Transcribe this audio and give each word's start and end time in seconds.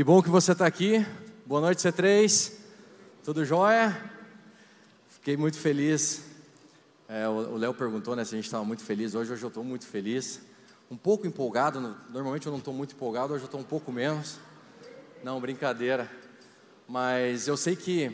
Que 0.00 0.04
bom 0.04 0.22
que 0.22 0.30
você 0.30 0.52
está 0.52 0.64
aqui. 0.64 1.06
Boa 1.44 1.60
noite, 1.60 1.86
C3. 1.86 2.54
Tudo 3.22 3.44
jóia? 3.44 4.02
Fiquei 5.10 5.36
muito 5.36 5.58
feliz. 5.58 6.22
É, 7.06 7.28
o 7.28 7.58
Léo 7.58 7.74
perguntou 7.74 8.16
né, 8.16 8.24
se 8.24 8.34
a 8.34 8.38
gente 8.38 8.46
estava 8.46 8.64
muito 8.64 8.82
feliz. 8.82 9.14
Hoje, 9.14 9.30
hoje 9.30 9.42
eu 9.42 9.48
estou 9.48 9.62
muito 9.62 9.84
feliz. 9.84 10.40
Um 10.90 10.96
pouco 10.96 11.26
empolgado. 11.26 11.98
Normalmente 12.08 12.46
eu 12.46 12.50
não 12.50 12.60
estou 12.60 12.72
muito 12.72 12.94
empolgado, 12.94 13.34
hoje 13.34 13.42
eu 13.42 13.44
estou 13.44 13.60
um 13.60 13.62
pouco 13.62 13.92
menos. 13.92 14.38
Não, 15.22 15.38
brincadeira. 15.38 16.10
Mas 16.88 17.46
eu 17.46 17.58
sei 17.58 17.76
que 17.76 18.10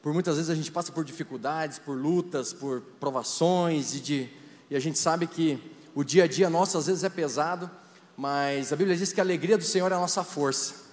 por 0.00 0.14
muitas 0.14 0.36
vezes 0.36 0.48
a 0.48 0.54
gente 0.54 0.72
passa 0.72 0.90
por 0.90 1.04
dificuldades, 1.04 1.78
por 1.78 1.98
lutas, 1.98 2.54
por 2.54 2.80
provações 2.98 3.94
e, 3.94 4.00
de, 4.00 4.30
e 4.70 4.74
a 4.74 4.80
gente 4.80 4.98
sabe 4.98 5.26
que 5.26 5.62
o 5.94 6.02
dia 6.02 6.24
a 6.24 6.26
dia 6.26 6.48
nosso 6.48 6.78
às 6.78 6.86
vezes 6.86 7.04
é 7.04 7.10
pesado, 7.10 7.70
mas 8.16 8.72
a 8.72 8.76
Bíblia 8.76 8.96
diz 8.96 9.12
que 9.12 9.20
a 9.20 9.22
alegria 9.22 9.58
do 9.58 9.64
Senhor 9.64 9.92
é 9.92 9.94
a 9.96 10.00
nossa 10.00 10.24
força. 10.24 10.85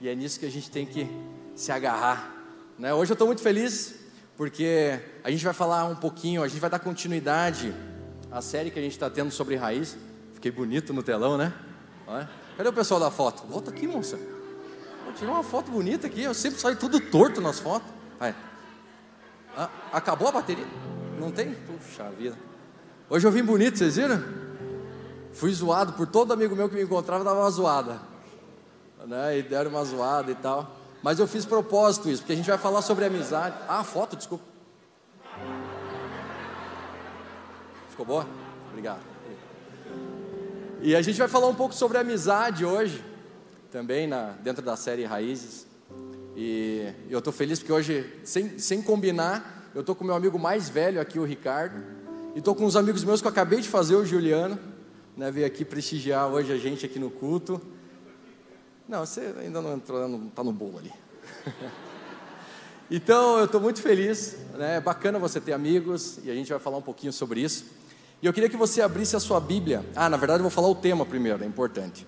E 0.00 0.08
é 0.08 0.14
nisso 0.14 0.38
que 0.38 0.46
a 0.46 0.50
gente 0.50 0.70
tem 0.70 0.84
que 0.84 1.08
se 1.54 1.72
agarrar. 1.72 2.34
Né? 2.78 2.92
Hoje 2.92 3.12
eu 3.12 3.14
estou 3.14 3.26
muito 3.26 3.42
feliz 3.42 3.94
porque 4.36 5.00
a 5.24 5.30
gente 5.30 5.42
vai 5.42 5.54
falar 5.54 5.86
um 5.86 5.96
pouquinho, 5.96 6.42
a 6.42 6.48
gente 6.48 6.60
vai 6.60 6.68
dar 6.68 6.78
continuidade 6.78 7.74
à 8.30 8.42
série 8.42 8.70
que 8.70 8.78
a 8.78 8.82
gente 8.82 8.92
está 8.92 9.08
tendo 9.08 9.30
sobre 9.30 9.56
raiz. 9.56 9.96
Fiquei 10.34 10.50
bonito 10.50 10.92
no 10.92 11.02
telão, 11.02 11.38
né? 11.38 11.52
Cadê 12.56 12.68
o 12.68 12.72
pessoal 12.72 13.00
da 13.00 13.10
foto? 13.10 13.46
Volta 13.46 13.70
aqui, 13.70 13.86
moça. 13.86 14.18
Vou 15.04 15.14
tirar 15.14 15.32
uma 15.32 15.42
foto 15.42 15.70
bonita 15.70 16.06
aqui. 16.06 16.22
Eu 16.22 16.34
sempre 16.34 16.60
saio 16.60 16.76
tudo 16.76 17.00
torto 17.00 17.40
nas 17.40 17.58
fotos. 17.58 17.88
Vai. 18.18 18.34
Ah, 19.56 19.70
acabou 19.92 20.28
a 20.28 20.32
bateria? 20.32 20.66
Não 21.18 21.30
tem? 21.30 21.54
Puxa 21.54 22.10
vida. 22.10 22.36
Hoje 23.08 23.26
eu 23.26 23.32
vim 23.32 23.42
bonito, 23.42 23.78
vocês 23.78 23.96
viram? 23.96 24.22
Fui 25.32 25.52
zoado 25.52 25.94
por 25.94 26.06
todo 26.06 26.32
amigo 26.32 26.54
meu 26.54 26.68
que 26.68 26.74
me 26.74 26.82
encontrava, 26.82 27.24
dava 27.24 27.40
uma 27.40 27.50
zoada. 27.50 28.00
Né? 29.06 29.38
E 29.38 29.42
deram 29.42 29.70
uma 29.70 29.84
zoada 29.84 30.30
e 30.30 30.34
tal. 30.34 30.76
Mas 31.02 31.18
eu 31.18 31.26
fiz 31.26 31.44
propósito 31.44 32.10
isso, 32.10 32.22
porque 32.22 32.32
a 32.32 32.36
gente 32.36 32.48
vai 32.48 32.58
falar 32.58 32.82
sobre 32.82 33.04
amizade. 33.04 33.56
Ah, 33.68 33.84
foto, 33.84 34.16
desculpa. 34.16 34.44
Ficou 37.88 38.04
boa? 38.04 38.26
Obrigado. 38.70 39.00
E 40.82 40.94
a 40.94 41.02
gente 41.02 41.18
vai 41.18 41.28
falar 41.28 41.46
um 41.46 41.54
pouco 41.54 41.74
sobre 41.74 41.98
amizade 41.98 42.64
hoje, 42.64 43.02
também 43.70 44.06
na, 44.06 44.32
dentro 44.42 44.62
da 44.62 44.76
série 44.76 45.04
Raízes. 45.04 45.66
E 46.36 46.92
eu 47.08 47.20
estou 47.20 47.32
feliz 47.32 47.58
porque 47.58 47.72
hoje, 47.72 48.12
sem, 48.22 48.58
sem 48.58 48.82
combinar, 48.82 49.70
eu 49.74 49.80
estou 49.80 49.94
com 49.94 50.04
meu 50.04 50.14
amigo 50.14 50.38
mais 50.38 50.68
velho 50.68 51.00
aqui, 51.00 51.18
o 51.18 51.24
Ricardo, 51.24 51.82
e 52.34 52.40
estou 52.40 52.54
com 52.54 52.64
uns 52.64 52.76
amigos 52.76 53.02
meus 53.04 53.20
que 53.20 53.26
eu 53.26 53.30
acabei 53.30 53.60
de 53.60 53.68
fazer, 53.68 53.94
o 53.94 54.04
Juliano, 54.04 54.58
né, 55.16 55.30
veio 55.30 55.46
aqui 55.46 55.64
prestigiar 55.64 56.28
hoje 56.28 56.52
a 56.52 56.58
gente 56.58 56.84
aqui 56.84 56.98
no 56.98 57.10
culto. 57.10 57.60
Não, 58.88 59.04
você 59.04 59.34
ainda 59.40 59.60
não 59.60 59.74
entrou, 59.74 60.06
não 60.08 60.28
está 60.28 60.44
no 60.44 60.52
bolo 60.52 60.78
ali. 60.78 60.92
então, 62.88 63.38
eu 63.38 63.46
estou 63.46 63.60
muito 63.60 63.82
feliz, 63.82 64.36
né? 64.54 64.76
é 64.76 64.80
bacana 64.80 65.18
você 65.18 65.40
ter 65.40 65.52
amigos, 65.52 66.18
e 66.22 66.30
a 66.30 66.34
gente 66.34 66.48
vai 66.50 66.60
falar 66.60 66.76
um 66.76 66.82
pouquinho 66.82 67.12
sobre 67.12 67.40
isso. 67.40 67.66
E 68.22 68.26
eu 68.26 68.32
queria 68.32 68.48
que 68.48 68.56
você 68.56 68.80
abrisse 68.80 69.16
a 69.16 69.20
sua 69.20 69.40
Bíblia. 69.40 69.84
Ah, 69.94 70.08
na 70.08 70.16
verdade, 70.16 70.38
eu 70.38 70.42
vou 70.42 70.50
falar 70.50 70.68
o 70.68 70.74
tema 70.74 71.04
primeiro, 71.04 71.42
é 71.42 71.46
importante. 71.46 72.06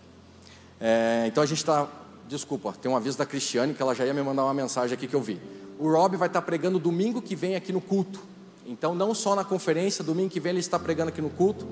É, 0.80 1.24
então, 1.26 1.42
a 1.42 1.46
gente 1.46 1.58
está. 1.58 1.88
Desculpa, 2.28 2.72
tem 2.72 2.90
um 2.90 2.96
aviso 2.96 3.18
da 3.18 3.26
Cristiane 3.26 3.74
que 3.74 3.82
ela 3.82 3.94
já 3.94 4.04
ia 4.04 4.14
me 4.14 4.22
mandar 4.22 4.44
uma 4.44 4.54
mensagem 4.54 4.94
aqui 4.94 5.08
que 5.08 5.16
eu 5.16 5.22
vi. 5.22 5.40
O 5.78 5.90
Rob 5.90 6.16
vai 6.16 6.28
estar 6.28 6.40
tá 6.40 6.46
pregando 6.46 6.78
domingo 6.78 7.20
que 7.20 7.34
vem 7.34 7.56
aqui 7.56 7.72
no 7.72 7.80
culto. 7.80 8.20
Então, 8.66 8.94
não 8.94 9.14
só 9.14 9.34
na 9.34 9.42
conferência, 9.42 10.04
domingo 10.04 10.30
que 10.30 10.38
vem 10.38 10.50
ele 10.50 10.60
está 10.60 10.78
pregando 10.78 11.08
aqui 11.08 11.22
no 11.22 11.30
culto. 11.30 11.66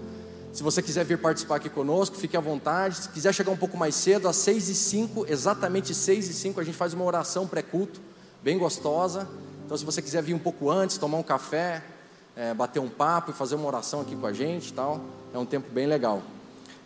Se 0.53 0.63
você 0.63 0.81
quiser 0.81 1.05
vir 1.05 1.19
participar 1.19 1.57
aqui 1.57 1.69
conosco, 1.69 2.17
fique 2.17 2.37
à 2.37 2.41
vontade. 2.41 2.97
Se 2.97 3.09
quiser 3.11 3.35
chegar 3.35 3.53
um 3.53 3.57
pouco 3.57 3.77
mais 3.77 3.95
cedo, 3.95 4.27
às 4.29 4.37
6 4.37 4.69
e 4.69 4.75
5, 4.75 5.27
exatamente 5.29 5.95
6 5.95 6.29
e 6.29 6.33
5, 6.33 6.61
a 6.61 6.65
gente 6.65 6.77
faz 6.77 6.95
uma 6.95 7.05
oração 7.05 7.47
pré-culto, 7.47 8.01
bem 8.43 8.59
gostosa. 8.59 9.29
Então, 9.65 9.77
se 9.77 9.85
você 9.85 10.01
quiser 10.01 10.23
vir 10.23 10.35
um 10.35 10.39
pouco 10.39 10.71
antes, 10.71 10.97
tomar 10.97 11.19
um 11.19 11.23
café, 11.23 11.83
é, 12.35 12.55
bater 12.55 12.81
um 12.81 12.89
papo 12.89 13.31
e 13.31 13.35
fazer 13.35 13.55
uma 13.55 13.67
oração 13.67 14.01
aqui 14.01 14.17
com 14.17 14.27
a 14.27 14.33
gente 14.33 14.73
tal, 14.73 15.01
é 15.35 15.39
um 15.39 15.45
tempo 15.45 15.71
bem 15.71 15.87
legal. 15.87 16.23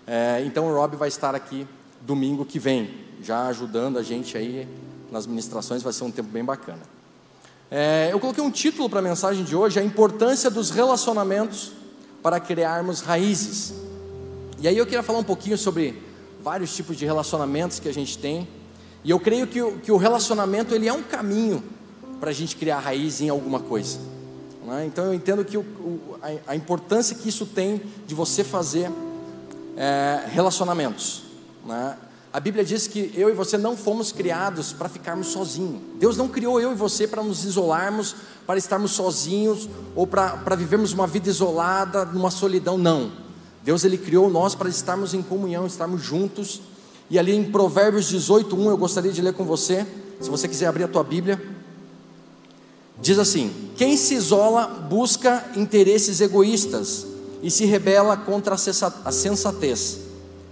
É, 0.06 0.42
então, 0.44 0.66
o 0.66 0.74
Rob 0.74 0.96
vai 0.96 1.08
estar 1.08 1.34
aqui 1.34 1.66
domingo 2.00 2.44
que 2.44 2.58
vem, 2.58 3.04
já 3.22 3.46
ajudando 3.46 3.98
a 3.98 4.02
gente 4.02 4.36
aí 4.36 4.66
nas 5.10 5.26
ministrações, 5.26 5.82
vai 5.82 5.92
ser 5.92 6.04
um 6.04 6.10
tempo 6.10 6.30
bem 6.30 6.44
bacana. 6.44 6.80
É, 7.70 8.08
eu 8.10 8.18
coloquei 8.18 8.42
um 8.42 8.50
título 8.50 8.90
para 8.90 8.98
a 8.98 9.02
mensagem 9.02 9.44
de 9.44 9.54
hoje: 9.54 9.78
A 9.78 9.84
importância 9.84 10.50
dos 10.50 10.70
relacionamentos 10.70 11.72
para 12.22 12.38
criarmos 12.38 13.00
raízes. 13.00 13.74
E 14.60 14.68
aí 14.68 14.76
eu 14.76 14.84
queria 14.84 15.02
falar 15.02 15.18
um 15.18 15.24
pouquinho 15.24 15.56
sobre 15.56 16.02
vários 16.42 16.74
tipos 16.74 16.96
de 16.96 17.04
relacionamentos 17.04 17.78
que 17.78 17.88
a 17.88 17.94
gente 17.94 18.18
tem. 18.18 18.46
E 19.02 19.10
eu 19.10 19.18
creio 19.18 19.46
que 19.46 19.62
o, 19.62 19.78
que 19.78 19.90
o 19.90 19.96
relacionamento 19.96 20.74
ele 20.74 20.88
é 20.88 20.92
um 20.92 21.02
caminho 21.02 21.62
para 22.20 22.30
a 22.30 22.32
gente 22.32 22.56
criar 22.56 22.78
raiz 22.80 23.20
em 23.20 23.28
alguma 23.28 23.60
coisa. 23.60 23.98
Né? 24.66 24.84
Então 24.86 25.06
eu 25.06 25.14
entendo 25.14 25.44
que 25.44 25.56
o, 25.56 25.60
o, 25.60 26.16
a, 26.22 26.52
a, 26.52 26.56
importância 26.56 27.16
que 27.16 27.28
isso 27.28 27.46
tem 27.46 27.80
de 28.06 28.14
você 28.14 28.44
fazer 28.44 28.90
é, 29.76 30.24
relacionamentos. 30.28 31.22
Né? 31.64 31.96
A 32.32 32.38
Bíblia 32.38 32.64
diz 32.64 32.86
que 32.86 33.10
eu 33.16 33.28
e 33.28 33.32
você 33.32 33.58
não 33.58 33.76
fomos 33.76 34.12
criados 34.12 34.72
para 34.72 34.88
ficarmos 34.88 35.28
sozinhos. 35.28 35.80
Deus 35.98 36.16
não 36.16 36.28
criou 36.28 36.60
eu 36.60 36.72
e 36.72 36.74
você 36.74 37.08
para 37.08 37.22
nos 37.22 37.44
isolarmos, 37.44 38.14
para 38.50 38.58
estarmos 38.58 38.90
sozinhos 38.90 39.68
ou 39.94 40.08
para, 40.08 40.30
para 40.38 40.56
vivermos 40.56 40.92
uma 40.92 41.06
vida 41.06 41.28
isolada, 41.28 42.04
numa 42.04 42.32
solidão. 42.32 42.76
Não. 42.76 43.12
Deus 43.62 43.84
ele 43.84 43.96
criou 43.96 44.28
nós 44.28 44.56
para 44.56 44.68
estarmos 44.68 45.14
em 45.14 45.22
comunhão, 45.22 45.68
estarmos 45.68 46.02
juntos. 46.02 46.60
E 47.08 47.16
ali 47.16 47.32
em 47.32 47.44
Provérbios 47.44 48.08
18, 48.08 48.56
1, 48.56 48.70
eu 48.70 48.76
gostaria 48.76 49.12
de 49.12 49.22
ler 49.22 49.34
com 49.34 49.44
você. 49.44 49.86
Se 50.20 50.28
você 50.28 50.48
quiser 50.48 50.66
abrir 50.66 50.82
a 50.82 50.88
tua 50.88 51.04
Bíblia. 51.04 51.40
Diz 53.00 53.20
assim: 53.20 53.70
Quem 53.76 53.96
se 53.96 54.14
isola 54.14 54.66
busca 54.66 55.44
interesses 55.54 56.20
egoístas 56.20 57.06
e 57.44 57.52
se 57.52 57.64
rebela 57.66 58.16
contra 58.16 58.56
a 58.56 59.12
sensatez. 59.12 60.00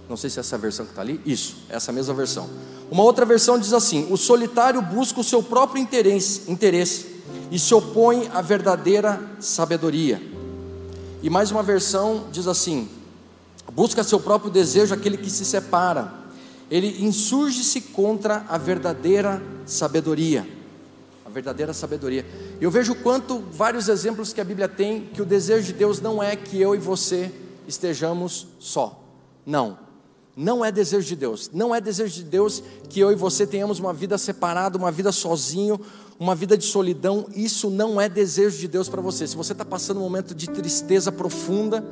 Não 0.07 0.15
sei 0.15 0.29
se 0.29 0.39
é 0.39 0.39
essa 0.39 0.57
versão 0.57 0.85
que 0.85 0.93
está 0.93 1.01
ali. 1.01 1.19
Isso, 1.25 1.57
essa 1.67 1.91
mesma 1.91 2.13
versão. 2.13 2.49
Uma 2.89 3.03
outra 3.03 3.25
versão 3.25 3.59
diz 3.59 3.73
assim: 3.73 4.07
O 4.09 4.15
solitário 4.15 4.81
busca 4.81 5.19
o 5.19 5.23
seu 5.23 5.43
próprio 5.43 5.81
interesse, 5.81 6.49
interesse 6.49 7.08
e 7.51 7.57
se 7.57 7.73
opõe 7.73 8.29
à 8.33 8.41
verdadeira 8.41 9.21
sabedoria. 9.39 10.21
E 11.21 11.29
mais 11.29 11.51
uma 11.51 11.63
versão 11.63 12.27
diz 12.31 12.47
assim: 12.47 12.89
Busca 13.71 14.03
seu 14.03 14.19
próprio 14.19 14.51
desejo 14.51 14.93
aquele 14.93 15.17
que 15.17 15.29
se 15.29 15.45
separa. 15.45 16.13
Ele 16.69 17.03
insurge-se 17.03 17.81
contra 17.81 18.45
a 18.47 18.57
verdadeira 18.57 19.41
sabedoria. 19.65 20.47
A 21.25 21.29
verdadeira 21.29 21.73
sabedoria. 21.73 22.25
Eu 22.61 22.69
vejo 22.69 22.95
quanto 22.95 23.39
vários 23.51 23.89
exemplos 23.89 24.33
que 24.33 24.41
a 24.41 24.43
Bíblia 24.43 24.67
tem 24.67 25.01
que 25.01 25.21
o 25.21 25.25
desejo 25.25 25.67
de 25.67 25.73
Deus 25.73 25.99
não 25.99 26.21
é 26.21 26.35
que 26.35 26.59
eu 26.59 26.75
e 26.75 26.77
você 26.77 27.31
estejamos 27.67 28.47
só. 28.59 29.03
Não 29.45 29.89
não 30.39 30.63
é 30.63 30.71
desejo 30.71 31.05
de 31.05 31.17
Deus. 31.17 31.49
Não 31.53 31.75
é 31.75 31.81
desejo 31.81 32.15
de 32.15 32.23
Deus 32.23 32.63
que 32.89 33.01
eu 33.01 33.11
e 33.11 33.15
você 33.15 33.45
tenhamos 33.45 33.77
uma 33.77 33.91
vida 33.91 34.17
separada, 34.17 34.77
uma 34.77 34.89
vida 34.89 35.11
sozinho, 35.11 35.77
uma 36.19 36.35
vida 36.35 36.57
de 36.57 36.65
solidão. 36.65 37.25
Isso 37.33 37.69
não 37.69 37.99
é 37.99 38.09
desejo 38.09 38.59
de 38.59 38.67
Deus 38.67 38.89
para 38.89 39.01
você. 39.01 39.25
Se 39.25 39.37
você 39.37 39.53
está 39.53 39.63
passando 39.63 39.97
um 39.97 40.03
momento 40.03 40.35
de 40.35 40.49
tristeza 40.49 41.11
profunda 41.11 41.83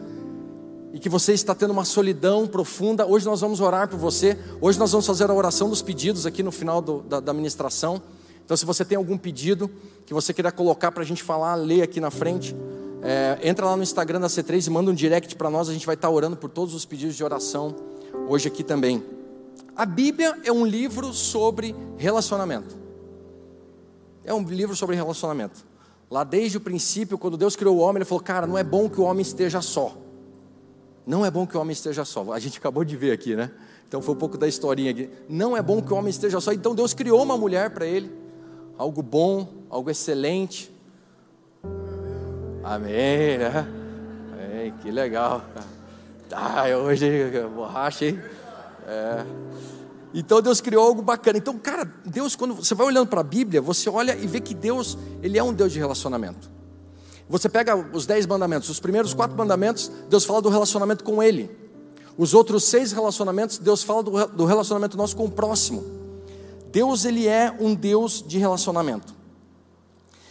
e 0.93 0.99
que 0.99 1.07
você 1.07 1.31
está 1.31 1.55
tendo 1.55 1.71
uma 1.71 1.85
solidão 1.85 2.45
profunda, 2.45 3.07
hoje 3.07 3.25
nós 3.25 3.39
vamos 3.39 3.61
orar 3.61 3.87
por 3.87 3.97
você. 3.97 4.37
Hoje 4.59 4.77
nós 4.77 4.91
vamos 4.91 5.07
fazer 5.07 5.29
a 5.29 5.33
oração 5.33 5.69
dos 5.69 5.81
pedidos 5.81 6.25
aqui 6.25 6.43
no 6.43 6.51
final 6.51 6.81
do, 6.81 6.99
da, 7.03 7.21
da 7.21 7.33
ministração. 7.33 8.01
Então, 8.43 8.55
se 8.57 8.65
você 8.65 8.83
tem 8.83 8.97
algum 8.97 9.17
pedido 9.17 9.69
que 10.05 10.13
você 10.13 10.33
queira 10.33 10.51
colocar 10.51 10.91
para 10.91 11.03
a 11.03 11.05
gente 11.05 11.23
falar, 11.23 11.55
ler 11.55 11.81
aqui 11.81 11.99
na 12.01 12.11
frente. 12.11 12.55
É, 13.01 13.39
entra 13.43 13.65
lá 13.65 13.77
no 13.77 13.83
Instagram 13.83 14.19
da 14.19 14.27
C3 14.27 14.67
e 14.67 14.69
manda 14.69 14.89
um 14.89 14.93
direct 14.93 15.35
para 15.35 15.49
nós, 15.49 15.69
a 15.69 15.73
gente 15.73 15.85
vai 15.85 15.95
estar 15.95 16.07
tá 16.07 16.13
orando 16.13 16.35
por 16.35 16.49
todos 16.49 16.73
os 16.73 16.83
pedidos 16.83 17.15
de 17.15 17.23
oração 17.23 17.75
hoje 18.27 18.47
aqui 18.47 18.63
também. 18.63 19.03
A 19.75 19.85
Bíblia 19.85 20.37
é 20.43 20.51
um 20.51 20.65
livro 20.65 21.13
sobre 21.13 21.75
relacionamento. 21.97 22.86
É 24.27 24.33
um 24.33 24.43
livro 24.43 24.75
sobre 24.75 24.93
relacionamento. 24.93 25.65
Lá 26.11 26.25
desde 26.25 26.57
o 26.57 26.61
princípio, 26.61 27.17
quando 27.17 27.37
Deus 27.37 27.55
criou 27.55 27.77
o 27.77 27.79
homem, 27.79 27.99
Ele 27.99 28.05
falou: 28.05 28.21
Cara, 28.21 28.45
não 28.45 28.57
é 28.57 28.63
bom 28.63 28.89
que 28.89 28.99
o 28.99 29.05
homem 29.05 29.21
esteja 29.21 29.61
só. 29.61 29.95
Não 31.05 31.25
é 31.25 31.31
bom 31.31 31.47
que 31.47 31.55
o 31.55 31.61
homem 31.61 31.71
esteja 31.71 32.03
só. 32.03 32.33
A 32.33 32.39
gente 32.39 32.57
acabou 32.59 32.83
de 32.83 32.97
ver 32.97 33.13
aqui, 33.13 33.37
né? 33.37 33.49
Então 33.87 34.01
foi 34.01 34.13
um 34.13 34.17
pouco 34.17 34.37
da 34.37 34.45
historinha 34.45 34.91
aqui. 34.91 35.09
Não 35.29 35.55
é 35.55 35.61
bom 35.61 35.81
que 35.81 35.93
o 35.93 35.95
homem 35.95 36.09
esteja 36.09 36.41
só. 36.41 36.51
Então 36.51 36.75
Deus 36.75 36.93
criou 36.93 37.23
uma 37.23 37.37
mulher 37.37 37.69
para 37.69 37.85
ele. 37.85 38.11
Algo 38.77 39.01
bom, 39.01 39.47
algo 39.69 39.89
excelente. 39.89 40.69
Amém, 42.61 43.37
né? 43.37 43.65
Amém, 44.33 44.73
que 44.81 44.91
legal. 44.91 45.41
Ah, 46.29 46.65
hoje 46.77 47.31
borracha, 47.55 48.05
hein? 48.05 48.19
É. 48.85 49.25
Então 50.13 50.41
Deus 50.41 50.61
criou 50.61 50.83
algo 50.83 51.01
bacana. 51.01 51.37
Então, 51.37 51.57
cara, 51.57 51.91
Deus, 52.05 52.35
quando 52.35 52.55
você 52.55 52.73
vai 52.73 52.87
olhando 52.87 53.07
para 53.07 53.21
a 53.21 53.23
Bíblia, 53.23 53.61
você 53.61 53.89
olha 53.89 54.15
e 54.15 54.25
vê 54.25 54.39
que 54.39 54.53
Deus, 54.53 54.97
Ele 55.21 55.37
é 55.37 55.43
um 55.43 55.53
Deus 55.53 55.71
de 55.71 55.79
relacionamento. 55.79 56.49
Você 57.29 57.49
pega 57.49 57.75
os 57.75 58.05
dez 58.05 58.25
mandamentos, 58.25 58.69
os 58.69 58.79
primeiros 58.79 59.13
quatro 59.13 59.37
mandamentos, 59.37 59.91
Deus 60.09 60.23
fala 60.23 60.41
do 60.41 60.49
relacionamento 60.49 61.03
com 61.03 61.21
Ele. 61.21 61.51
Os 62.17 62.33
outros 62.33 62.63
seis 62.63 62.91
relacionamentos, 62.91 63.57
Deus 63.57 63.83
fala 63.83 64.01
do, 64.01 64.27
do 64.27 64.45
relacionamento 64.45 64.97
nosso 64.97 65.15
com 65.15 65.25
o 65.25 65.31
próximo. 65.31 65.83
Deus 66.71 67.05
ele 67.05 67.27
é 67.27 67.55
um 67.59 67.75
Deus 67.75 68.23
de 68.25 68.37
relacionamento. 68.37 69.15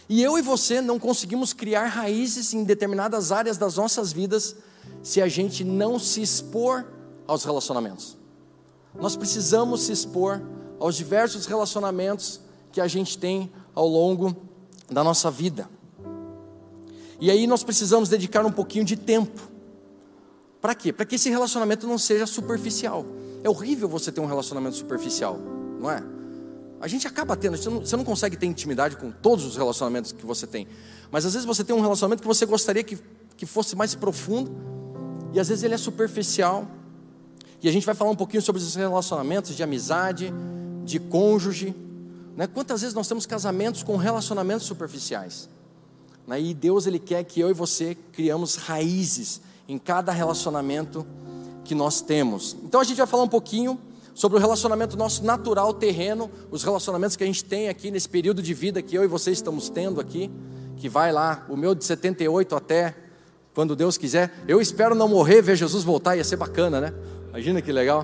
E 0.09 0.23
eu 0.23 0.37
e 0.37 0.41
você 0.41 0.79
não 0.79 0.99
conseguimos 0.99 1.53
criar 1.53 1.85
raízes 1.87 2.53
em 2.53 2.63
determinadas 2.63 3.31
áreas 3.31 3.57
das 3.57 3.75
nossas 3.75 4.13
vidas 4.13 4.55
se 5.03 5.21
a 5.21 5.27
gente 5.27 5.63
não 5.63 5.99
se 5.99 6.21
expor 6.21 6.85
aos 7.25 7.43
relacionamentos. 7.43 8.17
Nós 8.99 9.15
precisamos 9.15 9.81
se 9.81 9.91
expor 9.91 10.41
aos 10.79 10.95
diversos 10.95 11.45
relacionamentos 11.45 12.41
que 12.71 12.81
a 12.81 12.87
gente 12.87 13.17
tem 13.17 13.51
ao 13.73 13.87
longo 13.87 14.35
da 14.89 15.03
nossa 15.03 15.29
vida. 15.29 15.69
E 17.19 17.31
aí 17.31 17.47
nós 17.47 17.63
precisamos 17.63 18.09
dedicar 18.09 18.45
um 18.45 18.51
pouquinho 18.51 18.85
de 18.85 18.95
tempo. 18.95 19.41
Para 20.61 20.75
quê? 20.75 20.91
Para 20.91 21.05
que 21.05 21.15
esse 21.15 21.29
relacionamento 21.29 21.87
não 21.87 21.97
seja 21.97 22.25
superficial. 22.25 23.05
É 23.43 23.49
horrível 23.49 23.87
você 23.87 24.11
ter 24.11 24.19
um 24.19 24.25
relacionamento 24.25 24.75
superficial, 24.75 25.39
não 25.79 25.89
é? 25.89 26.03
A 26.79 26.87
gente 26.87 27.07
acaba 27.07 27.35
tendo, 27.35 27.57
você 27.57 27.69
não, 27.69 27.79
você 27.79 27.95
não 27.95 28.03
consegue 28.03 28.37
ter 28.37 28.45
intimidade 28.45 28.97
com 28.97 29.11
todos 29.11 29.45
os 29.45 29.57
relacionamentos 29.57 30.11
que 30.11 30.25
você 30.25 30.45
tem. 30.45 30.67
Mas 31.09 31.25
às 31.25 31.33
vezes 31.33 31.45
você 31.45 31.63
tem 31.63 31.75
um 31.75 31.81
relacionamento 31.81 32.21
que 32.21 32.27
você 32.27 32.45
gostaria 32.45 32.83
que, 32.83 32.99
que 33.35 33.45
fosse 33.45 33.75
mais 33.75 33.95
profundo, 33.95 34.51
e 35.33 35.39
às 35.39 35.47
vezes 35.47 35.63
ele 35.63 35.73
é 35.73 35.77
superficial. 35.77 36.67
E 37.61 37.67
a 37.67 37.71
gente 37.71 37.85
vai 37.85 37.95
falar 37.95 38.11
um 38.11 38.15
pouquinho 38.15 38.41
sobre 38.41 38.61
esses 38.61 38.75
relacionamentos 38.75 39.55
de 39.55 39.63
amizade, 39.63 40.33
de 40.85 40.99
cônjuge. 40.99 41.75
Né? 42.35 42.47
Quantas 42.47 42.81
vezes 42.81 42.93
nós 42.93 43.07
temos 43.07 43.25
casamentos 43.25 43.83
com 43.83 43.97
relacionamentos 43.97 44.65
superficiais? 44.65 45.49
Né? 46.27 46.39
E 46.41 46.53
Deus 46.53 46.85
ele 46.85 46.99
quer 46.99 47.23
que 47.23 47.39
eu 47.39 47.49
e 47.49 47.53
você 47.53 47.97
criamos 48.13 48.55
raízes 48.55 49.41
em 49.67 49.77
cada 49.77 50.11
relacionamento 50.11 51.05
que 51.63 51.73
nós 51.73 51.99
temos. 51.99 52.55
Então 52.63 52.79
a 52.79 52.83
gente 52.83 52.97
vai 52.97 53.07
falar 53.07 53.23
um 53.23 53.27
pouquinho 53.27 53.79
sobre 54.13 54.37
o 54.37 54.41
relacionamento 54.41 54.97
nosso 54.97 55.23
natural 55.23 55.73
terreno, 55.73 56.29
os 56.49 56.63
relacionamentos 56.63 57.15
que 57.15 57.23
a 57.23 57.27
gente 57.27 57.43
tem 57.43 57.69
aqui 57.69 57.91
nesse 57.91 58.09
período 58.09 58.41
de 58.41 58.53
vida 58.53 58.81
que 58.81 58.95
eu 58.95 59.03
e 59.03 59.07
você 59.07 59.31
estamos 59.31 59.69
tendo 59.69 59.99
aqui, 59.99 60.31
que 60.77 60.87
vai 60.87 61.11
lá, 61.11 61.45
o 61.49 61.57
meu 61.57 61.75
de 61.75 61.83
78 61.83 62.55
até 62.55 62.95
quando 63.53 63.75
Deus 63.75 63.97
quiser. 63.97 64.31
Eu 64.47 64.61
espero 64.61 64.95
não 64.95 65.07
morrer, 65.07 65.41
ver 65.41 65.55
Jesus 65.55 65.83
voltar, 65.83 66.15
ia 66.15 66.23
ser 66.23 66.35
bacana, 66.35 66.79
né? 66.79 66.93
Imagina 67.37 67.61
que 67.61 67.71
legal. 67.71 68.03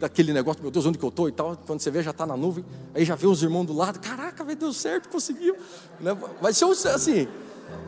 Aquele 0.00 0.32
negócio, 0.32 0.62
meu 0.62 0.70
Deus, 0.70 0.86
onde 0.86 0.96
que 0.96 1.04
eu 1.04 1.10
estou 1.10 1.28
e 1.28 1.32
tal. 1.32 1.58
Quando 1.66 1.78
você 1.78 1.90
vê, 1.90 2.02
já 2.02 2.10
está 2.10 2.24
na 2.24 2.38
nuvem. 2.38 2.64
Aí 2.94 3.04
já 3.04 3.14
vê 3.14 3.26
os 3.26 3.42
irmãos 3.42 3.66
do 3.66 3.74
lado. 3.74 4.00
Caraca, 4.00 4.42
deu 4.54 4.72
certo, 4.72 5.10
conseguiu. 5.10 5.54
Né? 6.00 6.16
Vai 6.40 6.54
ser 6.54 6.64
assim. 6.88 7.28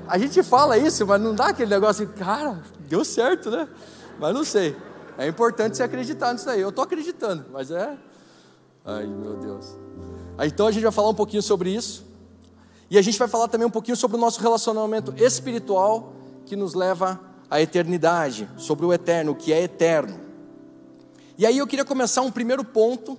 A 0.07 0.19
gente 0.19 0.43
fala 0.43 0.77
isso, 0.77 1.07
mas 1.07 1.23
não 1.23 1.35
dá 1.35 1.47
aquele 1.47 1.71
negócio 1.71 2.05
assim, 2.05 2.13
cara, 2.13 2.63
deu 2.87 3.03
certo, 3.03 3.51
né? 3.51 3.67
Mas 4.21 4.35
não 4.35 4.45
sei. 4.45 4.77
É 5.17 5.27
importante 5.27 5.79
você 5.79 5.83
acreditar 5.83 6.35
nisso 6.35 6.51
aí. 6.51 6.61
Eu 6.61 6.69
estou 6.69 6.85
acreditando, 6.85 7.47
mas 7.51 7.71
é. 7.71 7.97
Ai, 8.85 9.07
meu 9.07 9.37
Deus. 9.37 9.75
Aí, 10.37 10.49
então 10.49 10.67
a 10.67 10.71
gente 10.71 10.83
vai 10.83 10.93
falar 10.93 11.09
um 11.09 11.15
pouquinho 11.15 11.43
sobre 11.43 11.71
isso. 11.71 12.05
E 12.91 12.99
a 12.99 13.03
gente 13.03 13.19
vai 13.19 13.29
falar 13.29 13.49
também 13.49 13.67
um 13.67 13.71
pouquinho 13.71 13.97
sobre 13.97 14.19
o 14.19 14.21
nosso 14.21 14.39
relacionamento 14.43 15.15
espiritual 15.17 16.13
que 16.45 16.55
nos 16.55 16.75
leva 16.75 17.19
à 17.49 17.59
eternidade, 17.59 18.47
sobre 18.59 18.85
o 18.85 18.93
eterno, 18.93 19.33
o 19.33 19.35
que 19.35 19.51
é 19.51 19.63
eterno. 19.63 20.28
E 21.39 21.47
aí 21.47 21.57
eu 21.57 21.69
queria 21.69 21.85
começar 21.85 22.21
um 22.23 22.33
primeiro 22.33 22.65
ponto, 22.65 23.17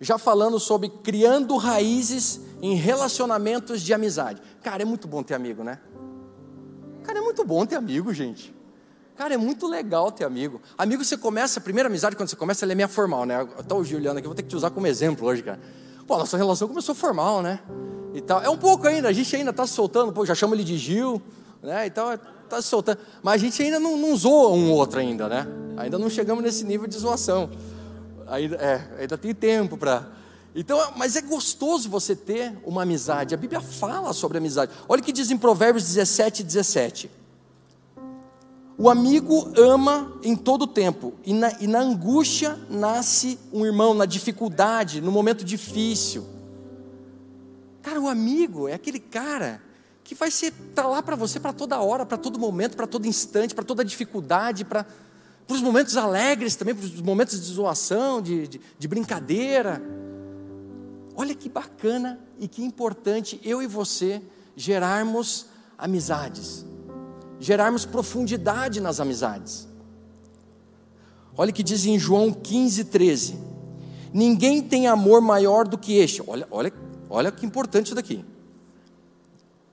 já 0.00 0.18
falando 0.18 0.58
sobre 0.58 0.88
criando 0.88 1.56
raízes 1.56 2.40
em 2.60 2.74
relacionamentos 2.74 3.80
de 3.80 3.94
amizade. 3.94 4.42
Cara, 4.60 4.82
é 4.82 4.84
muito 4.84 5.06
bom 5.06 5.22
ter 5.22 5.34
amigo, 5.34 5.62
né? 5.62 5.78
Cara, 7.04 7.20
é 7.20 7.22
muito 7.22 7.44
bom 7.44 7.64
ter 7.64 7.76
amigo, 7.76 8.12
gente. 8.12 8.52
Cara, 9.14 9.34
é 9.34 9.36
muito 9.36 9.68
legal 9.68 10.10
ter 10.10 10.24
amigo. 10.24 10.60
Amigo, 10.76 11.04
você 11.04 11.16
começa, 11.16 11.60
a 11.60 11.62
primeira 11.62 11.88
amizade, 11.88 12.16
quando 12.16 12.28
você 12.28 12.34
começa, 12.34 12.64
ela 12.64 12.72
é 12.72 12.74
meio 12.74 12.88
formal, 12.88 13.24
né? 13.24 13.46
Tá 13.68 13.76
o 13.76 13.84
Juliano 13.84 14.18
aqui, 14.18 14.26
vou 14.26 14.34
ter 14.34 14.42
que 14.42 14.48
te 14.48 14.56
usar 14.56 14.70
como 14.70 14.88
exemplo 14.88 15.28
hoje, 15.28 15.40
cara. 15.40 15.60
Pô, 16.08 16.18
nossa 16.18 16.36
relação 16.36 16.66
começou 16.66 16.92
formal, 16.92 17.40
né? 17.40 17.60
E 18.12 18.20
tal. 18.20 18.42
É 18.42 18.50
um 18.50 18.58
pouco 18.58 18.88
ainda, 18.88 19.08
a 19.08 19.12
gente 19.12 19.36
ainda 19.36 19.50
está 19.50 19.64
se 19.64 19.74
soltando, 19.74 20.12
pô, 20.12 20.26
já 20.26 20.34
chama 20.34 20.56
ele 20.56 20.64
de 20.64 20.76
Gil, 20.76 21.22
né? 21.62 21.86
E 21.86 21.90
tal, 21.90 22.14
está 22.14 22.60
se 22.60 22.68
soltando. 22.68 22.98
Mas 23.22 23.34
a 23.34 23.44
gente 23.44 23.62
ainda 23.62 23.78
não, 23.78 23.96
não 23.96 24.16
zoa 24.16 24.50
um 24.50 24.72
outro 24.72 25.00
ainda, 25.00 25.28
né? 25.28 25.46
Ainda 25.76 25.98
não 25.98 26.10
chegamos 26.10 26.42
nesse 26.42 26.64
nível 26.64 26.86
de 26.86 26.96
zoação. 26.98 27.50
Ainda, 28.26 28.56
é, 28.56 29.00
ainda 29.00 29.16
tem 29.16 29.34
tempo 29.34 29.76
para. 29.76 30.08
Então, 30.54 30.78
mas 30.96 31.16
é 31.16 31.20
gostoso 31.20 31.88
você 31.88 32.16
ter 32.16 32.58
uma 32.64 32.82
amizade. 32.82 33.34
A 33.34 33.38
Bíblia 33.38 33.60
fala 33.60 34.12
sobre 34.12 34.38
amizade. 34.38 34.72
Olha 34.88 35.00
o 35.00 35.04
que 35.04 35.12
diz 35.12 35.30
em 35.30 35.38
Provérbios 35.38 35.84
17, 35.84 36.42
17. 36.42 37.10
O 38.76 38.88
amigo 38.88 39.52
ama 39.58 40.10
em 40.24 40.34
todo 40.34 40.66
tempo, 40.66 41.12
e 41.22 41.34
na, 41.34 41.52
e 41.60 41.66
na 41.66 41.80
angústia 41.80 42.58
nasce 42.70 43.38
um 43.52 43.66
irmão, 43.66 43.92
na 43.92 44.06
dificuldade, 44.06 45.02
no 45.02 45.12
momento 45.12 45.44
difícil. 45.44 46.24
Cara, 47.82 48.00
o 48.00 48.08
amigo 48.08 48.68
é 48.68 48.72
aquele 48.72 48.98
cara 48.98 49.60
que 50.10 50.14
vai 50.16 50.28
ser 50.28 50.52
tá 50.74 50.88
lá 50.88 51.00
para 51.00 51.14
você 51.14 51.38
para 51.38 51.52
toda 51.52 51.80
hora, 51.80 52.04
para 52.04 52.18
todo 52.18 52.36
momento, 52.36 52.76
para 52.76 52.88
todo 52.88 53.06
instante, 53.06 53.54
para 53.54 53.62
toda 53.62 53.84
dificuldade, 53.84 54.64
para 54.64 54.84
os 55.48 55.62
momentos 55.62 55.96
alegres 55.96 56.56
também, 56.56 56.74
para 56.74 56.84
os 56.84 57.00
momentos 57.00 57.40
de 57.40 57.46
zoação, 57.46 58.20
de, 58.20 58.48
de, 58.48 58.60
de 58.76 58.88
brincadeira. 58.88 59.80
Olha 61.14 61.32
que 61.32 61.48
bacana 61.48 62.18
e 62.40 62.48
que 62.48 62.60
importante 62.60 63.40
eu 63.44 63.62
e 63.62 63.68
você 63.68 64.20
gerarmos 64.56 65.46
amizades, 65.78 66.66
gerarmos 67.38 67.84
profundidade 67.84 68.80
nas 68.80 68.98
amizades. 68.98 69.68
Olha 71.36 71.50
o 71.50 71.54
que 71.54 71.62
diz 71.62 71.86
em 71.86 72.00
João 72.00 72.32
15, 72.32 72.86
13: 72.86 73.38
Ninguém 74.12 74.60
tem 74.60 74.88
amor 74.88 75.20
maior 75.20 75.68
do 75.68 75.78
que 75.78 75.98
este. 75.98 76.20
Olha, 76.26 76.48
olha, 76.50 76.72
olha 77.08 77.30
que 77.30 77.46
importante 77.46 77.86
isso 77.86 77.94
daqui. 77.94 78.24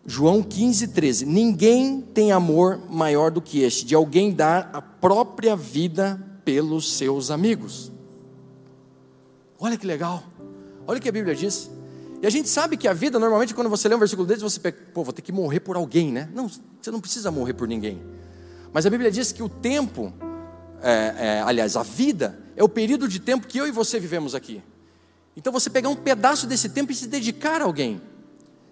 João 0.10 0.42
15, 0.42 0.88
13. 0.88 1.26
Ninguém 1.26 2.00
tem 2.00 2.32
amor 2.32 2.80
maior 2.90 3.30
do 3.30 3.42
que 3.42 3.62
este, 3.62 3.86
de 3.86 3.94
alguém 3.94 4.32
dar 4.34 4.70
a 4.72 4.82
própria 4.82 5.54
vida 5.54 6.18
pelos 6.46 6.94
seus 6.94 7.30
amigos. 7.30 7.92
Olha 9.60 9.78
que 9.78 9.86
legal. 9.86 10.24
Olha 10.88 10.98
o 10.98 11.02
que 11.02 11.10
a 11.10 11.12
Bíblia 11.12 11.36
diz. 11.36 11.70
E 12.22 12.26
a 12.26 12.30
gente 12.30 12.48
sabe 12.48 12.78
que 12.78 12.88
a 12.88 12.94
vida, 12.94 13.20
normalmente, 13.20 13.54
quando 13.54 13.70
você 13.70 13.90
lê 13.90 13.96
um 13.96 14.00
versículo 14.00 14.26
desse, 14.26 14.42
você 14.42 14.62
pensa, 14.62 14.78
pô, 14.94 15.04
vou 15.04 15.12
ter 15.12 15.22
que 15.22 15.34
morrer 15.34 15.60
por 15.60 15.76
alguém, 15.76 16.10
né? 16.10 16.30
Não, 16.34 16.48
você 16.48 16.90
não 16.90 17.02
precisa 17.02 17.30
morrer 17.30 17.54
por 17.54 17.68
ninguém. 17.68 18.02
Mas 18.72 18.86
a 18.86 18.90
Bíblia 18.90 19.12
diz 19.12 19.34
que 19.34 19.44
o 19.44 19.50
tempo, 19.50 20.14
é, 20.82 21.16
é, 21.18 21.42
aliás, 21.46 21.76
a 21.76 21.84
vida, 21.84 22.40
é 22.56 22.64
o 22.64 22.70
período 22.70 23.10
de 23.10 23.20
tempo 23.20 23.46
que 23.46 23.58
eu 23.58 23.68
e 23.68 23.72
você 23.72 24.00
vivemos 24.00 24.34
aqui. 24.34 24.64
Então 25.36 25.52
você 25.52 25.70
pegar 25.70 25.90
um 25.90 25.98
pedaço 25.98 26.48
desse 26.48 26.70
tempo 26.70 26.94
e 26.94 26.96
se 26.96 27.08
dedicar 27.08 27.62
a 27.62 27.66
alguém 27.66 28.02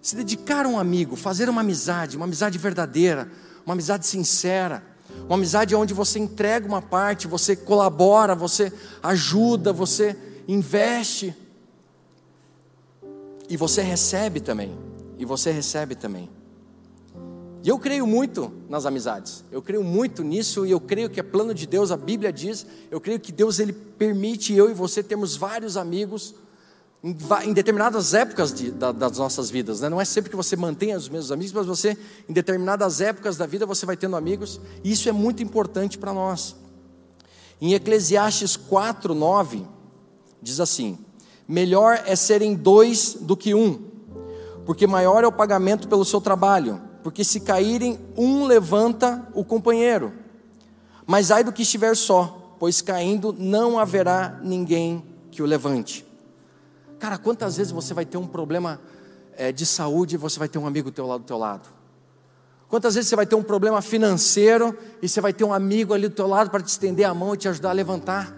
se 0.06 0.14
dedicar 0.14 0.64
a 0.64 0.68
um 0.68 0.78
amigo, 0.78 1.16
fazer 1.16 1.48
uma 1.48 1.62
amizade, 1.62 2.16
uma 2.16 2.26
amizade 2.26 2.56
verdadeira, 2.58 3.28
uma 3.64 3.72
amizade 3.72 4.06
sincera, 4.06 4.80
uma 5.24 5.34
amizade 5.34 5.74
onde 5.74 5.92
você 5.92 6.20
entrega 6.20 6.64
uma 6.64 6.80
parte, 6.80 7.26
você 7.26 7.56
colabora, 7.56 8.32
você 8.32 8.72
ajuda, 9.02 9.72
você 9.72 10.16
investe 10.46 11.34
e 13.50 13.56
você 13.56 13.82
recebe 13.82 14.38
também. 14.38 14.78
E 15.18 15.24
você 15.24 15.50
recebe 15.50 15.96
também. 15.96 16.30
E 17.64 17.68
eu 17.68 17.76
creio 17.76 18.06
muito 18.06 18.52
nas 18.68 18.86
amizades. 18.86 19.42
Eu 19.50 19.60
creio 19.60 19.82
muito 19.82 20.22
nisso 20.22 20.64
e 20.64 20.70
eu 20.70 20.78
creio 20.78 21.10
que 21.10 21.18
é 21.18 21.22
plano 21.24 21.52
de 21.52 21.66
Deus, 21.66 21.90
a 21.90 21.96
Bíblia 21.96 22.32
diz. 22.32 22.64
Eu 22.92 23.00
creio 23.00 23.18
que 23.18 23.32
Deus 23.32 23.58
ele 23.58 23.72
permite 23.72 24.54
eu 24.54 24.70
e 24.70 24.72
você 24.72 25.02
termos 25.02 25.34
vários 25.34 25.76
amigos 25.76 26.32
em, 27.02 27.52
determinadas 27.52 28.14
épocas 28.14 28.52
de, 28.52 28.70
da, 28.70 28.90
das 28.90 29.18
nossas 29.18 29.50
vidas, 29.50 29.80
né? 29.80 29.88
não 29.88 30.00
é 30.00 30.04
sempre 30.04 30.30
que 30.30 30.36
você 30.36 30.56
mantenha 30.56 30.96
os 30.96 31.08
mesmos 31.08 31.30
amigos, 31.30 31.52
mas 31.52 31.66
você, 31.66 31.96
em 32.28 32.32
determinadas 32.32 33.00
épocas 33.00 33.36
da 33.36 33.46
vida, 33.46 33.66
você 33.66 33.86
vai 33.86 33.96
tendo 33.96 34.16
amigos, 34.16 34.60
e 34.82 34.90
isso 34.92 35.08
é 35.08 35.12
muito 35.12 35.42
importante 35.42 35.98
para 35.98 36.12
nós. 36.12 36.56
Em 37.60 37.74
Eclesiastes 37.74 38.56
4, 38.56 39.14
9, 39.14 39.66
diz 40.42 40.60
assim: 40.60 40.98
Melhor 41.46 42.02
é 42.06 42.16
serem 42.16 42.54
dois 42.54 43.16
do 43.20 43.36
que 43.36 43.54
um, 43.54 43.84
porque 44.64 44.86
maior 44.86 45.24
é 45.24 45.26
o 45.26 45.32
pagamento 45.32 45.88
pelo 45.88 46.04
seu 46.04 46.20
trabalho, 46.20 46.80
porque 47.02 47.22
se 47.22 47.40
caírem, 47.40 47.98
um 48.16 48.44
levanta 48.44 49.26
o 49.32 49.44
companheiro. 49.44 50.12
Mas 51.06 51.30
ai 51.30 51.44
do 51.44 51.52
que 51.52 51.62
estiver 51.62 51.96
só, 51.96 52.56
pois 52.58 52.80
caindo 52.80 53.34
não 53.38 53.78
haverá 53.78 54.40
ninguém 54.42 55.04
que 55.30 55.42
o 55.42 55.46
levante. 55.46 56.05
Cara, 56.98 57.18
quantas 57.18 57.56
vezes 57.56 57.72
você 57.72 57.92
vai 57.92 58.04
ter 58.04 58.16
um 58.16 58.26
problema 58.26 58.80
é, 59.36 59.52
de 59.52 59.66
saúde 59.66 60.14
e 60.14 60.18
você 60.18 60.38
vai 60.38 60.48
ter 60.48 60.58
um 60.58 60.66
amigo 60.66 60.90
teu 60.90 61.06
lá 61.06 61.18
do 61.18 61.24
teu 61.24 61.38
lado? 61.38 61.68
Quantas 62.68 62.94
vezes 62.94 63.08
você 63.08 63.16
vai 63.16 63.26
ter 63.26 63.36
um 63.36 63.42
problema 63.42 63.80
financeiro 63.80 64.76
e 65.00 65.08
você 65.08 65.20
vai 65.20 65.32
ter 65.32 65.44
um 65.44 65.52
amigo 65.52 65.94
ali 65.94 66.08
do 66.08 66.14
teu 66.14 66.26
lado 66.26 66.50
para 66.50 66.62
te 66.62 66.68
estender 66.68 67.06
a 67.06 67.14
mão 67.14 67.34
e 67.34 67.36
te 67.36 67.48
ajudar 67.48 67.70
a 67.70 67.72
levantar? 67.72 68.34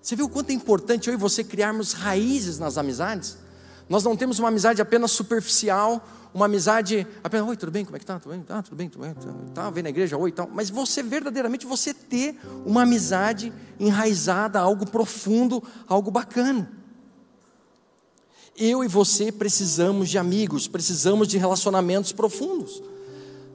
Você 0.00 0.14
viu 0.14 0.26
o 0.26 0.28
quanto 0.28 0.50
é 0.50 0.52
importante 0.52 1.08
eu 1.08 1.14
e 1.14 1.16
você 1.16 1.42
criarmos 1.42 1.94
raízes 1.94 2.58
nas 2.58 2.76
amizades? 2.76 3.38
Nós 3.88 4.04
não 4.04 4.14
temos 4.14 4.38
uma 4.38 4.48
amizade 4.48 4.82
apenas 4.82 5.10
superficial, 5.12 6.06
uma 6.34 6.46
amizade 6.46 7.06
apenas, 7.22 7.48
oi, 7.48 7.56
tudo 7.56 7.70
bem? 7.70 7.84
Como 7.84 7.96
é 7.96 8.00
que 8.00 8.04
tá? 8.04 8.18
Tudo 8.18 8.32
bem? 8.32 8.42
Tá, 8.42 8.60
tudo 8.60 8.76
bem, 8.76 8.88
tudo 8.88 9.02
bem. 9.02 9.14
Tá, 9.54 9.70
vem 9.70 9.84
na 9.84 9.88
igreja, 9.88 10.16
oi, 10.16 10.32
tal. 10.32 10.50
Mas 10.52 10.68
você 10.68 11.00
verdadeiramente 11.00 11.64
você 11.64 11.94
ter 11.94 12.36
uma 12.66 12.82
amizade 12.82 13.52
enraizada, 13.78 14.58
algo 14.58 14.84
profundo, 14.84 15.62
algo 15.86 16.10
bacana. 16.10 16.70
Eu 18.56 18.82
e 18.82 18.88
você 18.88 19.30
precisamos 19.30 20.08
de 20.08 20.18
amigos, 20.18 20.66
precisamos 20.66 21.28
de 21.28 21.38
relacionamentos 21.38 22.10
profundos. 22.10 22.82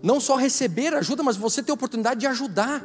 Não 0.01 0.21
só 0.21 0.37
receber 0.37 0.93
ajuda, 0.93 1.21
mas 1.21 1.35
você 1.35 1.61
ter 1.61 1.71
a 1.71 1.75
oportunidade 1.75 2.21
de 2.21 2.27
ajudar. 2.27 2.81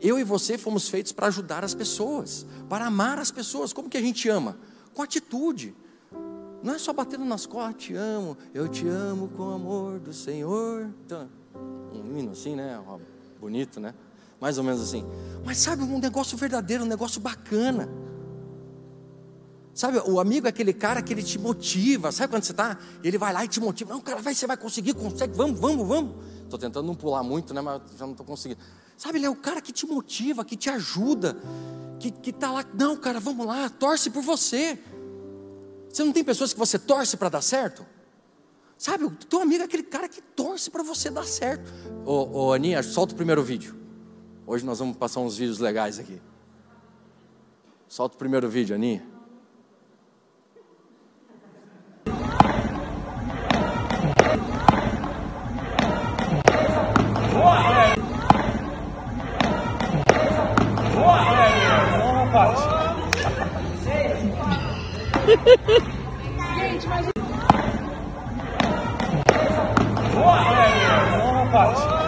Eu 0.00 0.20
e 0.20 0.24
você 0.24 0.56
fomos 0.56 0.88
feitos 0.88 1.10
para 1.10 1.26
ajudar 1.26 1.64
as 1.64 1.74
pessoas, 1.74 2.46
para 2.68 2.86
amar 2.86 3.18
as 3.18 3.32
pessoas. 3.32 3.72
Como 3.72 3.90
que 3.90 3.96
a 3.96 4.00
gente 4.00 4.28
ama? 4.28 4.56
Com 4.94 5.02
atitude. 5.02 5.74
Não 6.62 6.74
é 6.74 6.78
só 6.78 6.92
batendo 6.92 7.24
nas 7.24 7.46
costas, 7.46 7.82
te 7.82 7.94
amo, 7.94 8.36
eu 8.52 8.68
te 8.68 8.86
amo 8.86 9.28
com 9.28 9.44
o 9.44 9.50
amor 9.52 9.98
do 9.98 10.12
Senhor. 10.12 10.90
Então, 11.06 11.28
um 11.94 12.18
hino 12.18 12.32
assim, 12.32 12.54
né? 12.54 12.78
Bonito, 13.40 13.80
né? 13.80 13.94
Mais 14.40 14.58
ou 14.58 14.64
menos 14.64 14.80
assim. 14.80 15.04
Mas 15.44 15.58
sabe, 15.58 15.82
um 15.82 15.98
negócio 15.98 16.36
verdadeiro, 16.36 16.84
um 16.84 16.86
negócio 16.86 17.20
bacana. 17.20 17.88
Sabe, 19.72 19.98
o 19.98 20.20
amigo 20.20 20.46
é 20.46 20.50
aquele 20.50 20.74
cara 20.74 21.00
que 21.00 21.12
ele 21.12 21.22
te 21.22 21.38
motiva. 21.38 22.12
Sabe 22.12 22.32
quando 22.32 22.42
você 22.42 22.52
está? 22.52 22.76
Ele 23.02 23.16
vai 23.16 23.32
lá 23.32 23.44
e 23.44 23.48
te 23.48 23.60
motiva. 23.60 23.94
Não, 23.94 24.00
cara, 24.00 24.20
vai, 24.20 24.34
você 24.34 24.46
vai 24.46 24.56
conseguir, 24.56 24.94
consegue, 24.94 25.34
vamos, 25.34 25.58
vamos, 25.58 25.86
vamos. 25.86 26.16
Estou 26.42 26.58
tentando 26.58 26.86
não 26.86 26.94
pular 26.94 27.22
muito, 27.22 27.54
né? 27.54 27.60
Mas 27.60 27.80
já 27.98 28.04
não 28.04 28.12
estou 28.12 28.26
conseguindo. 28.26 28.60
Sabe, 28.96 29.18
ele 29.18 29.26
é 29.26 29.30
o 29.30 29.36
cara 29.36 29.62
que 29.62 29.72
te 29.72 29.86
motiva, 29.86 30.44
que 30.44 30.56
te 30.56 30.68
ajuda, 30.68 31.36
que 31.98 32.12
está 32.28 32.50
lá. 32.50 32.64
Não, 32.74 32.96
cara, 32.96 33.20
vamos 33.20 33.46
lá, 33.46 33.70
torce 33.70 34.10
por 34.10 34.22
você. 34.22 34.78
Você 35.92 36.04
não 36.04 36.12
tem 36.12 36.22
pessoas 36.22 36.52
que 36.52 36.58
você 36.58 36.78
torce 36.78 37.16
para 37.16 37.28
dar 37.28 37.42
certo? 37.42 37.84
Sabe, 38.78 39.04
o 39.04 39.10
teu 39.10 39.42
amigo 39.42 39.62
é 39.62 39.66
aquele 39.66 39.82
cara 39.82 40.08
que 40.08 40.22
torce 40.22 40.70
para 40.70 40.82
você 40.82 41.10
dar 41.10 41.24
certo. 41.24 41.70
Ô, 42.06 42.46
ô 42.46 42.52
Aninha, 42.52 42.82
solta 42.82 43.12
o 43.12 43.16
primeiro 43.16 43.42
vídeo. 43.42 43.78
Hoje 44.46 44.64
nós 44.64 44.78
vamos 44.78 44.96
passar 44.96 45.20
uns 45.20 45.36
vídeos 45.36 45.58
legais 45.58 45.98
aqui. 45.98 46.22
Solta 47.88 48.14
o 48.14 48.18
primeiro 48.18 48.48
vídeo, 48.48 48.74
Aninha. 48.74 49.04
Boa, 57.32 57.94
Boa, 60.94 61.24
Boa, 62.32 62.69
Gente, 65.30 66.88
mas. 66.88 67.06
Boa, 70.12 70.36
Boa, 71.22 71.46
Boa, 71.46 71.99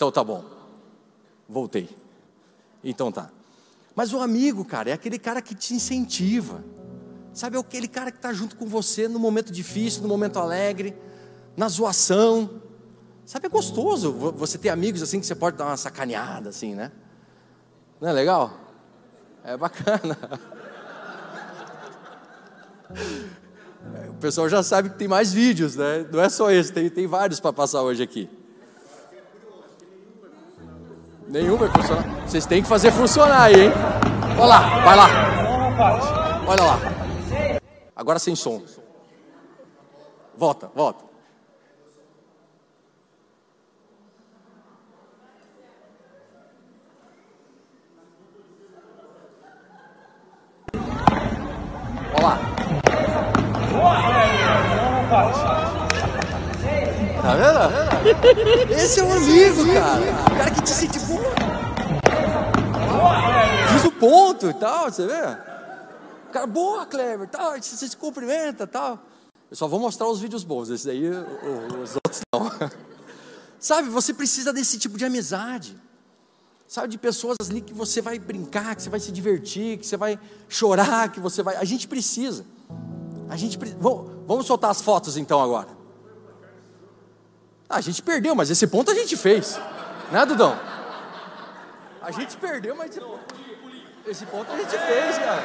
Então 0.00 0.10
tá 0.10 0.24
bom. 0.24 0.42
Voltei. 1.46 1.86
Então 2.82 3.12
tá. 3.12 3.28
Mas 3.94 4.14
o 4.14 4.18
amigo, 4.18 4.64
cara, 4.64 4.88
é 4.88 4.94
aquele 4.94 5.18
cara 5.18 5.42
que 5.42 5.54
te 5.54 5.74
incentiva. 5.74 6.64
Sabe, 7.34 7.58
é 7.58 7.60
aquele 7.60 7.86
cara 7.86 8.10
que 8.10 8.16
está 8.16 8.32
junto 8.32 8.56
com 8.56 8.64
você 8.64 9.06
no 9.06 9.18
momento 9.18 9.52
difícil, 9.52 10.00
no 10.00 10.08
momento 10.08 10.38
alegre, 10.38 10.96
na 11.54 11.68
zoação. 11.68 12.62
Sabe, 13.26 13.44
é 13.44 13.50
gostoso 13.50 14.10
você 14.10 14.56
ter 14.56 14.70
amigos 14.70 15.02
assim 15.02 15.20
que 15.20 15.26
você 15.26 15.34
pode 15.34 15.58
dar 15.58 15.66
uma 15.66 15.76
sacaneada, 15.76 16.48
assim, 16.48 16.74
né? 16.74 16.90
Não 18.00 18.08
é 18.08 18.12
legal? 18.14 18.58
É 19.44 19.54
bacana. 19.54 20.16
O 24.08 24.14
pessoal 24.20 24.48
já 24.48 24.62
sabe 24.62 24.90
que 24.90 24.96
tem 24.96 25.08
mais 25.08 25.32
vídeos, 25.32 25.76
né? 25.76 26.06
Não 26.12 26.20
é 26.20 26.28
só 26.28 26.50
esse, 26.50 26.70
tem, 26.70 26.90
tem 26.90 27.06
vários 27.06 27.40
para 27.40 27.52
passar 27.52 27.82
hoje 27.82 28.02
aqui. 28.02 28.28
Nenhum 31.30 31.56
vai 31.56 31.68
funcionar. 31.68 32.02
Vocês 32.26 32.44
têm 32.44 32.60
que 32.60 32.68
fazer 32.68 32.90
funcionar 32.90 33.42
aí, 33.42 33.66
hein? 33.66 33.72
Olha 34.36 34.46
lá, 34.46 34.80
vai 34.80 34.96
lá. 34.96 35.08
Olha 36.44 36.62
lá. 36.64 36.78
Agora 37.94 38.18
sem 38.18 38.34
som. 38.34 38.60
Volta, 40.36 40.68
volta. 40.74 41.04
Olha 52.12 52.26
lá. 52.26 52.38
Tá 57.22 57.34
vendo? 57.36 57.89
Esse 58.70 59.00
é 59.00 59.04
um 59.04 59.12
amigo, 59.12 59.66
cara. 59.74 60.00
O 60.32 60.36
cara 60.36 60.50
que 60.50 60.62
te 60.62 60.70
sente 60.70 60.98
bom. 61.00 61.18
Fiz 63.72 63.84
o 63.84 63.92
ponto 63.92 64.48
e 64.48 64.54
tal, 64.54 64.90
você 64.90 65.06
vê? 65.06 65.22
O 66.28 66.32
cara, 66.32 66.46
boa, 66.46 66.86
Clever, 66.86 67.28
tal, 67.28 67.60
você 67.60 67.88
se 67.88 67.96
cumprimenta 67.96 68.66
tal. 68.66 68.98
Eu 69.50 69.56
só 69.56 69.68
vou 69.68 69.78
mostrar 69.80 70.08
os 70.08 70.20
vídeos 70.20 70.44
bons, 70.44 70.70
esses 70.70 70.86
aí, 70.86 71.10
os 71.10 71.94
outros 71.96 72.20
não. 72.32 72.50
Sabe, 73.58 73.90
você 73.90 74.14
precisa 74.14 74.52
desse 74.52 74.78
tipo 74.78 74.96
de 74.96 75.04
amizade. 75.04 75.76
Sabe, 76.66 76.88
de 76.88 76.96
pessoas 76.98 77.36
ali 77.50 77.60
que 77.60 77.74
você 77.74 78.00
vai 78.00 78.18
brincar, 78.18 78.76
que 78.76 78.82
você 78.82 78.88
vai 78.88 79.00
se 79.00 79.10
divertir, 79.10 79.76
que 79.76 79.86
você 79.86 79.96
vai 79.96 80.18
chorar, 80.48 81.10
que 81.10 81.18
você 81.18 81.42
vai. 81.42 81.56
A 81.56 81.64
gente 81.64 81.86
precisa. 81.88 82.46
A 83.28 83.36
gente. 83.36 83.58
Vamos 84.26 84.46
soltar 84.46 84.70
as 84.70 84.80
fotos 84.80 85.16
então 85.16 85.42
agora. 85.42 85.79
Ah, 87.70 87.76
a 87.76 87.80
gente 87.80 88.02
perdeu, 88.02 88.34
mas 88.34 88.50
esse 88.50 88.66
ponto 88.66 88.90
a 88.90 88.94
gente 88.94 89.16
fez. 89.16 89.56
Né, 90.10 90.26
Dudão? 90.26 90.58
A 92.02 92.10
gente 92.10 92.36
perdeu, 92.36 92.74
mas 92.74 92.98
esse 94.04 94.26
ponto 94.26 94.50
a 94.50 94.56
gente 94.56 94.76
fez, 94.76 95.18
cara. 95.18 95.42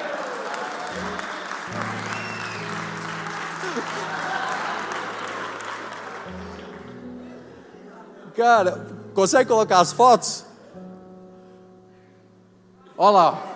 Cara, 8.36 8.88
consegue 9.14 9.48
colocar 9.48 9.80
as 9.80 9.94
fotos? 9.94 10.46
Olha 12.98 13.12
lá. 13.12 13.55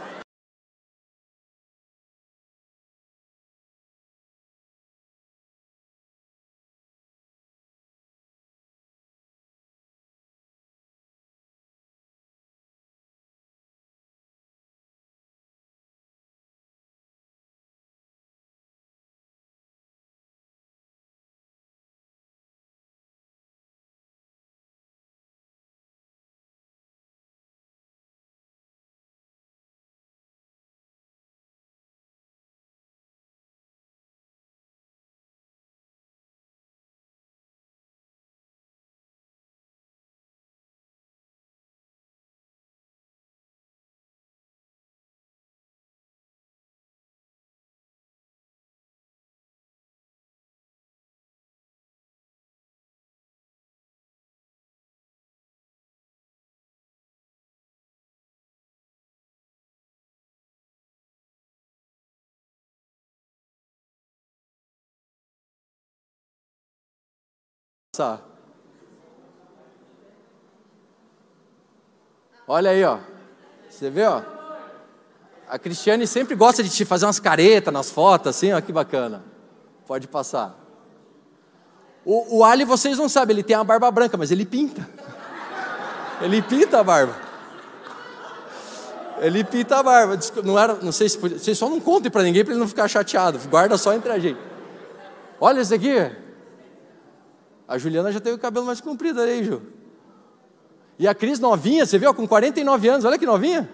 Olha 72.47 72.71
aí, 72.71 72.83
ó. 72.83 72.97
Você 73.69 73.89
vê, 73.89 74.05
ó. 74.05 74.21
A 75.47 75.57
Cristiane 75.57 76.05
sempre 76.07 76.35
gosta 76.35 76.63
de 76.63 76.69
te 76.69 76.85
fazer 76.85 77.05
umas 77.05 77.19
caretas 77.19 77.73
nas 77.73 77.89
fotos, 77.91 78.27
assim, 78.27 78.53
ó, 78.53 78.61
que 78.61 78.71
bacana. 78.71 79.23
Pode 79.87 80.07
passar. 80.07 80.57
O, 82.05 82.39
o 82.39 82.43
Ali, 82.43 82.65
vocês 82.65 82.97
não 82.97 83.09
sabem, 83.09 83.35
ele 83.35 83.43
tem 83.43 83.55
uma 83.55 83.63
barba 83.63 83.89
branca, 83.91 84.17
mas 84.17 84.31
ele 84.31 84.45
pinta. 84.45 84.87
Ele 86.21 86.41
pinta 86.41 86.79
a 86.79 86.83
barba. 86.83 87.15
Ele 89.19 89.43
pinta 89.43 89.77
a 89.77 89.83
barba. 89.83 90.17
Não, 90.43 90.57
era, 90.57 90.75
não 90.75 90.91
sei 90.91 91.09
se 91.09 91.17
vocês 91.17 91.57
só 91.57 91.69
não 91.69 91.79
contem 91.79 92.11
para 92.11 92.23
ninguém 92.23 92.43
para 92.43 92.53
ele 92.53 92.59
não 92.59 92.67
ficar 92.67 92.87
chateado. 92.87 93.39
Guarda 93.49 93.77
só 93.77 93.93
entre 93.93 94.11
a 94.11 94.19
gente. 94.19 94.39
Olha 95.39 95.61
esse 95.61 95.73
aqui. 95.73 96.28
A 97.69 97.77
Juliana 97.77 98.11
já 98.11 98.19
teve 98.19 98.35
o 98.35 98.39
cabelo 98.39 98.65
mais 98.65 98.81
comprido 98.81 99.21
aí, 99.21 99.43
Ju. 99.43 99.61
E 100.97 101.07
a 101.07 101.13
Cris 101.13 101.39
novinha, 101.39 101.85
você 101.85 101.99
viu? 101.99 102.11
Com 102.15 102.27
49 102.27 102.89
anos, 102.89 103.05
olha 103.05 103.19
que 103.19 103.27
novinha. 103.27 103.69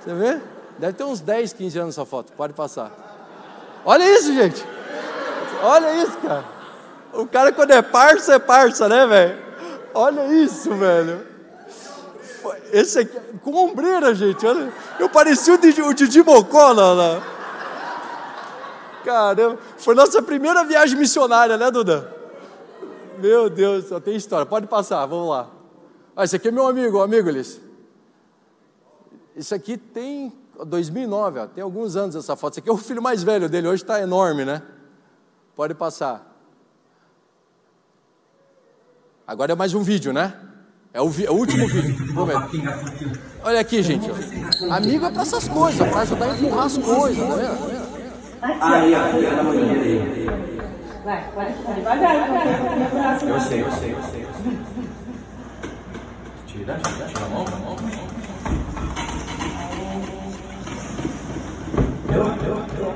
Você 0.00 0.14
vê? 0.14 0.40
Deve 0.78 0.92
ter 0.92 1.02
uns 1.02 1.20
10, 1.20 1.52
15 1.54 1.78
anos 1.80 1.94
essa 1.96 2.06
foto, 2.06 2.32
pode 2.34 2.52
passar. 2.52 2.92
Olha 3.84 4.08
isso, 4.16 4.32
gente. 4.32 4.64
Olha 5.64 5.96
isso, 5.96 6.16
cara. 6.18 6.44
O 7.12 7.26
cara 7.26 7.50
quando 7.50 7.72
é 7.72 7.82
parça, 7.82 8.34
é 8.34 8.38
parça, 8.38 8.88
né, 8.88 9.04
velho? 9.04 9.38
Olha 9.92 10.32
isso, 10.32 10.72
velho. 10.72 11.26
Esse 12.72 13.00
aqui, 13.00 13.18
com 13.42 13.52
ombreira, 13.56 14.14
gente. 14.14 14.46
Olha. 14.46 14.72
Eu 15.00 15.08
parecia 15.08 15.54
o 15.54 15.58
Didi, 15.58 15.82
o 15.82 15.92
Didi 15.92 16.22
Mocó 16.22 16.70
lá, 16.70 16.92
lá. 16.92 17.22
Caramba. 19.04 19.58
Foi 19.76 19.96
nossa 19.96 20.22
primeira 20.22 20.62
viagem 20.62 20.96
missionária, 20.96 21.56
né, 21.56 21.68
Duda? 21.68 22.19
Meu 23.20 23.50
Deus, 23.50 23.86
só 23.86 24.00
tem 24.00 24.16
história. 24.16 24.46
Pode 24.46 24.66
passar, 24.66 25.04
vamos 25.06 25.28
lá. 25.28 25.50
Ah, 26.16 26.24
esse 26.24 26.36
aqui 26.36 26.48
é 26.48 26.50
meu 26.50 26.66
amigo, 26.66 27.00
amigo 27.00 27.28
Elis. 27.28 27.60
Isso 29.36 29.54
aqui 29.54 29.76
tem 29.76 30.32
2009, 30.64 31.38
ó, 31.40 31.46
tem 31.46 31.62
alguns 31.62 31.96
anos 31.96 32.16
essa 32.16 32.36
foto. 32.36 32.54
Esse 32.54 32.60
aqui 32.60 32.68
é 32.68 32.72
o 32.72 32.76
filho 32.76 33.02
mais 33.02 33.22
velho 33.22 33.48
dele, 33.48 33.68
hoje 33.68 33.82
está 33.82 34.00
enorme, 34.00 34.44
né? 34.44 34.62
Pode 35.54 35.74
passar. 35.74 36.26
Agora 39.26 39.52
é 39.52 39.54
mais 39.54 39.74
um 39.74 39.82
vídeo, 39.82 40.12
né? 40.12 40.34
É 40.92 41.00
o, 41.00 41.08
vi, 41.08 41.24
é 41.24 41.30
o 41.30 41.34
último 41.34 41.68
vídeo, 41.68 42.12
prometo. 42.12 42.50
Olha 43.44 43.60
aqui, 43.60 43.82
gente. 43.82 44.10
Ó. 44.10 44.74
Amigo 44.74 45.06
é 45.06 45.10
para 45.10 45.22
essas 45.22 45.48
coisas, 45.48 45.88
para 45.88 46.00
ajudar 46.00 46.32
a 46.32 46.36
empurrar 46.36 46.66
as 46.66 46.76
coisas, 46.76 47.28
tá 47.28 47.36
vendo? 47.36 47.90
Aí, 48.60 48.92
ó, 48.94 50.59
Vai, 51.04 51.32
pode, 51.32 51.54
devagar, 51.54 52.24
devagar. 52.24 53.22
Eu 53.22 53.40
sei, 53.40 53.62
eu 53.62 53.72
sei, 53.72 53.94
eu 53.94 54.02
sei. 54.04 54.26
Tira, 56.46 56.78
tira, 56.78 57.06
tira 57.06 57.24
a 57.24 57.28
mão, 57.28 57.44
a 57.46 57.56
mão. 57.56 57.76
Eu, 62.12 62.24
eu, 62.44 62.56
eu. 62.78 62.90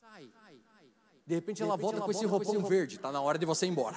Sai. 0.00 0.30
De 1.26 1.34
repente 1.34 1.62
ela 1.62 1.76
volta 1.76 2.00
com 2.00 2.10
esse 2.10 2.24
roupão 2.24 2.62
verde. 2.62 2.98
Tá 2.98 3.10
na 3.10 3.20
hora 3.20 3.38
de 3.38 3.46
você 3.46 3.66
ir 3.66 3.70
embora. 3.70 3.96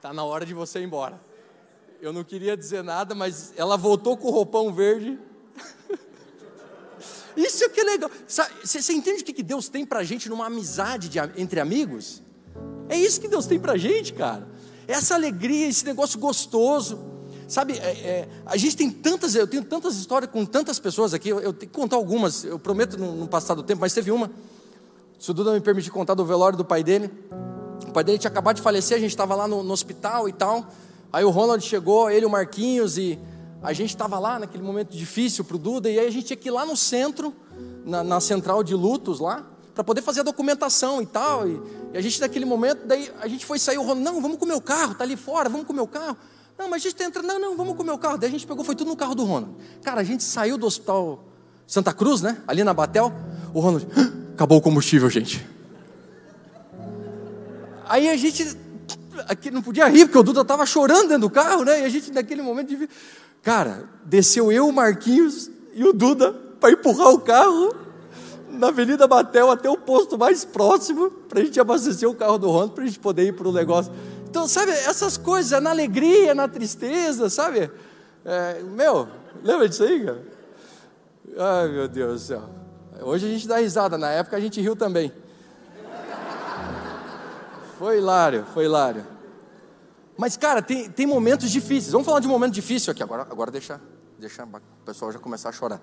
Tá 0.00 0.12
na 0.12 0.24
hora 0.24 0.46
de 0.46 0.54
você 0.54 0.80
ir 0.80 0.84
embora. 0.84 1.20
Eu 2.00 2.12
não 2.12 2.24
queria 2.24 2.56
dizer 2.56 2.82
nada, 2.82 3.14
mas 3.14 3.52
ela 3.56 3.76
voltou 3.76 4.16
com 4.16 4.28
o 4.28 4.30
roupão 4.30 4.72
verde. 4.72 5.18
Isso 7.36 7.64
é 7.64 7.68
que 7.68 7.80
é 7.80 7.84
legal. 7.84 8.10
Você 8.26 8.92
entende 8.92 9.22
o 9.22 9.24
que 9.24 9.42
Deus 9.42 9.68
tem 9.68 9.84
pra 9.84 10.02
gente 10.02 10.28
numa 10.28 10.46
amizade 10.46 11.08
de, 11.08 11.18
entre 11.36 11.60
amigos? 11.60 12.22
É 12.88 12.96
isso 12.98 13.20
que 13.20 13.28
Deus 13.28 13.46
tem 13.46 13.58
pra 13.58 13.76
gente, 13.76 14.12
cara. 14.12 14.48
Essa 14.88 15.14
alegria, 15.14 15.68
esse 15.68 15.84
negócio 15.84 16.18
gostoso. 16.18 16.98
Sabe, 17.46 17.78
é, 17.78 17.90
é, 17.90 18.28
a 18.46 18.56
gente 18.56 18.76
tem 18.76 18.90
tantas, 18.90 19.34
eu 19.34 19.46
tenho 19.46 19.64
tantas 19.64 19.96
histórias 19.96 20.30
com 20.30 20.44
tantas 20.44 20.78
pessoas 20.78 21.14
aqui, 21.14 21.28
eu, 21.28 21.40
eu 21.40 21.52
tenho 21.52 21.70
que 21.70 21.76
contar 21.78 21.96
algumas, 21.96 22.44
eu 22.44 22.58
prometo 22.58 22.96
no, 22.96 23.14
no 23.14 23.28
passar 23.28 23.54
do 23.54 23.62
tempo, 23.62 23.80
mas 23.80 23.92
teve 23.92 24.10
uma. 24.10 24.30
Se 25.18 25.30
o 25.30 25.34
Duda 25.34 25.52
me 25.52 25.60
permitir 25.60 25.90
contar 25.90 26.14
do 26.14 26.24
velório 26.24 26.56
do 26.56 26.64
pai 26.64 26.82
dele, 26.82 27.10
o 27.90 27.92
pai 27.92 28.04
dele 28.04 28.18
tinha 28.18 28.30
acabado 28.30 28.56
de 28.56 28.62
falecer, 28.62 28.96
a 28.96 29.00
gente 29.00 29.10
estava 29.10 29.34
lá 29.34 29.46
no, 29.46 29.62
no, 29.62 29.72
hospital 29.72 30.28
e 30.28 30.32
tal. 30.32 30.66
Aí 31.12 31.24
o 31.24 31.30
Ronald 31.30 31.64
chegou, 31.64 32.10
ele 32.10 32.24
e 32.24 32.26
o 32.26 32.30
Marquinhos, 32.30 32.96
e 32.96 33.18
a 33.62 33.72
gente 33.72 33.90
estava 33.90 34.18
lá 34.18 34.38
naquele 34.38 34.62
momento 34.62 34.96
difícil 34.96 35.44
para 35.44 35.56
o 35.56 35.58
Duda, 35.58 35.90
e 35.90 35.98
aí 35.98 36.06
a 36.06 36.10
gente 36.10 36.26
tinha 36.26 36.36
que 36.36 36.48
ir 36.48 36.52
lá 36.52 36.64
no 36.64 36.76
centro, 36.76 37.34
na, 37.84 38.02
na 38.02 38.20
central 38.20 38.62
de 38.62 38.74
lutos 38.74 39.18
lá, 39.18 39.44
para 39.74 39.82
poder 39.82 40.02
fazer 40.02 40.20
a 40.20 40.22
documentação 40.22 41.02
e 41.02 41.06
tal. 41.06 41.48
E, 41.48 41.60
e, 41.92 41.98
a 41.98 42.00
gente 42.00 42.20
naquele 42.20 42.44
momento, 42.44 42.86
daí 42.86 43.10
a 43.20 43.26
gente 43.26 43.44
foi 43.44 43.58
sair, 43.58 43.78
o 43.78 43.82
Ronald, 43.82 44.02
não, 44.02 44.22
vamos 44.22 44.38
com 44.38 44.44
o 44.44 44.48
meu 44.48 44.60
carro, 44.60 44.94
tá 44.94 45.04
ali 45.04 45.16
fora, 45.16 45.48
vamos 45.48 45.66
com 45.66 45.72
o 45.72 45.76
meu 45.76 45.86
carro. 45.86 46.16
Não, 46.56 46.68
mas 46.68 46.84
a 46.84 46.88
gente 46.90 47.02
entra, 47.02 47.22
não, 47.22 47.40
não, 47.40 47.56
vamos 47.56 47.74
com 47.74 47.82
o 47.82 47.86
meu 47.86 47.98
carro. 47.98 48.18
Daí 48.18 48.28
a 48.28 48.32
gente 48.32 48.46
pegou, 48.46 48.64
foi 48.64 48.76
tudo 48.76 48.88
no 48.88 48.96
carro 48.96 49.14
do 49.14 49.24
Ronald. 49.24 49.54
Cara, 49.82 50.00
a 50.00 50.04
gente 50.04 50.22
saiu 50.22 50.56
do 50.56 50.66
hospital 50.66 51.24
Santa 51.66 51.92
Cruz, 51.92 52.20
né? 52.20 52.40
Ali 52.46 52.62
na 52.62 52.74
Batel. 52.74 53.10
O 53.54 53.60
Ronald, 53.60 53.86
acabou 54.34 54.58
o 54.58 54.60
combustível, 54.60 55.08
gente. 55.08 55.44
Aí 57.90 58.08
a 58.08 58.16
gente 58.16 58.56
aqui 59.26 59.50
não 59.50 59.60
podia 59.60 59.88
rir, 59.88 60.06
porque 60.06 60.18
o 60.18 60.22
Duda 60.22 60.42
estava 60.42 60.64
chorando 60.64 61.08
dentro 61.08 61.22
do 61.22 61.30
carro, 61.30 61.64
né? 61.64 61.80
E 61.80 61.84
a 61.84 61.88
gente, 61.88 62.12
naquele 62.12 62.40
momento, 62.40 62.68
de... 62.68 62.88
cara, 63.42 63.88
desceu 64.04 64.52
eu, 64.52 64.68
o 64.68 64.72
Marquinhos 64.72 65.50
e 65.74 65.84
o 65.84 65.92
Duda 65.92 66.32
para 66.60 66.70
empurrar 66.70 67.08
o 67.08 67.18
carro 67.18 67.74
na 68.48 68.68
Avenida 68.68 69.08
Batel 69.08 69.50
até 69.50 69.68
o 69.68 69.76
posto 69.76 70.16
mais 70.16 70.44
próximo, 70.44 71.10
para 71.10 71.40
a 71.40 71.44
gente 71.44 71.58
abastecer 71.58 72.08
o 72.08 72.14
carro 72.14 72.38
do 72.38 72.48
Ronaldo, 72.48 72.74
para 72.74 72.84
a 72.84 72.86
gente 72.86 73.00
poder 73.00 73.24
ir 73.24 73.32
para 73.32 73.48
o 73.48 73.52
negócio. 73.52 73.92
Então, 74.28 74.46
sabe, 74.46 74.70
essas 74.70 75.16
coisas, 75.16 75.60
na 75.60 75.70
alegria, 75.70 76.32
na 76.32 76.46
tristeza, 76.46 77.28
sabe? 77.28 77.68
É, 78.24 78.62
meu, 78.62 79.08
lembra 79.42 79.68
disso 79.68 79.82
aí, 79.82 80.04
cara? 80.04 80.22
Ai, 81.36 81.68
meu 81.70 81.88
Deus 81.88 82.12
do 82.12 82.18
céu. 82.20 82.42
Hoje 83.02 83.26
a 83.26 83.30
gente 83.30 83.48
dá 83.48 83.56
risada, 83.56 83.98
na 83.98 84.10
época 84.10 84.36
a 84.36 84.40
gente 84.40 84.60
riu 84.60 84.76
também. 84.76 85.12
Foi 87.80 87.96
hilário, 87.96 88.44
foi 88.52 88.66
hilário. 88.66 89.06
Mas, 90.14 90.36
cara, 90.36 90.60
tem, 90.60 90.90
tem 90.90 91.06
momentos 91.06 91.50
difíceis. 91.50 91.92
Vamos 91.92 92.04
falar 92.04 92.20
de 92.20 92.26
um 92.26 92.30
momento 92.30 92.52
difícil 92.52 92.90
aqui. 92.90 93.02
Agora, 93.02 93.22
agora 93.22 93.50
deixa, 93.50 93.80
deixa 94.18 94.44
o 94.44 94.84
pessoal 94.84 95.10
já 95.10 95.18
começar 95.18 95.48
a 95.48 95.52
chorar. 95.52 95.80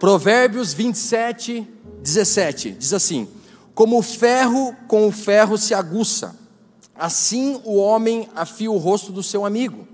Provérbios 0.00 0.72
27, 0.72 1.70
17. 2.00 2.70
Diz 2.70 2.94
assim: 2.94 3.28
Como 3.74 3.98
o 3.98 4.02
ferro 4.02 4.74
com 4.88 5.06
o 5.06 5.12
ferro 5.12 5.58
se 5.58 5.74
aguça, 5.74 6.34
assim 6.94 7.60
o 7.62 7.76
homem 7.76 8.30
afia 8.34 8.70
o 8.70 8.78
rosto 8.78 9.12
do 9.12 9.22
seu 9.22 9.44
amigo. 9.44 9.86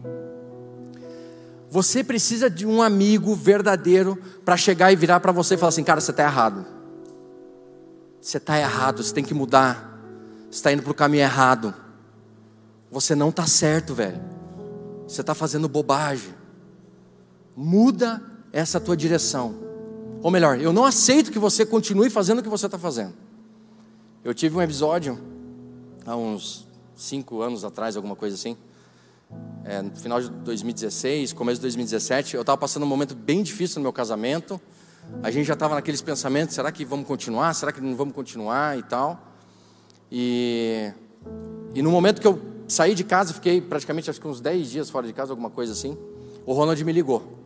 Você 1.68 2.04
precisa 2.04 2.48
de 2.48 2.64
um 2.64 2.80
amigo 2.80 3.34
verdadeiro 3.34 4.16
para 4.44 4.56
chegar 4.56 4.92
e 4.92 4.94
virar 4.94 5.18
para 5.18 5.32
você 5.32 5.54
e 5.54 5.58
falar 5.58 5.70
assim: 5.70 5.82
Cara, 5.82 6.00
você 6.00 6.12
está 6.12 6.22
errado. 6.22 6.64
Você 8.20 8.36
está 8.36 8.56
errado, 8.56 9.02
você 9.02 9.12
tem 9.12 9.24
que 9.24 9.34
mudar 9.34 9.89
está 10.50 10.72
indo 10.72 10.82
para 10.82 10.92
o 10.92 10.94
caminho 10.94 11.22
errado. 11.22 11.74
Você 12.90 13.14
não 13.14 13.28
está 13.28 13.46
certo, 13.46 13.94
velho. 13.94 14.20
Você 15.06 15.20
está 15.20 15.34
fazendo 15.34 15.68
bobagem. 15.68 16.34
Muda 17.56 18.22
essa 18.52 18.80
tua 18.80 18.96
direção. 18.96 19.54
Ou 20.22 20.30
melhor, 20.30 20.60
eu 20.60 20.72
não 20.72 20.84
aceito 20.84 21.30
que 21.30 21.38
você 21.38 21.64
continue 21.64 22.10
fazendo 22.10 22.40
o 22.40 22.42
que 22.42 22.48
você 22.48 22.66
está 22.66 22.78
fazendo. 22.78 23.14
Eu 24.24 24.34
tive 24.34 24.56
um 24.56 24.62
episódio 24.62 25.18
há 26.04 26.14
uns 26.16 26.66
cinco 26.94 27.40
anos 27.40 27.64
atrás, 27.64 27.96
alguma 27.96 28.16
coisa 28.16 28.34
assim. 28.34 28.56
É, 29.64 29.80
no 29.80 29.94
final 29.96 30.20
de 30.20 30.28
2016, 30.28 31.32
começo 31.32 31.56
de 31.56 31.62
2017, 31.62 32.34
eu 32.34 32.40
estava 32.40 32.58
passando 32.58 32.82
um 32.82 32.86
momento 32.86 33.14
bem 33.14 33.42
difícil 33.42 33.76
no 33.76 33.84
meu 33.84 33.92
casamento. 33.92 34.60
A 35.22 35.30
gente 35.30 35.46
já 35.46 35.54
estava 35.54 35.74
naqueles 35.74 36.02
pensamentos: 36.02 36.54
será 36.54 36.70
que 36.70 36.84
vamos 36.84 37.06
continuar? 37.06 37.54
Será 37.54 37.72
que 37.72 37.80
não 37.80 37.96
vamos 37.96 38.14
continuar 38.14 38.76
e 38.76 38.82
tal? 38.82 39.29
E, 40.10 40.92
e 41.74 41.82
no 41.82 41.90
momento 41.90 42.20
que 42.20 42.26
eu 42.26 42.40
saí 42.66 42.94
de 42.94 43.04
casa, 43.04 43.32
fiquei 43.32 43.60
praticamente 43.60 44.10
acho 44.10 44.20
que 44.20 44.26
uns 44.26 44.40
10 44.40 44.70
dias 44.70 44.90
fora 44.90 45.06
de 45.06 45.12
casa, 45.12 45.32
alguma 45.32 45.50
coisa 45.50 45.72
assim, 45.72 45.96
o 46.44 46.52
Ronald 46.52 46.82
me 46.84 46.92
ligou. 46.92 47.38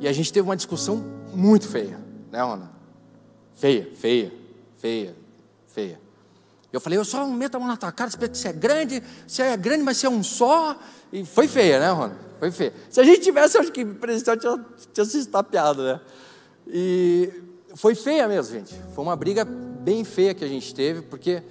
E 0.00 0.06
a 0.06 0.12
gente 0.12 0.32
teve 0.32 0.46
uma 0.46 0.56
discussão 0.56 1.02
muito 1.34 1.68
feia, 1.68 1.98
né, 2.30 2.42
Ronald? 2.42 2.70
Feia, 3.54 3.90
feia, 3.94 4.32
feia, 4.76 5.16
feia. 5.66 6.00
Eu 6.72 6.80
falei, 6.80 6.98
eu 6.98 7.04
só 7.04 7.26
meto 7.26 7.56
a 7.56 7.58
mão 7.58 7.68
na 7.68 7.76
tua 7.76 7.90
cara, 7.92 8.10
você 8.10 8.48
é 8.48 8.52
grande, 8.52 9.02
você 9.26 9.42
é 9.42 9.56
grande, 9.56 9.82
mas 9.82 9.96
você 9.96 10.06
é 10.06 10.10
um 10.10 10.22
só. 10.22 10.78
E 11.12 11.24
foi 11.24 11.48
feia, 11.48 11.80
né, 11.80 11.90
Ronald? 11.90 12.16
Foi 12.38 12.50
feia. 12.50 12.74
Se 12.90 13.00
a 13.00 13.04
gente 13.04 13.20
tivesse, 13.20 13.56
acho 13.56 13.72
que 13.72 13.82
o 13.82 13.94
presidente 13.94 14.40
tinha, 14.40 14.66
tinha 14.92 15.04
se 15.04 15.18
estapeado, 15.18 15.82
né? 15.82 16.00
E 16.66 17.32
foi 17.74 17.94
feia 17.94 18.28
mesmo, 18.28 18.58
gente. 18.58 18.74
Foi 18.94 19.02
uma 19.02 19.16
briga 19.16 19.46
bem 19.86 20.02
feia 20.02 20.34
que 20.34 20.44
a 20.44 20.48
gente 20.48 20.74
teve, 20.74 21.02
porque 21.02 21.44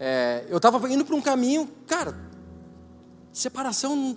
é, 0.00 0.44
eu 0.48 0.56
estava 0.56 0.92
indo 0.92 1.04
para 1.04 1.14
um 1.14 1.22
caminho, 1.22 1.68
cara, 1.86 2.18
separação 3.32 4.16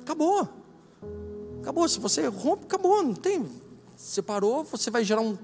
acabou. 0.00 0.48
Acabou. 1.60 1.88
Se 1.88 2.00
você 2.00 2.26
rompe, 2.26 2.64
acabou. 2.64 3.00
Não 3.00 3.14
tem. 3.14 3.48
Separou, 3.96 4.64
você 4.64 4.90
vai 4.90 5.04
gerar 5.04 5.20
um, 5.20 5.38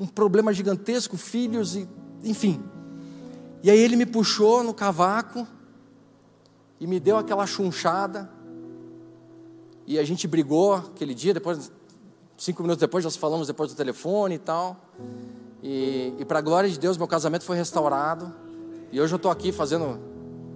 um 0.00 0.06
problema 0.06 0.52
gigantesco, 0.52 1.16
filhos 1.16 1.76
e 1.76 1.88
enfim. 2.24 2.60
E 3.62 3.70
aí 3.70 3.78
ele 3.78 3.94
me 3.94 4.04
puxou 4.04 4.64
no 4.64 4.74
cavaco 4.74 5.46
e 6.80 6.88
me 6.88 6.98
deu 6.98 7.16
aquela 7.16 7.46
chunchada. 7.46 8.28
E 9.86 9.96
a 9.96 10.02
gente 10.02 10.26
brigou 10.26 10.74
aquele 10.74 11.14
dia, 11.14 11.32
depois, 11.32 11.70
cinco 12.36 12.62
minutos 12.62 12.80
depois, 12.80 13.04
nós 13.04 13.14
falamos 13.14 13.46
depois 13.46 13.70
do 13.70 13.76
telefone 13.76 14.34
e 14.34 14.38
tal. 14.38 14.76
E, 15.62 16.14
e 16.18 16.24
para 16.24 16.38
a 16.38 16.42
glória 16.42 16.68
de 16.68 16.78
Deus, 16.78 16.96
meu 16.96 17.06
casamento 17.06 17.44
foi 17.44 17.56
restaurado. 17.56 18.32
E 18.92 19.00
hoje 19.00 19.12
eu 19.12 19.16
estou 19.16 19.30
aqui 19.30 19.52
fazendo 19.52 20.00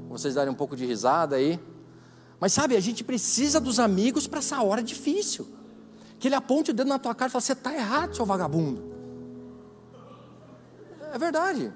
vocês 0.09 0.35
darem 0.35 0.53
um 0.53 0.57
pouco 0.57 0.77
de 0.77 0.87
risada 0.87 1.37
aí. 1.37 1.61
Mas 2.40 2.53
sabe, 2.53 2.77
a 2.77 2.81
gente 2.81 3.05
precisa 3.05 3.61
dos 3.61 3.79
amigos 3.79 4.27
para 4.27 4.38
essa 4.38 4.62
hora 4.62 4.83
difícil. 4.83 5.49
Que 6.19 6.29
ele 6.29 6.35
aponte 6.35 6.71
o 6.71 6.75
dedo 6.75 6.88
na 6.88 6.99
tua 6.99 7.14
cara 7.14 7.29
e 7.29 7.33
fale: 7.33 7.45
Você 7.45 7.53
está 7.53 7.75
errado, 7.75 8.14
seu 8.14 8.25
vagabundo. 8.25 8.83
É 11.12 11.19
verdade. 11.19 11.73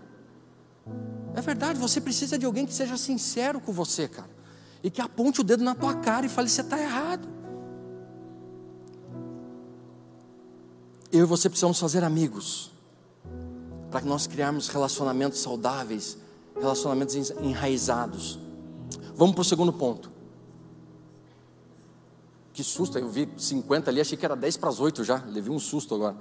É 1.35 1.41
verdade, 1.41 1.79
você 1.79 2.01
precisa 2.01 2.38
de 2.38 2.47
alguém 2.47 2.67
que 2.67 2.73
seja 2.73 2.97
sincero 2.97 3.61
com 3.61 3.73
você, 3.73 4.09
cara. 4.09 4.31
E 4.83 4.91
que 4.91 5.01
aponte 5.01 5.41
o 5.41 5.45
dedo 5.45 5.62
na 5.62 5.75
tua 5.75 5.95
cara 5.95 6.27
e 6.27 6.29
fale: 6.29 6.49
Você 6.49 6.62
está 6.62 6.79
errado. 6.81 7.29
Eu 11.11 11.21
e 11.21 11.27
você 11.27 11.49
precisamos 11.49 11.79
fazer 11.79 12.05
amigos. 12.05 12.78
Para 13.90 14.01
que 14.01 14.07
nós 14.07 14.27
criarmos 14.27 14.68
relacionamentos 14.68 15.40
saudáveis, 15.40 16.18
relacionamentos 16.61 17.31
enraizados. 17.40 18.38
Vamos 19.14 19.35
para 19.35 19.42
o 19.42 19.44
segundo 19.44 19.72
ponto. 19.72 20.11
Que 22.53 22.64
susto, 22.64 22.98
eu 22.98 23.09
vi 23.09 23.29
50 23.37 23.90
ali, 23.90 24.01
achei 24.01 24.18
que 24.18 24.24
era 24.24 24.35
10 24.35 24.57
para 24.57 24.68
as 24.68 24.81
8 24.81 25.05
já, 25.05 25.22
levei 25.29 25.53
um 25.53 25.61
susto 25.61 25.94
agora. 25.94 26.16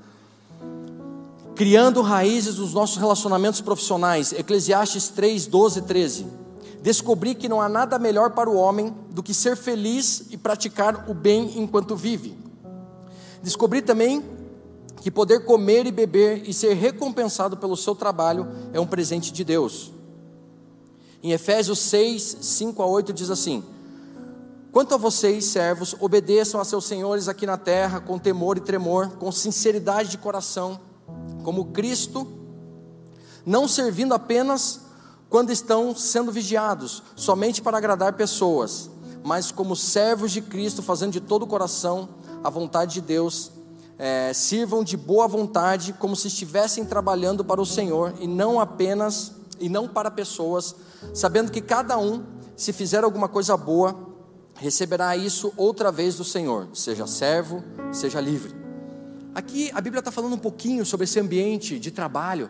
Criando 1.55 2.01
raízes 2.01 2.57
nos 2.57 2.73
nossos 2.73 2.97
relacionamentos 2.97 3.61
profissionais, 3.61 4.31
Eclesiastes 4.31 5.09
3, 5.09 5.47
12 5.47 5.79
e 5.79 5.81
13. 5.81 6.27
Descobri 6.81 7.33
que 7.33 7.49
não 7.49 7.59
há 7.59 7.67
nada 7.67 7.97
melhor 7.97 8.31
para 8.31 8.49
o 8.49 8.55
homem 8.55 8.95
do 9.09 9.23
que 9.23 9.33
ser 9.33 9.55
feliz 9.55 10.27
e 10.29 10.37
praticar 10.37 11.09
o 11.09 11.13
bem 11.13 11.59
enquanto 11.59 11.95
vive. 11.95 12.37
Descobri 13.41 13.81
também 13.81 14.23
que 15.01 15.11
poder 15.11 15.45
comer 15.45 15.85
e 15.85 15.91
beber 15.91 16.47
e 16.47 16.53
ser 16.53 16.73
recompensado 16.73 17.57
pelo 17.57 17.77
seu 17.77 17.95
trabalho 17.95 18.47
é 18.73 18.79
um 18.79 18.87
presente 18.87 19.31
de 19.31 19.43
Deus. 19.43 19.91
Em 21.21 21.31
Efésios 21.31 21.79
6, 21.79 22.37
5 22.41 22.81
a 22.81 22.85
8 22.85 23.13
diz 23.13 23.29
assim: 23.29 23.63
Quanto 24.71 24.93
a 24.93 24.97
vocês, 24.97 25.45
servos, 25.45 25.95
obedeçam 25.99 26.59
a 26.59 26.65
seus 26.65 26.85
senhores 26.85 27.27
aqui 27.27 27.45
na 27.45 27.57
terra 27.57 27.99
com 27.99 28.19
temor 28.19 28.57
e 28.57 28.61
tremor, 28.61 29.09
com 29.17 29.31
sinceridade 29.31 30.09
de 30.09 30.17
coração, 30.17 30.79
como 31.43 31.65
Cristo, 31.65 32.27
não 33.45 33.67
servindo 33.67 34.13
apenas 34.13 34.81
quando 35.29 35.51
estão 35.51 35.95
sendo 35.95 36.31
vigiados, 36.31 37.03
somente 37.15 37.61
para 37.61 37.77
agradar 37.77 38.13
pessoas, 38.13 38.89
mas 39.23 39.51
como 39.51 39.75
servos 39.75 40.31
de 40.31 40.41
Cristo, 40.41 40.81
fazendo 40.81 41.11
de 41.13 41.21
todo 41.21 41.43
o 41.43 41.47
coração 41.47 42.09
a 42.43 42.49
vontade 42.49 42.95
de 42.95 43.01
Deus, 43.01 43.51
é, 43.97 44.31
sirvam 44.33 44.83
de 44.83 44.95
boa 44.95 45.27
vontade, 45.27 45.93
como 45.93 46.15
se 46.15 46.27
estivessem 46.27 46.85
trabalhando 46.85 47.43
para 47.43 47.61
o 47.61 47.65
Senhor 47.65 48.13
e 48.19 48.27
não 48.27 48.59
apenas 48.59 49.33
e 49.59 49.67
não 49.69 49.87
para 49.87 50.11
pessoas, 50.11 50.75
sabendo 51.13 51.51
que 51.51 51.61
cada 51.61 51.97
um, 51.97 52.23
se 52.55 52.71
fizer 52.71 53.03
alguma 53.03 53.27
coisa 53.27 53.57
boa, 53.57 53.95
receberá 54.55 55.15
isso 55.17 55.51
outra 55.57 55.91
vez 55.91 56.15
do 56.15 56.23
Senhor, 56.23 56.69
seja 56.73 57.07
servo, 57.07 57.63
seja 57.91 58.19
livre. 58.19 58.55
Aqui 59.33 59.71
a 59.73 59.81
Bíblia 59.81 59.99
está 59.99 60.11
falando 60.11 60.33
um 60.33 60.39
pouquinho 60.39 60.85
sobre 60.85 61.03
esse 61.03 61.19
ambiente 61.19 61.79
de 61.79 61.91
trabalho. 61.91 62.49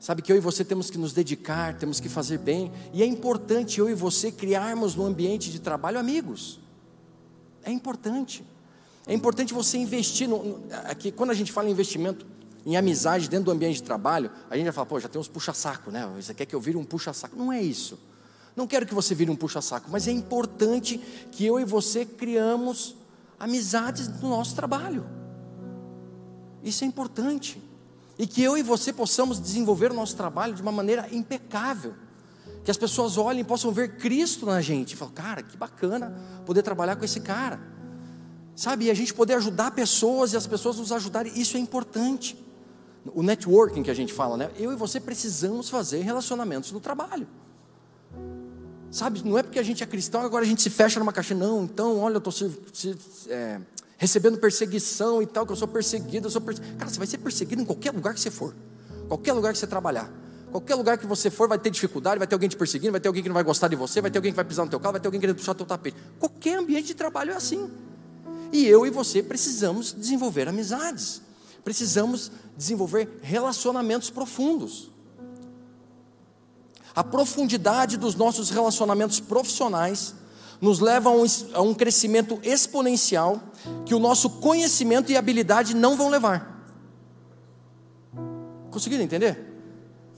Sabe 0.00 0.22
que 0.22 0.30
eu 0.30 0.36
e 0.36 0.40
você 0.40 0.64
temos 0.64 0.90
que 0.90 0.96
nos 0.96 1.12
dedicar, 1.12 1.76
temos 1.76 1.98
que 1.98 2.08
fazer 2.08 2.38
bem, 2.38 2.70
e 2.92 3.02
é 3.02 3.06
importante 3.06 3.80
eu 3.80 3.90
e 3.90 3.94
você 3.94 4.30
criarmos 4.30 4.94
no 4.94 5.04
ambiente 5.04 5.50
de 5.50 5.58
trabalho 5.58 5.98
amigos. 5.98 6.60
É 7.62 7.70
importante. 7.70 8.44
É 9.08 9.14
importante 9.14 9.54
você 9.54 9.78
investir. 9.78 10.28
No, 10.28 10.62
aqui, 10.84 11.10
quando 11.10 11.30
a 11.30 11.34
gente 11.34 11.50
fala 11.50 11.68
em 11.68 11.72
investimento 11.72 12.26
em 12.66 12.76
amizade 12.76 13.30
dentro 13.30 13.46
do 13.46 13.50
ambiente 13.50 13.76
de 13.76 13.82
trabalho, 13.82 14.30
a 14.50 14.56
gente 14.56 14.66
já 14.66 14.72
fala, 14.72 14.84
pô, 14.84 15.00
já 15.00 15.08
tem 15.08 15.18
uns 15.18 15.26
puxa-saco, 15.26 15.90
né? 15.90 16.06
Você 16.16 16.34
quer 16.34 16.44
que 16.44 16.54
eu 16.54 16.60
vire 16.60 16.76
um 16.76 16.84
puxa-saco? 16.84 17.34
Não 17.34 17.50
é 17.50 17.62
isso. 17.62 17.98
Não 18.54 18.66
quero 18.66 18.84
que 18.84 18.94
você 18.94 19.14
vire 19.14 19.30
um 19.30 19.36
puxa-saco, 19.36 19.88
mas 19.90 20.06
é 20.06 20.10
importante 20.10 20.98
que 21.32 21.46
eu 21.46 21.58
e 21.58 21.64
você 21.64 22.04
criamos 22.04 22.94
amizades 23.40 24.08
no 24.20 24.28
nosso 24.28 24.54
trabalho. 24.54 25.06
Isso 26.62 26.84
é 26.84 26.86
importante. 26.86 27.62
E 28.18 28.26
que 28.26 28.42
eu 28.42 28.58
e 28.58 28.62
você 28.62 28.92
possamos 28.92 29.40
desenvolver 29.40 29.90
o 29.90 29.94
nosso 29.94 30.16
trabalho 30.16 30.52
de 30.52 30.60
uma 30.60 30.72
maneira 30.72 31.08
impecável. 31.10 31.94
Que 32.64 32.70
as 32.70 32.76
pessoas 32.76 33.16
olhem 33.16 33.40
e 33.40 33.44
possam 33.44 33.72
ver 33.72 33.96
Cristo 33.96 34.44
na 34.44 34.60
gente. 34.60 34.92
E 34.92 34.96
falar, 34.96 35.12
cara, 35.12 35.42
que 35.42 35.56
bacana 35.56 36.14
poder 36.44 36.62
trabalhar 36.62 36.96
com 36.96 37.04
esse 37.04 37.20
cara. 37.20 37.77
Sabe, 38.58 38.86
e 38.86 38.90
a 38.90 38.94
gente 38.94 39.14
poder 39.14 39.34
ajudar 39.34 39.70
pessoas 39.70 40.32
e 40.32 40.36
as 40.36 40.44
pessoas 40.44 40.78
nos 40.78 40.90
ajudarem, 40.90 41.32
isso 41.36 41.56
é 41.56 41.60
importante. 41.60 42.36
O 43.14 43.22
networking 43.22 43.84
que 43.84 43.90
a 43.90 43.94
gente 43.94 44.12
fala, 44.12 44.36
né? 44.36 44.50
Eu 44.58 44.72
e 44.72 44.74
você 44.74 44.98
precisamos 44.98 45.70
fazer 45.70 46.00
relacionamentos 46.00 46.72
no 46.72 46.80
trabalho. 46.80 47.28
Sabe, 48.90 49.22
não 49.24 49.38
é 49.38 49.44
porque 49.44 49.60
a 49.60 49.62
gente 49.62 49.84
é 49.84 49.86
cristão, 49.86 50.22
agora 50.22 50.44
a 50.44 50.48
gente 50.48 50.60
se 50.60 50.70
fecha 50.70 50.98
numa 50.98 51.12
caixa, 51.12 51.36
não, 51.36 51.62
então, 51.62 52.00
olha, 52.00 52.16
eu 52.16 52.18
estou 52.18 52.50
é, 53.28 53.60
recebendo 53.96 54.38
perseguição 54.38 55.22
e 55.22 55.26
tal, 55.26 55.46
que 55.46 55.52
eu 55.52 55.56
sou 55.56 55.68
perseguido, 55.68 56.26
eu 56.26 56.30
sou 56.32 56.40
perseguido. 56.40 56.78
Cara, 56.78 56.90
você 56.90 56.98
vai 56.98 57.06
ser 57.06 57.18
perseguido 57.18 57.62
em 57.62 57.64
qualquer 57.64 57.92
lugar 57.92 58.12
que 58.12 58.18
você 58.18 58.30
for, 58.30 58.52
qualquer 59.06 59.34
lugar 59.34 59.52
que 59.52 59.58
você 59.60 59.68
trabalhar. 59.68 60.10
Qualquer 60.50 60.74
lugar 60.74 60.98
que 60.98 61.06
você 61.06 61.30
for 61.30 61.48
vai 61.48 61.60
ter 61.60 61.70
dificuldade, 61.70 62.18
vai 62.18 62.26
ter 62.26 62.34
alguém 62.34 62.48
te 62.48 62.56
perseguindo, 62.56 62.90
vai 62.90 63.00
ter 63.00 63.06
alguém 63.06 63.22
que 63.22 63.28
não 63.28 63.34
vai 63.34 63.44
gostar 63.44 63.68
de 63.68 63.76
você, 63.76 64.00
vai 64.00 64.10
ter 64.10 64.18
alguém 64.18 64.32
que 64.32 64.36
vai 64.36 64.44
pisar 64.44 64.64
no 64.64 64.70
teu 64.70 64.80
carro, 64.80 64.94
vai 64.94 65.00
ter 65.00 65.06
alguém 65.06 65.20
querendo 65.20 65.36
puxar 65.36 65.54
teu 65.54 65.64
tapete. 65.64 65.96
Qualquer 66.18 66.58
ambiente 66.58 66.88
de 66.88 66.94
trabalho 66.94 67.30
é 67.30 67.36
assim. 67.36 67.70
E 68.52 68.66
eu 68.66 68.86
e 68.86 68.90
você 68.90 69.22
precisamos 69.22 69.92
desenvolver 69.92 70.48
amizades. 70.48 71.22
Precisamos 71.64 72.30
desenvolver 72.56 73.20
relacionamentos 73.22 74.10
profundos 74.10 74.90
a 76.98 77.04
profundidade 77.04 77.96
dos 77.96 78.16
nossos 78.16 78.50
relacionamentos 78.50 79.20
profissionais 79.20 80.16
nos 80.60 80.80
leva 80.80 81.10
a 81.10 81.12
um, 81.12 81.24
a 81.54 81.62
um 81.62 81.72
crescimento 81.72 82.40
exponencial 82.42 83.40
que 83.86 83.94
o 83.94 84.00
nosso 84.00 84.28
conhecimento 84.40 85.12
e 85.12 85.16
habilidade 85.16 85.76
não 85.76 85.96
vão 85.96 86.08
levar. 86.08 86.60
Conseguiram 88.72 89.04
entender? 89.04 89.38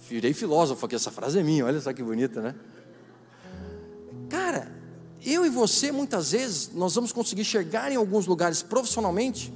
Virei 0.09 0.33
filósofo 0.33 0.87
aqui, 0.87 0.95
essa 0.95 1.11
frase 1.11 1.39
é 1.39 1.43
minha, 1.43 1.67
olha 1.67 1.79
só 1.83 1.93
que 1.93 2.03
bonita, 2.03 2.41
né? 2.41 2.55
Eu 5.25 5.45
e 5.45 5.51
você, 5.51 5.93
muitas 5.93 6.33
vezes, 6.33 6.71
nós 6.75 6.95
vamos 6.95 7.13
conseguir 7.13 7.45
chegar 7.45 7.93
em 7.93 7.97
alguns 7.97 8.27
lugares 8.27 8.63
profissionalmente 8.63 9.53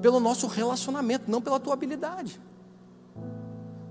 pelo 0.00 0.20
nosso 0.20 0.46
relacionamento, 0.46 1.30
não 1.30 1.42
pela 1.42 1.60
tua 1.60 1.74
habilidade. 1.74 2.40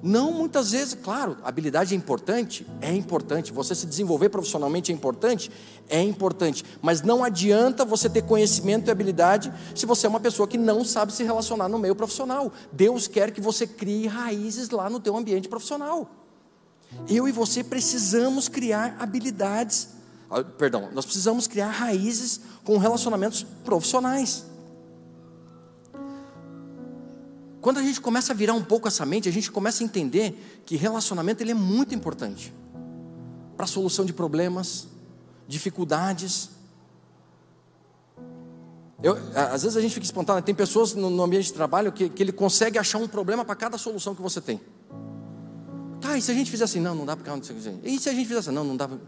Não 0.02 0.32
muitas 0.32 0.72
vezes, 0.72 0.94
claro, 0.94 1.36
habilidade 1.44 1.96
é 1.96 1.98
importante, 1.98 2.66
é 2.80 2.94
importante. 2.94 3.52
Você 3.52 3.74
se 3.74 3.88
desenvolver 3.88 4.30
profissionalmente 4.30 4.92
é 4.92 4.96
importante, 4.96 5.52
é 5.90 6.00
importante. 6.00 6.64
Mas 6.80 7.02
não 7.02 7.24
adianta 7.24 7.84
você 7.84 8.08
ter 8.08 8.22
conhecimento 8.22 8.88
e 8.88 8.92
habilidade 8.92 9.52
se 9.74 9.88
você 9.88 10.06
é 10.06 10.10
uma 10.10 10.20
pessoa 10.20 10.48
que 10.48 10.60
não 10.60 10.86
sabe 10.86 11.12
se 11.12 11.24
relacionar 11.24 11.68
no 11.68 11.80
meio 11.80 11.96
profissional. 11.96 12.54
Deus 12.72 13.08
quer 13.08 13.32
que 13.32 13.42
você 13.42 13.66
crie 13.66 14.06
raízes 14.06 14.70
lá 14.70 14.92
no 14.92 15.00
teu 15.00 15.18
ambiente 15.18 15.48
profissional. 15.48 16.08
Eu 17.10 17.28
e 17.28 17.32
você 17.32 17.64
precisamos 17.64 18.48
criar 18.48 18.96
habilidades, 19.00 19.90
perdão, 20.44 20.90
nós 20.94 21.06
precisamos 21.06 21.48
criar 21.48 21.70
raízes 21.70 22.42
com 22.64 22.78
relacionamentos 22.78 23.44
profissionais. 23.64 24.46
Quando 27.62 27.80
a 27.80 27.82
gente 27.82 28.00
começa 28.00 28.32
a 28.32 28.36
virar 28.36 28.54
um 28.54 28.64
pouco 28.64 28.88
essa 28.88 29.06
mente, 29.06 29.28
a 29.28 29.32
gente 29.32 29.50
começa 29.52 29.82
a 29.82 29.86
entender 29.86 30.62
que 30.66 30.76
relacionamento 30.76 31.42
ele 31.42 31.52
é 31.52 31.56
muito 31.56 31.96
importante 31.96 32.54
para 33.58 33.64
a 33.64 33.68
solução 33.68 34.06
de 34.06 34.14
problemas, 34.14 34.88
dificuldades. 35.48 36.50
Eu, 39.02 39.18
às 39.34 39.64
vezes 39.64 39.78
a 39.78 39.82
gente 39.82 39.94
fica 39.94 40.06
espantado, 40.06 40.42
tem 40.44 40.54
pessoas 40.54 40.94
no, 40.94 41.10
no 41.10 41.24
ambiente 41.24 41.46
de 41.46 41.54
trabalho 41.54 41.92
que, 41.92 42.08
que 42.10 42.22
ele 42.22 42.32
consegue 42.32 42.78
achar 42.78 43.00
um 43.00 43.08
problema 43.08 43.44
para 43.44 43.56
cada 43.56 43.78
solução 43.78 44.14
que 44.14 44.22
você 44.22 44.40
tem. 44.40 44.62
Tá, 46.00 46.16
e 46.18 46.22
se 46.22 46.30
a 46.30 46.36
gente 46.36 46.52
fizer 46.52 46.66
assim? 46.66 46.80
Não, 46.80 46.94
não 46.94 47.06
dá 47.06 47.18
para. 47.18 47.36
E 47.84 47.98
se 47.98 48.10
a 48.10 48.14
gente 48.14 48.28
fizer 48.28 48.40
assim? 48.40 48.52
Não, 48.52 48.64
não 48.64 48.78
dá 48.78 48.88
para. 48.88 49.00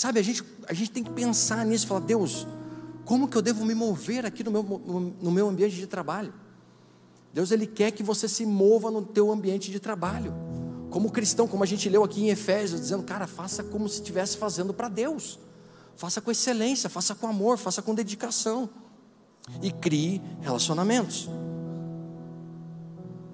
Sabe, 0.00 0.18
a 0.18 0.22
gente, 0.22 0.42
a 0.66 0.72
gente 0.72 0.90
tem 0.92 1.04
que 1.04 1.10
pensar 1.10 1.62
nisso 1.66 1.86
falar: 1.86 2.00
Deus, 2.00 2.46
como 3.04 3.28
que 3.28 3.36
eu 3.36 3.42
devo 3.42 3.66
me 3.66 3.74
mover 3.74 4.24
aqui 4.24 4.42
no 4.42 4.50
meu, 4.50 4.62
no 5.20 5.30
meu 5.30 5.46
ambiente 5.46 5.76
de 5.76 5.86
trabalho? 5.86 6.32
Deus 7.34 7.50
ele 7.50 7.66
quer 7.66 7.90
que 7.90 8.02
você 8.02 8.26
se 8.26 8.46
mova 8.46 8.90
no 8.90 9.02
teu 9.02 9.30
ambiente 9.30 9.70
de 9.70 9.78
trabalho. 9.78 10.32
Como 10.88 11.10
cristão, 11.10 11.46
como 11.46 11.62
a 11.62 11.66
gente 11.66 11.86
leu 11.90 12.02
aqui 12.02 12.22
em 12.22 12.30
Efésios, 12.30 12.80
dizendo, 12.80 13.02
cara, 13.02 13.26
faça 13.26 13.62
como 13.62 13.86
se 13.90 13.96
estivesse 13.96 14.38
fazendo 14.38 14.72
para 14.72 14.88
Deus. 14.88 15.38
Faça 15.96 16.18
com 16.18 16.30
excelência, 16.30 16.88
faça 16.88 17.14
com 17.14 17.26
amor, 17.26 17.58
faça 17.58 17.82
com 17.82 17.94
dedicação. 17.94 18.70
E 19.60 19.70
crie 19.70 20.22
relacionamentos. 20.40 21.28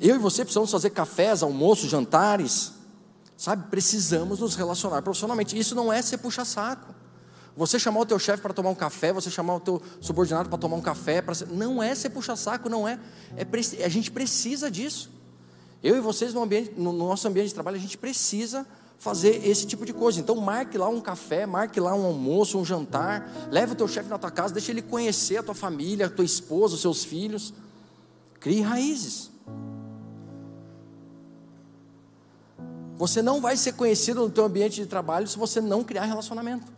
Eu 0.00 0.16
e 0.16 0.18
você 0.18 0.42
precisamos 0.42 0.72
fazer 0.72 0.90
cafés, 0.90 1.44
almoços, 1.44 1.88
jantares. 1.88 2.72
Sabe? 3.36 3.68
Precisamos 3.68 4.40
nos 4.40 4.54
relacionar 4.54 5.02
profissionalmente. 5.02 5.58
Isso 5.58 5.74
não 5.74 5.92
é 5.92 6.00
ser 6.00 6.18
puxa-saco. 6.18 6.94
Você 7.56 7.78
chamar 7.78 8.00
o 8.00 8.06
teu 8.06 8.18
chefe 8.18 8.42
para 8.42 8.52
tomar 8.52 8.70
um 8.70 8.74
café, 8.74 9.12
você 9.12 9.30
chamar 9.30 9.56
o 9.56 9.60
teu 9.60 9.82
subordinado 10.00 10.48
para 10.48 10.58
tomar 10.58 10.76
um 10.76 10.82
café, 10.82 11.22
ser... 11.34 11.48
não 11.48 11.82
é 11.82 11.94
ser 11.94 12.10
puxa-saco, 12.10 12.68
não 12.68 12.86
é. 12.86 12.98
é. 13.34 13.84
A 13.84 13.88
gente 13.88 14.10
precisa 14.10 14.70
disso. 14.70 15.10
Eu 15.82 15.96
e 15.96 16.00
vocês 16.00 16.34
no, 16.34 16.42
ambiente, 16.42 16.72
no 16.76 16.92
nosso 16.92 17.26
ambiente 17.26 17.48
de 17.48 17.54
trabalho, 17.54 17.76
a 17.76 17.80
gente 17.80 17.96
precisa 17.96 18.66
fazer 18.98 19.46
esse 19.46 19.66
tipo 19.66 19.86
de 19.86 19.92
coisa. 19.92 20.20
Então 20.20 20.36
marque 20.36 20.76
lá 20.76 20.88
um 20.88 21.00
café, 21.00 21.46
marque 21.46 21.80
lá 21.80 21.94
um 21.94 22.04
almoço, 22.04 22.58
um 22.58 22.64
jantar, 22.64 23.30
leve 23.50 23.72
o 23.72 23.76
teu 23.76 23.88
chefe 23.88 24.08
na 24.08 24.18
tua 24.18 24.30
casa, 24.30 24.52
deixa 24.52 24.70
ele 24.70 24.82
conhecer 24.82 25.38
a 25.38 25.42
tua 25.42 25.54
família, 25.54 26.06
a 26.06 26.10
tua 26.10 26.24
esposa, 26.24 26.74
os 26.74 26.80
seus 26.80 27.04
filhos. 27.04 27.54
Crie 28.38 28.60
raízes. 28.60 29.30
Você 32.96 33.20
não 33.20 33.40
vai 33.40 33.56
ser 33.56 33.72
conhecido 33.72 34.20
no 34.20 34.30
teu 34.30 34.44
ambiente 34.44 34.80
de 34.80 34.86
trabalho 34.86 35.26
se 35.26 35.38
você 35.38 35.60
não 35.60 35.84
criar 35.84 36.04
relacionamento. 36.04 36.72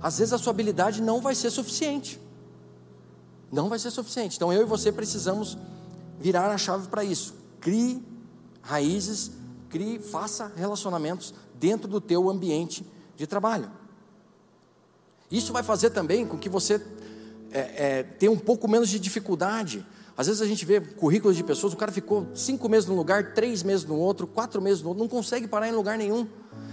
Às 0.00 0.18
vezes 0.18 0.32
a 0.32 0.38
sua 0.38 0.50
habilidade 0.50 1.00
não 1.00 1.20
vai 1.20 1.34
ser 1.34 1.50
suficiente. 1.50 2.20
Não 3.50 3.68
vai 3.68 3.78
ser 3.78 3.90
suficiente. 3.90 4.36
Então 4.36 4.52
eu 4.52 4.62
e 4.62 4.64
você 4.64 4.90
precisamos 4.90 5.56
virar 6.18 6.50
a 6.50 6.58
chave 6.58 6.88
para 6.88 7.04
isso. 7.04 7.34
Crie 7.60 8.02
raízes, 8.62 9.32
crie, 9.68 9.98
faça 9.98 10.52
relacionamentos 10.56 11.34
dentro 11.54 11.88
do 11.88 12.00
teu 12.00 12.30
ambiente 12.30 12.86
de 13.16 13.26
trabalho. 13.26 13.70
Isso 15.30 15.52
vai 15.52 15.62
fazer 15.62 15.90
também 15.90 16.26
com 16.26 16.38
que 16.38 16.48
você 16.48 16.80
é, 17.50 17.58
é, 17.98 18.02
tenha 18.02 18.30
um 18.30 18.38
pouco 18.38 18.68
menos 18.68 18.88
de 18.88 18.98
dificuldade 18.98 19.84
às 20.16 20.26
vezes 20.26 20.42
a 20.42 20.46
gente 20.46 20.64
vê 20.64 20.80
currículos 20.80 21.36
de 21.36 21.42
pessoas, 21.42 21.72
o 21.72 21.76
cara 21.76 21.90
ficou 21.90 22.26
cinco 22.34 22.68
meses 22.68 22.88
num 22.88 22.96
lugar, 22.96 23.32
três 23.32 23.62
meses 23.62 23.84
no 23.84 23.96
outro, 23.96 24.26
quatro 24.26 24.60
meses 24.60 24.82
no 24.82 24.88
outro, 24.88 25.02
não 25.02 25.08
consegue 25.08 25.46
parar 25.48 25.68
em 25.68 25.72
lugar 25.72 25.96
nenhum. 25.96 26.26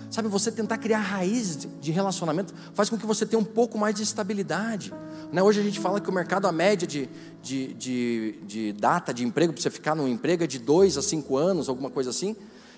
Sabe, 0.10 0.28
você 0.28 0.52
tentar 0.52 0.80
criar 0.80 1.00
raízes 1.00 1.68
de 1.80 1.92
relacionamento 1.92 2.54
faz 2.74 2.90
com 2.90 2.98
que 2.98 3.06
você 3.06 3.26
tenha 3.26 3.40
um 3.40 3.46
pouco 3.46 3.78
mais 3.78 3.94
de 3.94 4.02
estabilidade. 4.02 4.92
Né? 5.32 5.42
Hoje 5.42 5.60
a 5.60 5.64
gente 5.64 5.80
fala 5.80 6.02
que 6.02 6.10
o 6.10 6.14
mercado, 6.14 6.48
a 6.48 6.52
média 6.52 6.88
de, 6.88 7.08
de, 7.44 7.74
de, 7.76 8.40
de 8.46 8.74
data 8.74 9.14
de 9.14 9.24
emprego, 9.24 9.54
para 9.54 9.62
você 9.62 9.70
ficar 9.70 9.96
num 9.96 10.08
emprego 10.08 10.44
é 10.44 10.48
de 10.48 10.58
dois 10.58 10.98
a 10.98 11.02
cinco 11.02 11.38
anos, 11.38 11.70
alguma 11.70 11.92
coisa 11.92 12.10
assim. 12.10 12.36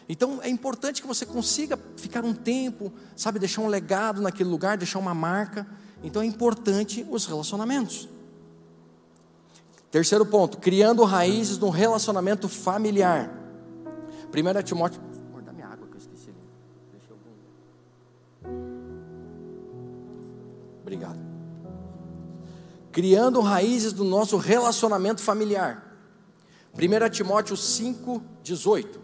Então 0.09 0.39
é 0.43 0.49
importante 0.49 1.01
que 1.01 1.07
você 1.07 1.25
consiga 1.25 1.79
ficar 1.95 2.25
um 2.25 2.33
tempo, 2.33 2.91
sabe, 3.15 3.39
deixar 3.39 3.61
um 3.61 3.67
legado 3.67 4.21
naquele 4.21 4.49
lugar, 4.49 4.77
deixar 4.77 4.99
uma 4.99 5.13
marca. 5.13 5.65
Então 6.03 6.21
é 6.21 6.25
importante 6.25 7.05
os 7.09 7.25
relacionamentos. 7.25 8.09
Terceiro 9.91 10.25
ponto, 10.25 10.57
criando 10.57 11.03
raízes 11.03 11.57
no 11.57 11.69
relacionamento 11.69 12.47
familiar. 12.47 13.29
1 14.33 14.63
Timóteo. 14.63 15.01
Dá 15.45 15.51
minha 15.51 15.67
água 15.67 15.85
que 15.85 15.95
eu 15.95 15.99
esqueci. 15.99 16.33
Deixa 16.93 17.11
eu... 17.11 17.17
Obrigado. 20.81 21.19
Criando 22.89 23.41
raízes 23.41 23.91
do 23.91 24.05
nosso 24.05 24.37
relacionamento 24.37 25.21
familiar. 25.21 25.93
1 26.73 27.09
Timóteo 27.09 27.57
5, 27.57 28.23
18. 28.41 28.99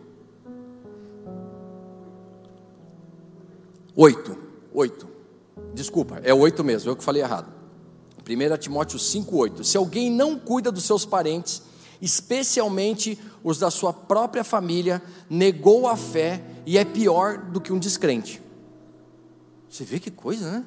8. 3.94 4.38
8. 4.74 5.08
Desculpa, 5.74 6.22
é 6.24 6.34
8 6.34 6.64
mesmo, 6.64 6.92
eu 6.92 6.96
que 6.96 7.04
falei 7.04 7.22
errado. 7.22 7.57
1 8.28 8.58
Timóteo 8.58 9.00
5,8: 9.00 9.64
Se 9.64 9.78
alguém 9.78 10.12
não 10.12 10.38
cuida 10.38 10.72
dos 10.72 10.84
seus 10.84 11.06
parentes, 11.06 11.62
especialmente 12.02 13.18
os 13.44 13.58
da 13.58 13.72
sua 13.72 13.94
própria 13.94 14.44
família, 14.44 15.02
negou 15.30 15.88
a 15.88 15.96
fé 15.96 16.44
e 16.66 16.78
é 16.78 16.84
pior 16.84 17.38
do 17.38 17.62
que 17.62 17.72
um 17.72 17.80
descrente. 17.80 18.42
Você 19.70 19.84
vê 19.84 20.00
que 20.00 20.12
coisa, 20.12 20.52
né? 20.52 20.66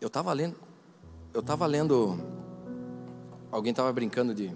Eu 0.00 0.08
estava 0.08 0.32
lendo, 0.32 0.56
eu 1.34 1.40
estava 1.40 1.66
lendo, 1.66 2.18
alguém 3.50 3.70
estava 3.70 3.92
brincando 3.92 4.34
de 4.34 4.52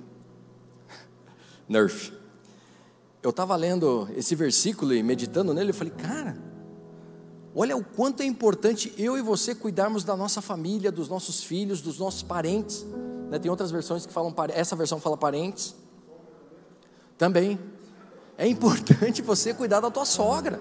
Nerf. 1.69 2.13
Eu 3.23 3.31
estava 3.31 3.57
lendo 3.57 4.09
esse 4.17 4.35
versículo 4.35 4.93
e 4.93 5.03
meditando 5.03 5.55
nele, 5.55 5.71
eu 5.71 5.75
falei, 5.75 5.93
cara, 5.93 6.37
Olha 7.55 7.77
o 7.77 7.85
quanto 7.85 8.23
é 8.23 8.25
importante 8.25 8.95
eu 8.97 9.17
e 9.17 9.21
você 9.21 9.55
cuidarmos 9.55 10.05
da 10.05 10.17
nossa 10.17 10.41
família, 10.41 10.91
dos 10.91 11.09
nossos 11.09 11.45
filhos, 11.45 11.83
dos 11.83 11.99
nossos 11.99 12.23
parentes. 12.23 12.85
Né? 13.31 13.39
Tem 13.39 13.51
outras 13.51 13.71
versões 13.71 14.07
que 14.07 14.13
falam, 14.13 14.35
essa 14.55 14.75
versão 14.75 14.99
fala 14.99 15.19
parentes. 15.19 15.75
Também. 17.19 17.61
É 18.39 18.49
importante 18.49 19.21
você 19.23 19.53
cuidar 19.53 19.81
da 19.81 19.91
tua 19.91 20.07
sogra. 20.07 20.61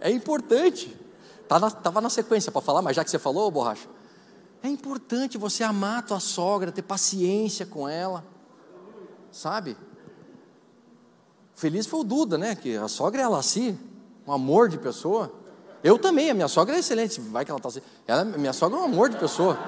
É 0.00 0.10
importante. 0.10 0.98
Estava 1.42 1.70
tá 1.70 2.00
na, 2.00 2.10
sequência 2.10 2.50
para 2.50 2.60
falar, 2.60 2.82
mas 2.82 2.96
já 2.96 3.04
que 3.04 3.10
você 3.10 3.18
falou, 3.18 3.48
borracha. 3.50 3.88
É 4.60 4.68
importante 4.68 5.38
você 5.38 5.62
amar 5.62 6.00
a 6.00 6.02
tua 6.02 6.20
sogra, 6.20 6.72
ter 6.72 6.82
paciência 6.82 7.64
com 7.64 7.88
ela. 7.88 8.24
Sabe? 9.30 9.76
Feliz 11.54 11.86
foi 11.86 12.00
o 12.00 12.04
Duda, 12.04 12.36
né? 12.36 12.56
Que 12.56 12.76
a 12.76 12.88
sogra 12.88 13.22
é 13.22 13.24
a 13.24 13.28
Laci 13.28 13.78
um 14.26 14.32
amor 14.32 14.68
de 14.68 14.78
pessoa. 14.78 15.32
Eu 15.82 15.98
também, 15.98 16.30
a 16.30 16.34
minha 16.34 16.48
sogra 16.48 16.76
é 16.76 16.78
excelente. 16.78 17.20
Vai 17.20 17.44
que 17.44 17.50
ela 17.50 17.58
está 17.58 17.68
assim. 17.68 17.80
Ela, 18.06 18.24
minha 18.24 18.52
sogra 18.52 18.78
é 18.78 18.80
um 18.82 18.84
amor 18.84 19.08
de 19.08 19.16
pessoa. 19.16 19.58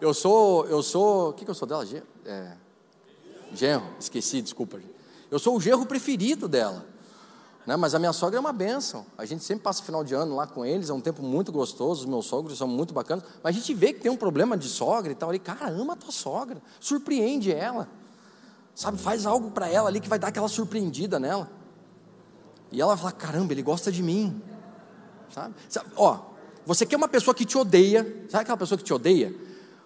Eu 0.00 0.12
sou, 0.12 0.66
eu 0.66 0.82
sou, 0.82 1.30
o 1.30 1.32
que, 1.32 1.44
que 1.44 1.50
eu 1.50 1.54
sou 1.54 1.66
dela? 1.66 1.84
É, 2.24 2.52
genro, 3.54 3.84
esqueci, 3.98 4.42
desculpa. 4.42 4.80
Eu 5.30 5.38
sou 5.38 5.56
o 5.56 5.60
genro 5.60 5.86
preferido 5.86 6.48
dela. 6.48 6.84
Né? 7.66 7.76
Mas 7.76 7.94
a 7.94 7.98
minha 7.98 8.12
sogra 8.12 8.36
é 8.36 8.40
uma 8.40 8.52
benção. 8.52 9.06
A 9.16 9.24
gente 9.24 9.42
sempre 9.42 9.62
passa 9.62 9.82
final 9.82 10.04
de 10.04 10.14
ano 10.14 10.36
lá 10.36 10.46
com 10.46 10.64
eles, 10.64 10.90
é 10.90 10.92
um 10.92 11.00
tempo 11.00 11.22
muito 11.22 11.50
gostoso. 11.50 12.02
Os 12.02 12.06
meus 12.06 12.26
sogros 12.26 12.58
são 12.58 12.68
muito 12.68 12.92
bacanas. 12.92 13.24
Mas 13.42 13.56
a 13.56 13.58
gente 13.58 13.72
vê 13.72 13.92
que 13.92 14.00
tem 14.00 14.10
um 14.10 14.16
problema 14.16 14.56
de 14.56 14.68
sogra 14.68 15.10
e 15.10 15.14
tal. 15.14 15.30
Ali, 15.30 15.38
cara, 15.38 15.68
ama 15.68 15.94
a 15.94 15.96
tua 15.96 16.12
sogra, 16.12 16.60
surpreende 16.78 17.52
ela. 17.52 17.88
Sabe, 18.74 18.98
faz 18.98 19.24
algo 19.24 19.50
para 19.50 19.68
ela 19.68 19.88
ali 19.88 20.00
que 20.00 20.08
vai 20.08 20.18
dar 20.18 20.28
aquela 20.28 20.48
surpreendida 20.48 21.18
nela. 21.18 21.50
E 22.74 22.80
ela 22.80 22.94
vai 22.94 23.02
falar: 23.02 23.12
caramba, 23.12 23.52
ele 23.52 23.62
gosta 23.62 23.90
de 23.90 24.02
mim. 24.02 24.42
Sabe? 25.32 25.54
sabe? 25.68 25.90
Ó, 25.96 26.20
você 26.66 26.84
quer 26.84 26.96
uma 26.96 27.08
pessoa 27.08 27.34
que 27.34 27.44
te 27.44 27.56
odeia, 27.56 28.02
sabe 28.28 28.42
aquela 28.42 28.56
pessoa 28.56 28.76
que 28.76 28.84
te 28.84 28.92
odeia? 28.92 29.34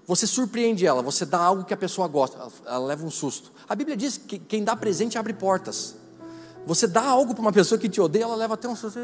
Você 0.06 0.26
surpreende 0.26 0.86
ela, 0.86 1.02
você 1.02 1.26
dá 1.26 1.38
algo 1.38 1.64
que 1.64 1.74
a 1.74 1.76
pessoa 1.76 2.08
gosta, 2.08 2.38
ela, 2.38 2.50
ela 2.64 2.86
leva 2.86 3.04
um 3.04 3.10
susto. 3.10 3.52
A 3.68 3.74
Bíblia 3.74 3.94
diz 3.94 4.16
que 4.16 4.38
quem 4.38 4.64
dá 4.64 4.74
presente 4.74 5.18
abre 5.18 5.34
portas. 5.34 5.96
Você 6.66 6.86
dá 6.86 7.04
algo 7.04 7.34
para 7.34 7.42
uma 7.42 7.52
pessoa 7.52 7.78
que 7.78 7.88
te 7.88 8.00
odeia, 8.00 8.24
ela 8.24 8.34
leva 8.34 8.54
até 8.54 8.66
um 8.68 8.74
susto. 8.74 8.98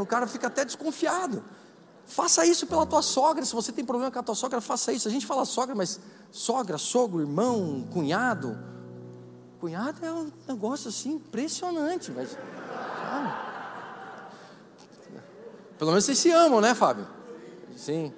O 0.00 0.06
cara 0.06 0.26
fica 0.26 0.46
até 0.46 0.64
desconfiado. 0.64 1.42
Faça 2.06 2.46
isso 2.46 2.66
pela 2.66 2.86
tua 2.86 3.02
sogra. 3.02 3.44
Se 3.44 3.52
você 3.52 3.72
tem 3.72 3.84
problema 3.84 4.12
com 4.12 4.18
a 4.18 4.22
tua 4.22 4.34
sogra, 4.34 4.60
faça 4.60 4.92
isso. 4.92 5.08
A 5.08 5.10
gente 5.10 5.26
fala 5.26 5.44
sogra, 5.44 5.74
mas 5.74 5.98
sogra, 6.30 6.78
sogro, 6.78 7.20
irmão, 7.20 7.86
cunhado, 7.92 8.56
Cunhado 9.60 10.04
é 10.04 10.12
um 10.12 10.30
negócio 10.46 10.88
assim 10.88 11.12
impressionante, 11.12 12.10
mas. 12.10 12.30
Sabe? 12.30 13.46
Pelo 15.78 15.90
menos 15.90 16.04
vocês 16.04 16.18
se 16.18 16.30
amam, 16.30 16.60
né, 16.60 16.74
Fábio? 16.74 17.06
Sim. 17.76 18.12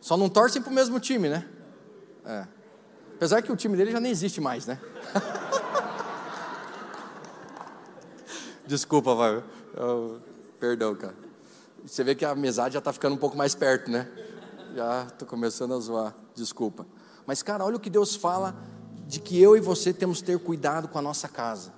Só 0.00 0.16
não 0.16 0.28
torcem 0.28 0.62
para 0.62 0.70
o 0.70 0.74
mesmo 0.74 1.00
time, 1.00 1.28
né? 1.28 1.48
É. 2.24 2.46
Apesar 3.16 3.42
que 3.42 3.52
o 3.52 3.56
time 3.56 3.76
dele 3.76 3.90
já 3.90 4.00
nem 4.00 4.10
existe 4.10 4.40
mais, 4.40 4.66
né? 4.66 4.80
Desculpa, 8.66 9.14
Fábio. 9.16 9.44
Eu... 9.76 10.20
Perdão, 10.58 10.94
cara. 10.94 11.14
Você 11.84 12.02
vê 12.02 12.14
que 12.14 12.24
a 12.24 12.30
amizade 12.30 12.74
já 12.74 12.78
está 12.78 12.92
ficando 12.92 13.14
um 13.14 13.18
pouco 13.18 13.36
mais 13.36 13.54
perto, 13.54 13.90
né? 13.90 14.08
Já 14.74 15.04
estou 15.04 15.28
começando 15.28 15.74
a 15.74 15.78
zoar. 15.78 16.14
Desculpa. 16.34 16.86
Mas, 17.26 17.42
cara, 17.42 17.64
olha 17.64 17.76
o 17.76 17.80
que 17.80 17.90
Deus 17.90 18.16
fala 18.16 18.54
de 19.06 19.20
que 19.20 19.40
eu 19.40 19.56
e 19.56 19.60
você 19.60 19.92
temos 19.92 20.18
que 20.18 20.24
ter 20.24 20.38
cuidado 20.38 20.88
com 20.88 20.98
a 20.98 21.02
nossa 21.02 21.28
casa. 21.28 21.72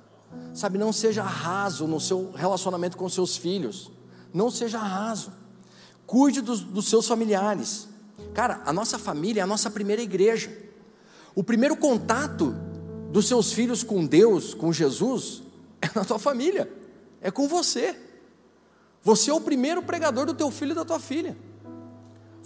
Sabe, 0.54 0.78
não 0.78 0.92
seja 0.92 1.22
raso 1.22 1.86
no 1.86 2.00
seu 2.00 2.32
relacionamento 2.32 2.96
com 2.96 3.08
seus 3.08 3.36
filhos. 3.36 3.90
Não 4.32 4.50
seja 4.50 4.78
raso. 4.78 5.32
Cuide 6.06 6.40
dos, 6.40 6.60
dos 6.60 6.88
seus 6.88 7.06
familiares. 7.06 7.88
Cara, 8.34 8.62
a 8.64 8.72
nossa 8.72 8.98
família 8.98 9.40
é 9.40 9.44
a 9.44 9.46
nossa 9.46 9.70
primeira 9.70 10.02
igreja. 10.02 10.50
O 11.34 11.42
primeiro 11.42 11.76
contato 11.76 12.54
dos 13.10 13.28
seus 13.28 13.52
filhos 13.52 13.82
com 13.82 14.06
Deus, 14.06 14.54
com 14.54 14.72
Jesus, 14.72 15.42
é 15.80 15.88
na 15.94 16.04
tua 16.04 16.18
família, 16.18 16.70
é 17.20 17.30
com 17.30 17.48
você. 17.48 17.96
Você 19.02 19.30
é 19.30 19.34
o 19.34 19.40
primeiro 19.40 19.82
pregador 19.82 20.26
do 20.26 20.34
teu 20.34 20.50
filho 20.50 20.72
e 20.72 20.74
da 20.74 20.84
tua 20.84 20.98
filha. 20.98 21.36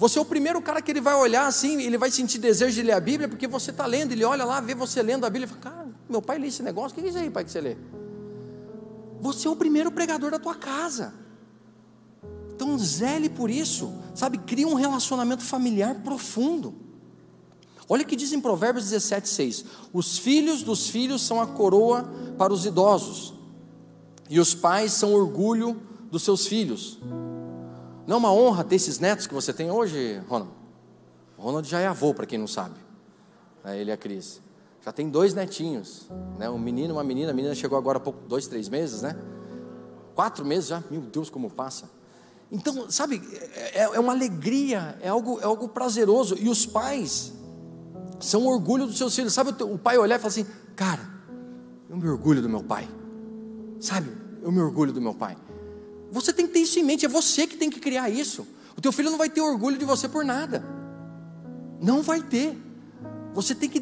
Você 0.00 0.18
é 0.18 0.22
o 0.22 0.24
primeiro 0.24 0.62
cara 0.62 0.80
que 0.80 0.90
ele 0.90 1.00
vai 1.02 1.14
olhar 1.14 1.46
assim, 1.46 1.82
ele 1.82 1.98
vai 1.98 2.10
sentir 2.10 2.38
desejo 2.38 2.74
de 2.74 2.82
ler 2.82 2.92
a 2.92 3.00
Bíblia, 3.00 3.28
porque 3.28 3.46
você 3.46 3.70
está 3.70 3.84
lendo, 3.84 4.12
ele 4.12 4.24
olha 4.24 4.46
lá, 4.46 4.58
vê 4.58 4.74
você 4.74 5.02
lendo 5.02 5.26
a 5.26 5.28
Bíblia 5.28 5.44
e 5.44 5.48
fala, 5.48 5.60
cara, 5.60 5.88
meu 6.08 6.22
pai 6.22 6.38
lê 6.38 6.46
esse 6.46 6.62
negócio, 6.62 6.96
o 6.96 7.02
que 7.02 7.06
é 7.06 7.10
isso 7.10 7.18
aí, 7.18 7.28
pai, 7.28 7.44
que 7.44 7.50
você 7.50 7.60
lê? 7.60 7.76
Você 9.20 9.46
é 9.46 9.50
o 9.50 9.54
primeiro 9.54 9.92
pregador 9.92 10.30
da 10.30 10.38
tua 10.38 10.54
casa. 10.54 11.12
Então 12.54 12.78
zele 12.78 13.28
por 13.28 13.50
isso, 13.50 13.92
sabe? 14.14 14.38
Cria 14.38 14.66
um 14.66 14.72
relacionamento 14.72 15.42
familiar 15.42 15.96
profundo. 15.96 16.74
Olha 17.86 18.02
o 18.02 18.06
que 18.06 18.16
diz 18.16 18.32
em 18.32 18.40
Provérbios 18.40 18.86
17, 18.88 19.28
6: 19.28 19.64
Os 19.92 20.16
filhos 20.16 20.62
dos 20.62 20.88
filhos 20.88 21.20
são 21.20 21.42
a 21.42 21.46
coroa 21.46 22.10
para 22.38 22.54
os 22.54 22.64
idosos, 22.64 23.34
e 24.30 24.40
os 24.40 24.54
pais 24.54 24.94
são 24.94 25.12
orgulho 25.12 25.78
dos 26.10 26.22
seus 26.22 26.46
filhos. 26.46 26.98
Não 28.11 28.16
é 28.16 28.18
uma 28.18 28.33
honra 28.33 28.64
ter 28.64 28.75
esses 28.75 28.99
netos 28.99 29.29
que 29.29 29.33
você 29.33 29.53
tem 29.53 29.70
hoje, 29.70 30.20
Ronald? 30.29 30.51
Ronald 31.38 31.68
já 31.68 31.79
é 31.79 31.87
avô, 31.87 32.12
para 32.12 32.27
quem 32.27 32.40
não 32.40 32.49
sabe. 32.49 32.75
É, 33.62 33.81
ele 33.81 33.88
e 33.88 33.92
a 33.92 33.96
Cris. 33.96 34.42
Já 34.85 34.90
tem 34.90 35.09
dois 35.09 35.33
netinhos, 35.33 36.11
né? 36.37 36.51
um 36.51 36.59
menino 36.59 36.88
e 36.88 36.92
uma 36.92 37.05
menina. 37.05 37.31
A 37.31 37.33
menina 37.33 37.55
chegou 37.55 37.79
agora 37.79 37.99
há 37.99 38.01
pouco, 38.01 38.18
dois, 38.27 38.49
três 38.49 38.68
meses, 38.68 39.03
né? 39.03 39.14
Quatro 40.12 40.44
meses 40.44 40.70
já. 40.70 40.83
Meu 40.90 41.03
Deus, 41.03 41.31
como 41.31 41.49
passa. 41.49 41.88
Então, 42.51 42.90
sabe, 42.90 43.23
é, 43.55 43.83
é 43.83 44.01
uma 44.01 44.12
alegria, 44.12 44.99
é 45.01 45.09
algo, 45.09 45.38
é 45.38 45.44
algo 45.44 45.68
prazeroso. 45.68 46.35
E 46.37 46.49
os 46.49 46.66
pais, 46.66 47.33
são 48.18 48.44
orgulho 48.44 48.87
dos 48.87 48.99
seus 48.99 49.14
filhos. 49.14 49.33
Sabe 49.33 49.51
o 49.62 49.79
pai 49.79 49.96
olhar 49.99 50.16
e 50.16 50.18
falar 50.18 50.31
assim: 50.31 50.46
Cara, 50.75 51.09
eu 51.88 51.96
me 51.96 52.09
orgulho 52.09 52.42
do 52.42 52.49
meu 52.49 52.64
pai. 52.64 52.88
Sabe, 53.79 54.11
eu 54.42 54.51
me 54.51 54.61
orgulho 54.61 54.92
do 54.92 55.01
meu 55.01 55.14
pai. 55.14 55.37
Você 56.11 56.33
tem 56.33 56.46
que 56.46 56.53
ter 56.53 56.61
isso 56.61 56.79
em 56.79 56.83
mente, 56.83 57.05
é 57.05 57.09
você 57.09 57.46
que 57.46 57.57
tem 57.57 57.70
que 57.70 57.81
criar 57.81 58.11
isso. 58.11 58.46
O 58.77 58.81
teu 58.81 58.92
filho 58.92 59.11
não 59.11 59.18
vai 59.18 59.29
ter 59.29 59.40
orgulho 59.40 59.79
de 59.79 59.85
você 59.85 60.09
por 60.09 60.25
nada. 60.25 60.64
Não 61.81 62.03
vai 62.03 62.23
ter. 62.23 62.57
Você 63.35 63.55
tem 63.55 63.68
que 63.68 63.81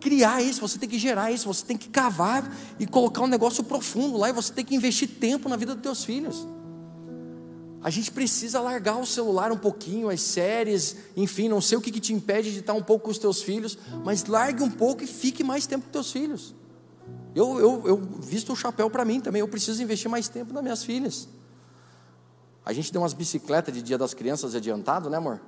criar 0.00 0.42
isso, 0.42 0.60
você 0.60 0.78
tem 0.78 0.88
que 0.88 0.98
gerar 0.98 1.32
isso, 1.32 1.46
você 1.46 1.64
tem 1.64 1.76
que 1.76 1.88
cavar 1.88 2.48
e 2.78 2.86
colocar 2.86 3.22
um 3.22 3.26
negócio 3.26 3.64
profundo 3.64 4.16
lá 4.16 4.28
e 4.28 4.32
você 4.32 4.52
tem 4.52 4.64
que 4.64 4.74
investir 4.74 5.08
tempo 5.08 5.48
na 5.48 5.56
vida 5.56 5.74
dos 5.74 5.82
teus 5.82 6.04
filhos. 6.04 6.46
A 7.82 7.90
gente 7.90 8.10
precisa 8.10 8.60
largar 8.60 8.96
o 8.98 9.06
celular 9.06 9.52
um 9.52 9.58
pouquinho, 9.58 10.08
as 10.08 10.20
séries, 10.20 10.96
enfim, 11.16 11.48
não 11.48 11.60
sei 11.60 11.78
o 11.78 11.80
que, 11.80 11.90
que 11.90 12.00
te 12.00 12.12
impede 12.12 12.52
de 12.52 12.60
estar 12.60 12.72
um 12.72 12.82
pouco 12.82 13.04
com 13.04 13.10
os 13.10 13.18
teus 13.18 13.42
filhos, 13.42 13.78
mas 14.04 14.24
largue 14.24 14.62
um 14.62 14.70
pouco 14.70 15.04
e 15.04 15.06
fique 15.06 15.44
mais 15.44 15.66
tempo 15.66 15.86
com 15.86 15.92
teus 15.92 16.10
filhos. 16.10 16.54
Eu, 17.34 17.58
eu, 17.58 17.82
eu 17.86 17.96
visto 18.20 18.52
o 18.52 18.56
chapéu 18.56 18.88
para 18.88 19.04
mim 19.04 19.20
também, 19.20 19.40
eu 19.40 19.48
preciso 19.48 19.82
investir 19.82 20.10
mais 20.10 20.28
tempo 20.28 20.52
nas 20.52 20.62
minhas 20.62 20.82
filhas. 20.82 21.28
A 22.66 22.72
gente 22.72 22.92
deu 22.92 23.00
umas 23.00 23.14
bicicletas 23.14 23.72
de 23.72 23.80
dia 23.80 23.96
das 23.96 24.12
crianças 24.12 24.52
adiantado, 24.56 25.08
né 25.08 25.16
amor? 25.16 25.40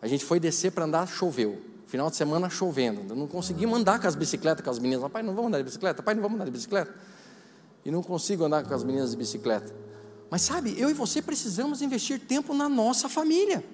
A 0.00 0.06
gente 0.06 0.24
foi 0.24 0.38
descer 0.38 0.70
para 0.70 0.84
andar, 0.84 1.04
choveu. 1.08 1.60
Final 1.88 2.08
de 2.08 2.14
semana 2.14 2.48
chovendo. 2.48 3.12
Não 3.12 3.26
consegui 3.26 3.66
andar 3.66 4.00
com 4.00 4.06
as 4.06 4.14
bicicletas 4.14 4.64
com 4.64 4.70
as 4.70 4.78
meninas. 4.78 5.10
Pai, 5.10 5.20
não 5.20 5.34
vamos 5.34 5.48
andar 5.48 5.58
de 5.58 5.64
bicicleta? 5.64 6.00
Pai, 6.00 6.14
não 6.14 6.22
vamos 6.22 6.36
andar 6.36 6.44
de 6.44 6.52
bicicleta? 6.52 6.94
E 7.84 7.90
não 7.90 8.04
consigo 8.04 8.44
andar 8.44 8.64
com 8.64 8.72
as 8.72 8.84
meninas 8.84 9.10
de 9.10 9.16
bicicleta. 9.16 9.74
Mas 10.30 10.42
sabe, 10.42 10.78
eu 10.78 10.88
e 10.88 10.94
você 10.94 11.20
precisamos 11.20 11.82
investir 11.82 12.20
tempo 12.20 12.54
na 12.54 12.68
nossa 12.68 13.08
família. 13.08 13.64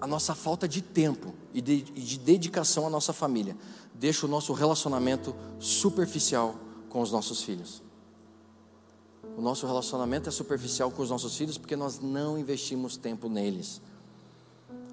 A 0.00 0.06
nossa 0.06 0.32
falta 0.32 0.68
de 0.68 0.80
tempo 0.80 1.34
e 1.52 1.60
de, 1.60 1.82
de 1.82 2.18
dedicação 2.20 2.86
à 2.86 2.90
nossa 2.90 3.12
família 3.12 3.56
deixa 3.92 4.26
o 4.26 4.28
nosso 4.28 4.52
relacionamento 4.52 5.34
superficial 5.58 6.54
com 6.94 7.00
os 7.00 7.10
nossos 7.10 7.42
filhos. 7.42 7.82
O 9.36 9.42
nosso 9.42 9.66
relacionamento 9.66 10.28
é 10.28 10.32
superficial 10.32 10.92
com 10.92 11.02
os 11.02 11.10
nossos 11.10 11.36
filhos 11.36 11.58
porque 11.58 11.74
nós 11.74 11.98
não 11.98 12.38
investimos 12.38 12.96
tempo 12.96 13.28
neles. 13.28 13.82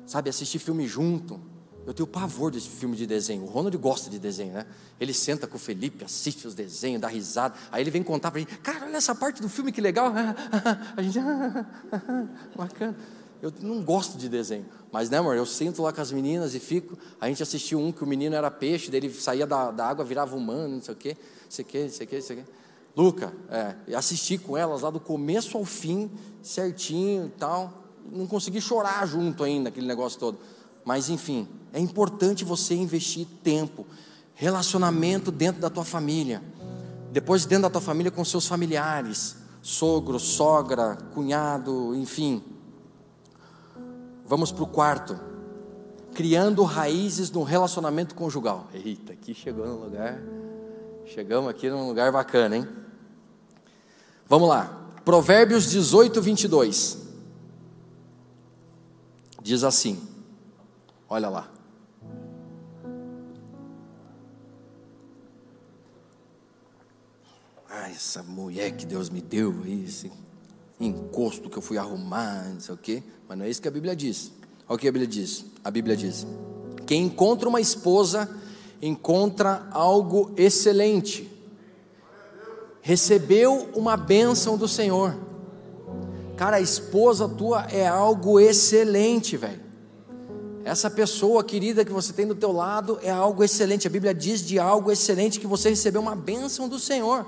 Sabe, 0.07 0.27
assistir 0.27 0.57
filme 0.57 0.87
junto, 0.87 1.39
eu 1.85 1.93
tenho 1.93 2.07
pavor 2.07 2.49
desse 2.49 2.69
filme 2.69 2.97
de 2.97 3.05
desenho. 3.05 3.43
O 3.43 3.45
Ronald 3.45 3.77
gosta 3.77 4.09
de 4.09 4.17
desenho, 4.17 4.51
né? 4.51 4.65
Ele 4.99 5.13
senta 5.13 5.45
com 5.45 5.57
o 5.57 5.59
Felipe, 5.59 6.03
assiste 6.03 6.47
os 6.47 6.55
desenhos, 6.55 6.99
dá 6.99 7.07
risada. 7.07 7.53
Aí 7.71 7.83
ele 7.83 7.91
vem 7.91 8.01
contar 8.01 8.31
para 8.31 8.39
gente: 8.39 8.57
Cara, 8.57 8.87
olha 8.87 8.97
essa 8.97 9.13
parte 9.13 9.39
do 9.39 9.47
filme 9.47 9.71
que 9.71 9.79
legal. 9.79 10.11
A 10.97 11.01
gente, 11.03 11.19
bacana. 12.57 12.97
Eu 13.41 13.51
não 13.59 13.81
gosto 13.81 14.17
de 14.17 14.29
desenho, 14.29 14.65
mas 14.91 15.09
né, 15.09 15.17
amor? 15.17 15.35
Eu 15.35 15.45
sento 15.47 15.81
lá 15.81 15.91
com 15.91 15.99
as 15.99 16.11
meninas 16.11 16.53
e 16.53 16.59
fico. 16.59 16.95
A 17.19 17.27
gente 17.27 17.41
assistiu 17.41 17.79
um 17.79 17.91
que 17.91 18.03
o 18.03 18.07
menino 18.07 18.35
era 18.35 18.51
peixe, 18.51 18.91
dele 18.91 19.11
saía 19.11 19.47
da, 19.47 19.71
da 19.71 19.87
água, 19.87 20.05
virava 20.05 20.35
humano, 20.35 20.75
não 20.75 20.81
sei 20.81 20.93
o 20.93 20.97
quê, 20.97 21.17
não 21.17 21.51
sei 21.51 21.65
o 21.65 21.67
quê, 21.67 21.83
não 21.83 21.89
sei 21.89 22.05
o 22.05 22.09
quê, 22.09 22.15
não 22.17 22.21
sei 22.23 22.35
o 22.35 22.39
quê. 22.43 22.51
Luca, 22.95 23.33
é, 23.49 23.95
assisti 23.95 24.37
com 24.37 24.55
elas 24.57 24.81
lá 24.81 24.89
do 24.89 24.99
começo 24.99 25.57
ao 25.57 25.65
fim, 25.65 26.11
certinho 26.43 27.27
e 27.27 27.29
tal. 27.29 27.73
Não 28.11 28.27
consegui 28.27 28.61
chorar 28.61 29.07
junto 29.07 29.43
ainda, 29.43 29.69
aquele 29.69 29.87
negócio 29.87 30.19
todo. 30.19 30.37
Mas 30.83 31.09
enfim, 31.09 31.47
é 31.73 31.79
importante 31.79 32.43
você 32.43 32.75
investir 32.75 33.25
tempo, 33.43 33.87
relacionamento 34.35 35.31
dentro 35.31 35.61
da 35.61 35.69
tua 35.69 35.85
família. 35.85 36.43
Depois 37.11 37.45
dentro 37.45 37.63
da 37.63 37.69
tua 37.69 37.81
família 37.81 38.11
com 38.11 38.23
seus 38.23 38.45
familiares, 38.47 39.37
sogro, 39.61 40.19
sogra, 40.19 40.97
cunhado, 41.13 41.95
enfim. 41.95 42.43
Vamos 44.31 44.49
para 44.49 44.63
o 44.63 44.67
quarto. 44.67 45.19
Criando 46.13 46.63
raízes 46.63 47.29
no 47.31 47.43
relacionamento 47.43 48.15
conjugal. 48.15 48.65
Eita, 48.73 49.11
aqui 49.11 49.33
chegou 49.33 49.67
no 49.67 49.83
lugar. 49.83 50.21
Chegamos 51.05 51.49
aqui 51.49 51.69
num 51.69 51.85
lugar 51.85 52.13
bacana, 52.13 52.55
hein? 52.55 52.67
Vamos 54.29 54.47
lá. 54.47 54.87
Provérbios 55.03 55.69
18, 55.69 56.21
22. 56.21 56.97
Diz 59.43 59.65
assim: 59.65 60.01
Olha 61.09 61.27
lá. 61.27 61.51
Ah, 67.69 67.89
essa 67.89 68.23
mulher 68.23 68.77
que 68.77 68.85
Deus 68.85 69.09
me 69.09 69.19
deu 69.19 69.53
esse 69.65 70.09
encosto 70.85 71.49
que 71.49 71.57
eu 71.57 71.61
fui 71.61 71.77
arrumar, 71.77 72.49
não 72.53 72.59
sei 72.59 72.75
o 72.75 72.77
quê. 72.77 73.03
Mas 73.27 73.37
não 73.37 73.45
é 73.45 73.49
isso 73.49 73.61
que 73.61 73.67
a 73.67 73.71
Bíblia 73.71 73.95
diz. 73.95 74.31
Olha 74.67 74.75
o 74.75 74.79
que 74.79 74.87
a 74.87 74.91
Bíblia 74.91 75.07
diz. 75.07 75.45
A 75.63 75.71
Bíblia 75.71 75.95
diz: 75.95 76.25
Quem 76.85 77.03
encontra 77.03 77.47
uma 77.47 77.61
esposa, 77.61 78.29
encontra 78.81 79.67
algo 79.71 80.31
excelente. 80.35 81.29
Recebeu 82.81 83.69
uma 83.75 83.95
bênção 83.95 84.57
do 84.57 84.67
Senhor. 84.67 85.15
Cara, 86.35 86.57
a 86.57 86.61
esposa 86.61 87.29
tua 87.29 87.67
é 87.71 87.87
algo 87.87 88.39
excelente, 88.39 89.37
velho. 89.37 89.61
Essa 90.63 90.89
pessoa 90.89 91.43
querida 91.43 91.83
que 91.83 91.91
você 91.91 92.13
tem 92.13 92.27
do 92.27 92.35
teu 92.35 92.51
lado 92.51 92.99
é 93.01 93.09
algo 93.09 93.43
excelente. 93.43 93.87
A 93.87 93.89
Bíblia 93.89 94.13
diz 94.13 94.41
de 94.41 94.59
algo 94.59 94.91
excelente 94.91 95.39
que 95.39 95.47
você 95.47 95.69
recebeu 95.69 96.01
uma 96.01 96.15
bênção 96.15 96.67
do 96.67 96.79
Senhor. 96.79 97.25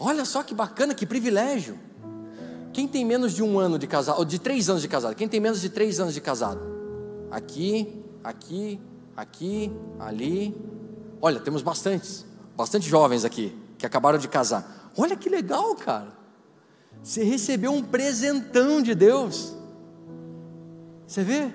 Olha 0.00 0.24
só 0.24 0.42
que 0.42 0.54
bacana, 0.54 0.94
que 0.94 1.04
privilégio. 1.04 1.78
Quem 2.72 2.88
tem 2.88 3.04
menos 3.04 3.34
de 3.34 3.42
um 3.42 3.58
ano 3.58 3.78
de 3.78 3.86
casado, 3.86 4.18
ou 4.18 4.24
de 4.24 4.38
três 4.38 4.70
anos 4.70 4.80
de 4.80 4.88
casado? 4.88 5.14
Quem 5.14 5.28
tem 5.28 5.38
menos 5.38 5.60
de 5.60 5.68
três 5.68 6.00
anos 6.00 6.14
de 6.14 6.22
casado? 6.22 6.60
Aqui, 7.30 8.02
aqui, 8.24 8.80
aqui, 9.14 9.70
ali. 9.98 10.56
Olha, 11.20 11.38
temos 11.38 11.60
bastantes, 11.60 12.24
bastante 12.56 12.88
jovens 12.88 13.26
aqui 13.26 13.54
que 13.76 13.84
acabaram 13.84 14.18
de 14.18 14.26
casar. 14.26 14.90
Olha 14.96 15.14
que 15.14 15.28
legal, 15.28 15.74
cara. 15.74 16.12
Você 17.02 17.22
recebeu 17.22 17.70
um 17.70 17.82
presentão 17.82 18.80
de 18.80 18.94
Deus. 18.94 19.54
Você 21.06 21.22
vê? 21.22 21.52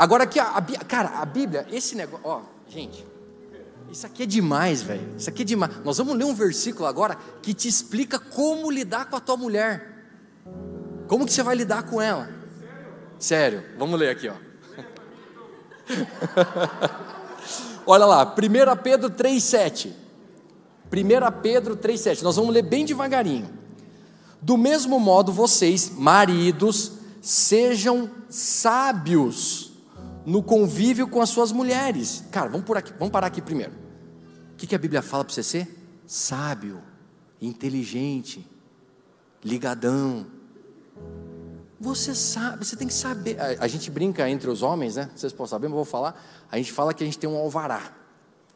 Agora 0.00 0.24
aqui, 0.24 0.40
a, 0.40 0.56
a, 0.56 0.62
cara, 0.62 1.20
a 1.20 1.26
Bíblia, 1.26 1.66
esse 1.70 1.94
negócio, 1.94 2.26
ó, 2.26 2.40
gente, 2.66 3.04
isso 3.92 4.06
aqui 4.06 4.22
é 4.22 4.26
demais, 4.26 4.80
velho. 4.80 5.14
Isso 5.14 5.28
aqui 5.28 5.42
é 5.42 5.44
demais. 5.44 5.84
Nós 5.84 5.98
vamos 5.98 6.16
ler 6.16 6.24
um 6.24 6.32
versículo 6.32 6.86
agora 6.86 7.18
que 7.42 7.52
te 7.52 7.68
explica 7.68 8.18
como 8.18 8.70
lidar 8.70 9.10
com 9.10 9.16
a 9.16 9.20
tua 9.20 9.36
mulher. 9.36 10.06
Como 11.06 11.26
que 11.26 11.32
você 11.34 11.42
vai 11.42 11.54
lidar 11.54 11.82
com 11.82 12.00
ela? 12.00 12.30
Sério, 13.18 13.62
vamos 13.76 14.00
ler 14.00 14.08
aqui, 14.08 14.30
ó. 14.30 14.36
Olha 17.84 18.06
lá, 18.06 18.24
1 18.24 18.82
Pedro 18.82 19.10
3,7. 19.10 19.90
1 20.90 21.40
Pedro 21.42 21.76
3,7. 21.76 22.22
Nós 22.22 22.36
vamos 22.36 22.54
ler 22.54 22.62
bem 22.62 22.86
devagarinho. 22.86 23.50
Do 24.40 24.56
mesmo 24.56 24.98
modo, 24.98 25.30
vocês, 25.30 25.90
maridos, 25.90 26.92
sejam 27.20 28.10
sábios 28.30 29.69
no 30.30 30.44
convívio 30.44 31.08
com 31.08 31.20
as 31.20 31.28
suas 31.28 31.50
mulheres. 31.50 32.24
Cara, 32.30 32.48
vamos, 32.48 32.64
por 32.64 32.76
aqui, 32.76 32.92
vamos 32.92 33.10
parar 33.10 33.26
aqui 33.26 33.42
primeiro. 33.42 33.72
O 34.52 34.56
que, 34.56 34.64
que 34.64 34.76
a 34.76 34.78
Bíblia 34.78 35.02
fala 35.02 35.24
para 35.24 35.34
você 35.34 35.42
ser? 35.42 35.68
Sábio, 36.06 36.80
inteligente, 37.42 38.48
ligadão. 39.44 40.26
Você 41.80 42.14
sabe, 42.14 42.64
você 42.64 42.76
tem 42.76 42.86
que 42.86 42.94
saber. 42.94 43.40
A, 43.40 43.64
a 43.64 43.66
gente 43.66 43.90
brinca 43.90 44.28
entre 44.30 44.48
os 44.48 44.62
homens, 44.62 44.94
né? 44.94 45.10
Vocês 45.16 45.32
podem 45.32 45.50
saber, 45.50 45.66
mas 45.66 45.72
eu 45.72 45.76
vou 45.78 45.84
falar. 45.84 46.22
A 46.48 46.56
gente 46.58 46.70
fala 46.70 46.94
que 46.94 47.02
a 47.02 47.06
gente 47.06 47.18
tem 47.18 47.28
um 47.28 47.36
alvará, 47.36 47.92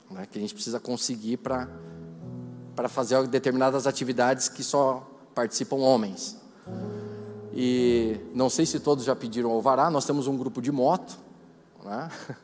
né? 0.08 0.26
que 0.30 0.38
a 0.38 0.40
gente 0.40 0.54
precisa 0.54 0.78
conseguir 0.78 1.38
para 1.38 1.68
para 2.76 2.88
fazer 2.88 3.24
determinadas 3.28 3.86
atividades 3.86 4.48
que 4.48 4.62
só 4.62 5.08
participam 5.34 5.76
homens. 5.76 6.36
E 7.52 8.20
não 8.32 8.50
sei 8.50 8.66
se 8.66 8.80
todos 8.80 9.04
já 9.04 9.14
pediram 9.14 9.50
alvará, 9.50 9.90
nós 9.90 10.04
temos 10.04 10.26
um 10.26 10.36
grupo 10.36 10.60
de 10.60 10.72
moto, 10.72 11.23
Né? 11.84 12.10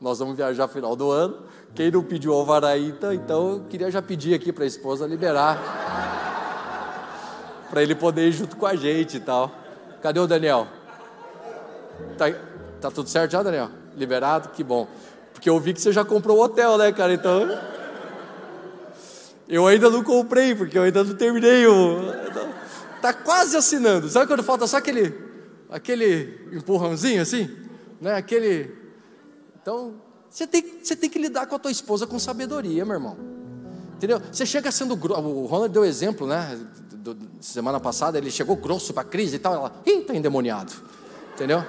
Nós 0.00 0.18
vamos 0.18 0.36
viajar 0.36 0.68
final 0.68 0.94
do 0.94 1.10
ano. 1.10 1.42
Quem 1.74 1.90
não 1.90 2.02
pediu 2.02 2.32
alvará 2.34 2.68
ainda, 2.68 3.14
então 3.14 3.50
eu 3.52 3.60
queria 3.70 3.90
já 3.90 4.02
pedir 4.02 4.34
aqui 4.34 4.52
para 4.52 4.64
a 4.64 4.66
esposa 4.66 5.06
liberar. 5.06 5.58
para 7.70 7.82
ele 7.82 7.94
poder 7.94 8.28
ir 8.28 8.32
junto 8.32 8.56
com 8.56 8.66
a 8.66 8.76
gente 8.76 9.16
e 9.16 9.20
tal. 9.20 9.50
Cadê 10.02 10.20
o 10.20 10.26
Daniel? 10.26 10.66
Tá, 12.18 12.26
tá 12.80 12.90
tudo 12.90 13.08
certo 13.08 13.30
já, 13.30 13.42
Daniel? 13.42 13.70
Liberado? 13.96 14.48
Que 14.50 14.64
bom. 14.64 14.88
Porque 15.32 15.48
eu 15.48 15.58
vi 15.58 15.72
que 15.72 15.80
você 15.80 15.92
já 15.92 16.04
comprou 16.04 16.38
o 16.38 16.42
hotel, 16.42 16.76
né, 16.76 16.92
cara? 16.92 17.14
Então. 17.14 17.48
Eu 19.48 19.66
ainda 19.66 19.88
não 19.88 20.02
comprei, 20.02 20.54
porque 20.54 20.76
eu 20.76 20.82
ainda 20.82 21.04
não 21.04 21.14
terminei 21.14 21.66
o. 21.66 22.00
Tá 23.00 23.12
quase 23.12 23.56
assinando. 23.56 24.08
Sabe 24.08 24.26
quando 24.26 24.42
falta 24.42 24.66
só 24.66 24.78
aquele, 24.78 25.14
aquele 25.70 26.48
empurrãozinho 26.52 27.22
assim? 27.22 27.62
Né? 28.02 28.16
Aquele. 28.16 28.74
Então, 29.62 29.94
você 30.28 30.44
tem, 30.44 30.80
você 30.82 30.96
tem 30.96 31.08
que 31.08 31.20
lidar 31.20 31.46
com 31.46 31.54
a 31.54 31.58
tua 31.58 31.70
esposa 31.70 32.04
com 32.04 32.18
sabedoria, 32.18 32.84
meu 32.84 32.94
irmão. 32.94 33.16
Entendeu? 33.94 34.20
Você 34.32 34.44
chega 34.44 34.72
sendo 34.72 34.96
grosso. 34.96 35.22
O 35.22 35.46
Ronald 35.46 35.72
deu 35.72 35.84
exemplo, 35.84 36.26
né? 36.26 36.58
Do, 36.94 37.16
semana 37.40 37.78
passada, 37.78 38.18
ele 38.18 38.28
chegou 38.28 38.56
grosso 38.56 38.92
para 38.92 39.02
a 39.02 39.04
crise 39.04 39.36
e 39.36 39.38
tal. 39.38 39.54
Ela, 39.54 39.72
ih, 39.86 40.00
está 40.00 40.16
endemoniado. 40.16 40.72
Entendeu? 41.34 41.64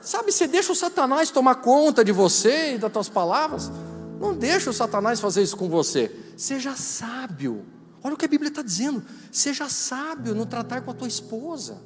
Sabe, 0.00 0.32
você 0.32 0.48
deixa 0.48 0.72
o 0.72 0.74
Satanás 0.74 1.30
tomar 1.30 1.54
conta 1.56 2.04
de 2.04 2.10
você 2.10 2.74
e 2.74 2.78
das 2.78 2.90
tuas 2.90 3.08
palavras. 3.08 3.70
Não 4.18 4.34
deixa 4.34 4.68
o 4.68 4.72
Satanás 4.72 5.20
fazer 5.20 5.42
isso 5.42 5.56
com 5.56 5.68
você. 5.68 6.10
Seja 6.36 6.74
sábio. 6.74 7.64
Olha 8.02 8.14
o 8.14 8.16
que 8.16 8.24
a 8.24 8.28
Bíblia 8.28 8.48
está 8.48 8.62
dizendo. 8.62 9.00
Seja 9.30 9.68
sábio 9.68 10.34
no 10.34 10.44
tratar 10.44 10.80
com 10.80 10.90
a 10.90 10.94
tua 10.94 11.06
esposa. 11.06 11.80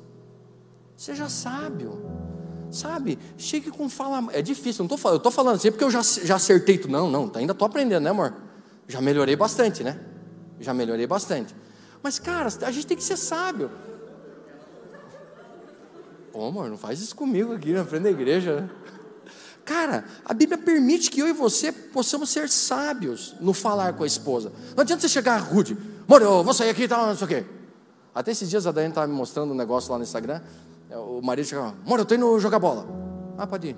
Seja 0.97 1.29
sábio. 1.29 2.26
Sabe? 2.77 3.19
Chegue 3.39 3.71
com 3.71 3.89
fala. 3.89 4.31
É 4.33 4.43
difícil, 4.43 4.83
não 4.83 4.89
tô 4.89 4.99
falando, 4.99 5.15
eu 5.15 5.19
estou 5.19 5.33
falando 5.33 5.57
assim 5.57 5.71
porque 5.71 5.85
eu 5.85 5.91
já, 5.91 6.03
já 6.03 6.37
acertei 6.37 6.77
tudo. 6.77 6.91
Não, 6.91 7.11
não, 7.11 7.33
ainda 7.35 7.53
estou 7.53 7.65
aprendendo, 7.65 8.03
né, 8.03 8.11
amor? 8.11 8.35
Já 8.87 9.01
melhorei 9.01 9.35
bastante, 9.35 9.83
né? 9.83 9.99
Já 10.61 10.75
melhorei 10.75 11.07
bastante. 11.07 11.55
Mas, 12.03 12.19
cara, 12.19 12.49
a 12.63 12.71
gente 12.71 12.87
tem 12.87 12.97
que 12.97 13.03
ser 13.03 13.17
sábio. 13.17 13.71
Ô, 16.35 16.49
amor, 16.49 16.69
não 16.69 16.77
faz 16.77 17.01
isso 17.01 17.17
comigo 17.17 17.55
aqui 17.55 17.73
na 17.73 17.85
frente 17.85 18.03
da 18.03 18.11
igreja. 18.11 18.71
Cara, 19.65 20.05
a 20.23 20.35
Bíblia 20.35 20.59
permite 20.59 21.11
que 21.11 21.21
eu 21.21 21.27
e 21.27 21.33
você 21.33 21.73
possamos 21.73 22.29
ser 22.29 22.49
sábios 22.51 23.35
no 23.41 23.55
falar 23.55 23.95
com 23.95 24.05
a 24.05 24.07
esposa. 24.07 24.53
Não 24.77 24.83
adianta 24.83 25.01
você 25.01 25.09
chegar 25.09 25.39
rude. 25.39 25.77
Amor, 26.07 26.21
eu 26.21 26.45
vou 26.45 26.53
sair 26.53 26.69
aqui 26.69 26.83
e 26.83 26.89
tal, 26.89 27.07
não 27.07 27.17
sei 27.17 27.25
o 27.25 27.29
quê. 27.29 27.45
Até 28.15 28.31
esses 28.31 28.49
dias 28.49 28.67
a 28.67 28.73
Daiane 28.73 28.93
estava 28.93 29.07
me 29.07 29.15
mostrando 29.15 29.53
um 29.53 29.57
negócio 29.57 29.91
lá 29.91 29.99
no 29.99 30.05
Instagram. 30.05 30.41
É, 30.91 30.97
o 30.97 31.21
marido 31.21 31.47
chegava, 31.47 31.75
amor, 31.85 31.99
eu 31.99 32.03
estou 32.03 32.17
indo 32.17 32.39
jogar 32.39 32.59
bola. 32.59 32.87
Ah, 33.37 33.47
pode 33.47 33.69
ir. 33.69 33.77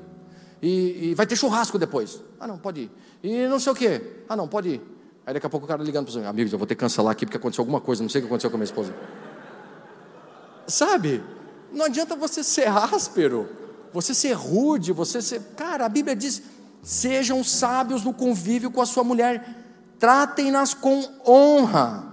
E, 0.60 1.10
e, 1.10 1.14
vai 1.14 1.26
ter 1.26 1.36
churrasco 1.36 1.78
depois. 1.78 2.20
Ah, 2.38 2.46
não, 2.46 2.58
pode 2.58 2.82
ir. 2.82 2.90
E 3.22 3.46
não 3.46 3.58
sei 3.58 3.72
o 3.72 3.74
quê. 3.74 4.24
Ah, 4.28 4.36
não, 4.36 4.48
pode 4.48 4.68
ir. 4.70 4.82
Aí 5.24 5.34
daqui 5.34 5.46
a 5.46 5.50
pouco 5.50 5.66
o 5.66 5.68
cara 5.68 5.82
ligando 5.82 6.06
para 6.06 6.18
os 6.18 6.26
amigos, 6.26 6.52
eu 6.52 6.58
vou 6.58 6.66
ter 6.66 6.74
que 6.74 6.80
cancelar 6.80 7.12
aqui 7.12 7.26
porque 7.26 7.36
aconteceu 7.36 7.62
alguma 7.62 7.80
coisa, 7.80 8.02
não 8.02 8.08
sei 8.08 8.20
o 8.20 8.22
que 8.22 8.28
aconteceu 8.28 8.50
com 8.50 8.56
a 8.56 8.58
minha 8.58 8.64
esposa. 8.64 8.94
Sabe? 10.66 11.22
Não 11.72 11.84
adianta 11.84 12.16
você 12.16 12.42
ser 12.42 12.68
áspero, 12.68 13.48
você 13.92 14.14
ser 14.14 14.32
rude, 14.32 14.92
você 14.92 15.20
ser. 15.20 15.40
Cara, 15.56 15.84
a 15.84 15.88
Bíblia 15.88 16.16
diz: 16.16 16.42
sejam 16.82 17.44
sábios 17.44 18.02
no 18.04 18.14
convívio 18.14 18.70
com 18.70 18.80
a 18.80 18.86
sua 18.86 19.04
mulher, 19.04 19.56
tratem-nas 19.98 20.72
com 20.74 21.04
honra. 21.26 22.07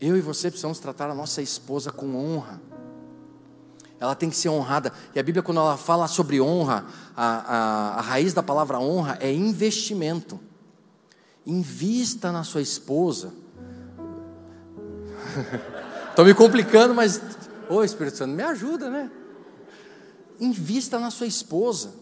Eu 0.00 0.16
e 0.16 0.20
você 0.20 0.50
precisamos 0.50 0.78
tratar 0.78 1.10
a 1.10 1.14
nossa 1.14 1.40
esposa 1.40 1.90
com 1.90 2.14
honra. 2.16 2.60
Ela 3.98 4.14
tem 4.14 4.28
que 4.28 4.36
ser 4.36 4.48
honrada. 4.48 4.92
E 5.14 5.18
a 5.18 5.22
Bíblia, 5.22 5.42
quando 5.42 5.58
ela 5.58 5.76
fala 5.76 6.06
sobre 6.08 6.40
honra, 6.40 6.84
a, 7.16 7.26
a, 7.26 7.98
a 7.98 8.00
raiz 8.00 8.34
da 8.34 8.42
palavra 8.42 8.78
honra 8.78 9.16
é 9.20 9.32
investimento. 9.32 10.38
Invista 11.46 12.32
na 12.32 12.44
sua 12.44 12.60
esposa. 12.60 13.32
Estou 16.10 16.24
me 16.24 16.34
complicando, 16.34 16.94
mas. 16.94 17.20
Ô 17.68 17.82
Espírito 17.82 18.18
Santo, 18.18 18.34
me 18.34 18.42
ajuda, 18.42 18.90
né? 18.90 19.10
Invista 20.38 20.98
na 20.98 21.10
sua 21.10 21.26
esposa. 21.26 21.94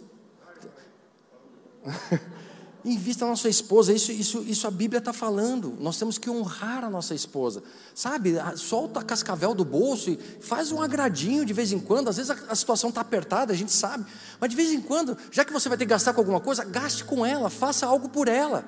Invista 2.85 3.25
na 3.25 3.37
sua 3.37 3.51
esposa, 3.51 3.93
isso, 3.93 4.11
isso, 4.11 4.43
isso 4.43 4.67
a 4.67 4.71
Bíblia 4.71 4.99
está 4.99 5.13
falando. 5.13 5.77
Nós 5.79 5.97
temos 5.97 6.19
que 6.19 6.29
honrar 6.29 6.83
a 6.83 6.91
nossa 6.91 7.15
esposa, 7.15 7.63
sabe? 7.95 8.35
Solta 8.57 8.99
a 8.99 9.05
cascavel 9.05 9.55
do 9.55 9.65
bolso 9.65 10.11
e 10.11 10.17
faz 10.41 10.73
um 10.73 10.83
agradinho 10.83 11.45
de 11.45 11.53
vez 11.53 11.71
em 11.71 11.79
quando. 11.79 12.09
Às 12.09 12.17
vezes 12.17 12.31
a, 12.31 12.35
a 12.49 12.55
situação 12.57 12.89
está 12.89 13.01
apertada, 13.01 13.53
a 13.53 13.57
gente 13.57 13.71
sabe, 13.71 14.05
mas 14.41 14.51
de 14.51 14.57
vez 14.57 14.73
em 14.73 14.81
quando, 14.81 15.17
já 15.31 15.45
que 15.45 15.53
você 15.53 15.69
vai 15.69 15.79
ter 15.79 15.85
que 15.85 15.91
gastar 15.91 16.13
com 16.13 16.21
alguma 16.21 16.41
coisa, 16.41 16.65
gaste 16.65 17.05
com 17.05 17.25
ela, 17.25 17.49
faça 17.49 17.87
algo 17.87 18.09
por 18.09 18.27
ela, 18.27 18.65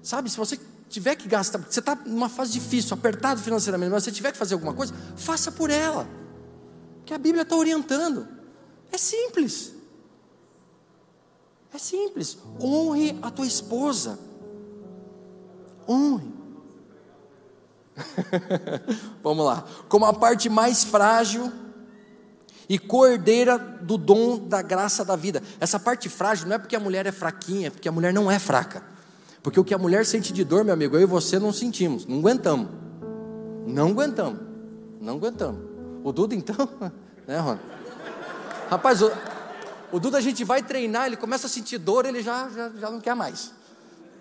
sabe? 0.00 0.30
Se 0.30 0.36
você 0.36 0.56
tiver 0.88 1.16
que 1.16 1.28
gastar, 1.28 1.58
você 1.58 1.80
está 1.80 1.96
numa 2.06 2.28
fase 2.28 2.52
difícil, 2.52 2.94
apertado 2.94 3.40
financeiramente, 3.40 3.90
mas 3.90 4.04
você 4.04 4.12
tiver 4.12 4.30
que 4.30 4.38
fazer 4.38 4.54
alguma 4.54 4.72
coisa, 4.72 4.94
faça 5.16 5.50
por 5.50 5.68
ela, 5.68 6.08
que 7.04 7.12
a 7.12 7.18
Bíblia 7.18 7.42
está 7.42 7.56
orientando. 7.56 8.28
É 8.92 8.98
simples. 8.98 9.75
É 11.76 11.78
simples. 11.78 12.38
Honre 12.58 13.18
a 13.20 13.30
tua 13.30 13.46
esposa. 13.46 14.18
Honre. 15.86 16.32
Vamos 19.22 19.44
lá. 19.44 19.62
Como 19.86 20.06
a 20.06 20.14
parte 20.14 20.48
mais 20.48 20.84
frágil 20.84 21.52
e 22.66 22.78
cordeira 22.78 23.58
do 23.58 23.98
dom 23.98 24.38
da 24.38 24.62
graça 24.62 25.04
da 25.04 25.16
vida. 25.16 25.42
Essa 25.60 25.78
parte 25.78 26.08
frágil 26.08 26.48
não 26.48 26.56
é 26.56 26.58
porque 26.58 26.74
a 26.74 26.80
mulher 26.80 27.04
é 27.04 27.12
fraquinha, 27.12 27.66
é 27.66 27.70
porque 27.70 27.90
a 27.90 27.92
mulher 27.92 28.10
não 28.10 28.30
é 28.30 28.38
fraca. 28.38 28.82
Porque 29.42 29.60
o 29.60 29.64
que 29.64 29.74
a 29.74 29.78
mulher 29.78 30.06
sente 30.06 30.32
de 30.32 30.44
dor, 30.44 30.64
meu 30.64 30.72
amigo, 30.72 30.96
eu 30.96 31.02
e 31.02 31.06
você 31.06 31.38
não 31.38 31.52
sentimos, 31.52 32.06
não 32.06 32.20
aguentamos. 32.20 32.68
Não 33.66 33.88
aguentamos. 33.88 34.40
Não 34.98 35.16
aguentamos. 35.16 35.60
O 36.02 36.10
Duda, 36.10 36.34
então, 36.34 36.56
né, 37.28 37.38
Rony? 37.38 37.60
Rapaz, 38.70 39.02
o, 39.02 39.12
o 39.92 40.00
Duda 40.00 40.18
a 40.18 40.20
gente 40.20 40.44
vai 40.44 40.62
treinar, 40.62 41.06
ele 41.06 41.16
começa 41.16 41.46
a 41.46 41.50
sentir 41.50 41.78
dor, 41.78 42.06
ele 42.06 42.22
já, 42.22 42.48
já, 42.50 42.70
já 42.70 42.90
não 42.90 43.00
quer 43.00 43.14
mais. 43.14 43.52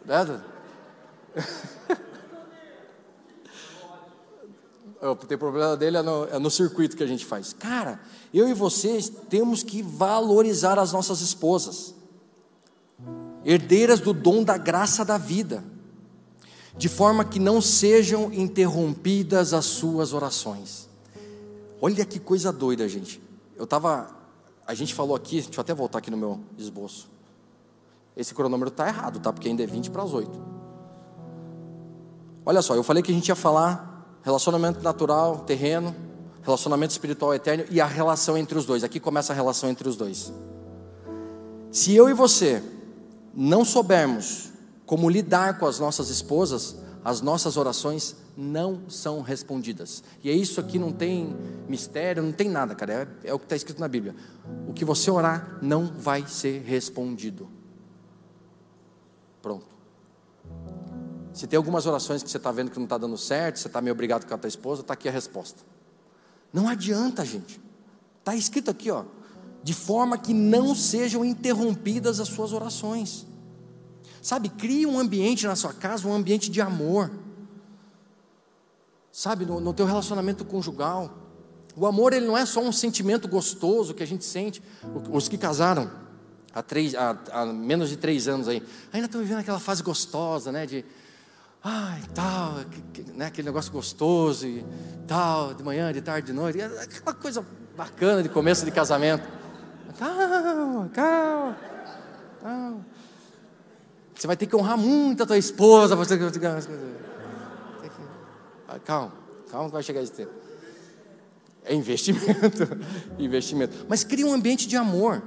Né, 0.05 0.26
Duda? 0.26 0.45
Tem 5.28 5.38
problema 5.38 5.78
dele 5.78 5.97
é 5.97 6.01
no, 6.01 6.26
é 6.26 6.39
no 6.39 6.49
circuito 6.49 6.97
que 6.97 7.03
a 7.03 7.07
gente 7.07 7.26
faz. 7.26 7.53
Cara, 7.53 7.99
eu 8.34 8.47
e 8.47 8.53
vocês 8.53 9.11
temos 9.30 9.61
que 9.61 9.84
valorizar 9.84 10.80
as 10.80 10.91
nossas 10.91 11.22
esposas, 11.22 11.93
herdeiras 13.43 13.99
do 13.99 14.13
dom 14.13 14.43
da 14.43 14.57
graça 14.57 15.05
da 15.05 15.18
vida, 15.18 15.63
de 16.76 16.89
forma 16.89 17.24
que 17.24 17.39
não 17.39 17.61
sejam 17.61 18.34
interrompidas 18.34 19.53
as 19.53 19.66
suas 19.66 20.11
orações. 20.11 20.89
Olha 21.80 22.03
que 22.05 22.20
coisa 22.20 22.51
doida, 22.51 22.88
gente. 22.89 23.22
Eu 23.55 23.66
estava 23.66 24.09
a 24.68 24.74
gente 24.74 24.93
falou 24.93 25.16
aqui, 25.16 25.41
deixa 25.41 25.59
eu 25.59 25.61
até 25.61 25.74
voltar 25.74 25.99
aqui 25.99 26.09
no 26.09 26.18
meu 26.18 26.39
esboço. 26.57 27.09
Esse 28.16 28.34
cronômetro 28.34 28.72
está 28.74 28.88
errado, 28.88 29.20
tá? 29.20 29.32
Porque 29.32 29.47
ainda 29.47 29.63
é 29.63 29.68
20 29.68 29.91
para 29.91 30.03
as 30.03 30.13
8. 30.13 30.41
Olha 32.45 32.61
só, 32.61 32.76
eu 32.76 32.84
falei 32.84 33.03
que 33.03 33.11
a 33.11 33.16
gente 33.16 33.28
ia 33.28 33.36
falar 33.36 34.20
relacionamento 34.24 34.82
natural, 34.82 35.39
terreno, 35.39 35.95
relacionamento 36.43 36.91
espiritual 36.91 37.34
eterno 37.34 37.66
e 37.70 37.82
a 37.82 37.86
relação 37.86 38.38
entre 38.38 38.57
os 38.57 38.66
dois. 38.66 38.84
Aqui 38.84 38.99
começa 38.99 39.34
a 39.34 39.36
relação 39.36 39.70
entre 39.70 39.89
os 39.89 39.95
dois. 39.95 40.32
Se 41.72 41.93
eu 41.95 42.09
e 42.09 42.13
você 42.13 42.63
não 43.34 43.66
soubermos 43.66 44.51
como 44.86 45.09
lidar 45.09 45.57
com 45.57 45.66
as 45.66 45.80
nossas 45.80 46.09
esposas, 46.09 46.76
as 47.05 47.21
nossas 47.21 47.55
orações 47.55 48.15
não 48.35 48.89
são 48.89 49.21
respondidas. 49.21 50.03
E 50.23 50.29
é 50.31 50.33
isso 50.33 50.59
aqui, 50.59 50.79
não 50.79 50.91
tem 50.91 51.35
mistério, 51.69 52.23
não 52.23 52.31
tem 52.31 52.49
nada, 52.49 52.73
cara. 52.73 53.07
É, 53.23 53.29
é 53.29 53.33
o 53.33 53.37
que 53.37 53.45
está 53.45 53.55
escrito 53.55 53.79
na 53.79 53.87
Bíblia. 53.87 54.15
O 54.67 54.73
que 54.73 54.83
você 54.83 55.11
orar 55.11 55.59
não 55.61 55.85
vai 55.85 56.25
ser 56.25 56.63
respondido. 56.63 57.47
Pronto. 59.39 59.67
Se 61.31 61.45
tem 61.45 61.57
algumas 61.57 61.85
orações 61.85 62.23
que 62.23 62.29
você 62.31 62.37
está 62.37 62.51
vendo 62.51 62.71
que 62.71 62.77
não 62.77 62.85
está 62.85 62.97
dando 62.97 63.19
certo, 63.19 63.59
você 63.59 63.67
está 63.67 63.79
meio 63.81 63.93
obrigado 63.93 64.25
com 64.25 64.33
a 64.33 64.37
tua 64.39 64.47
esposa, 64.47 64.81
está 64.81 64.95
aqui 64.95 65.07
a 65.07 65.11
resposta. 65.11 65.61
Não 66.51 66.67
adianta, 66.67 67.23
gente. 67.23 67.61
Está 68.17 68.35
escrito 68.35 68.71
aqui, 68.71 68.89
ó. 68.89 69.03
De 69.61 69.75
forma 69.75 70.17
que 70.17 70.33
não 70.33 70.73
sejam 70.73 71.23
interrompidas 71.23 72.19
as 72.19 72.29
suas 72.29 72.51
orações. 72.51 73.27
Sabe, 74.26 74.49
crie 74.49 74.88
um 74.88 74.97
ambiente 74.97 75.45
na 75.45 75.55
sua 75.55 75.71
casa, 75.71 76.07
um 76.07 76.11
ambiente 76.11 76.49
de 76.49 76.59
amor. 76.59 77.11
Sabe, 79.11 79.45
no, 79.45 79.59
no 79.59 79.71
teu 79.71 79.86
relacionamento 79.86 80.43
conjugal. 80.43 81.15
O 81.76 81.86
amor 81.86 82.11
ele 82.11 82.26
não 82.26 82.36
é 82.36 82.43
só 82.43 82.59
um 82.59 82.71
sentimento 82.71 83.28
gostoso 83.28 83.93
que 83.93 84.01
a 84.01 84.07
gente 84.07 84.26
sente. 84.26 84.63
Os 85.11 85.28
que 85.28 85.38
casaram 85.38 85.91
há, 86.51 86.63
três, 86.63 86.95
há, 86.95 87.15
há 87.32 87.45
menos 87.45 87.88
de 87.88 87.97
três 87.97 88.28
anos 88.28 88.47
aí, 88.47 88.63
ainda 88.91 89.05
estão 89.05 89.21
vivendo 89.21 89.41
aquela 89.41 89.59
fase 89.59 89.84
gostosa, 89.84 90.51
né? 90.51 90.65
De 90.65 90.84
ai, 91.63 92.01
tal, 92.15 92.55
né, 93.13 93.28
aquele 93.28 93.45
negócio 93.45 93.71
gostoso 93.71 94.47
e 94.47 94.65
tal, 95.07 95.53
de 95.53 95.61
manhã, 95.61 95.93
de 95.93 96.01
tarde, 96.01 96.26
de 96.26 96.34
noite, 96.34 96.59
aquela 96.59 97.13
coisa 97.13 97.45
bacana 97.78 98.23
de 98.23 98.30
começo 98.30 98.65
de 98.65 98.71
casamento. 98.71 99.23
Calma, 99.99 100.89
calma, 100.91 101.57
calma. 102.41 102.94
Você 104.16 104.28
vai 104.28 104.38
ter 104.38 104.45
que 104.47 104.55
honrar 104.55 104.78
muito 104.78 105.24
a 105.24 105.26
tua 105.26 105.38
esposa. 105.38 105.95
Você... 105.95 106.18
Calma, 108.84 109.13
calma 109.49 109.68
que 109.68 109.74
vai 109.74 109.84
chegar 109.84 110.01
esse 110.01 110.11
tempo. 110.11 110.32
É 111.63 111.74
investimento, 111.74 112.78
investimento. 113.18 113.86
Mas 113.89 114.03
cria 114.03 114.26
um 114.26 114.34
ambiente 114.34 114.68
de 114.68 114.78
amor. 114.78 115.24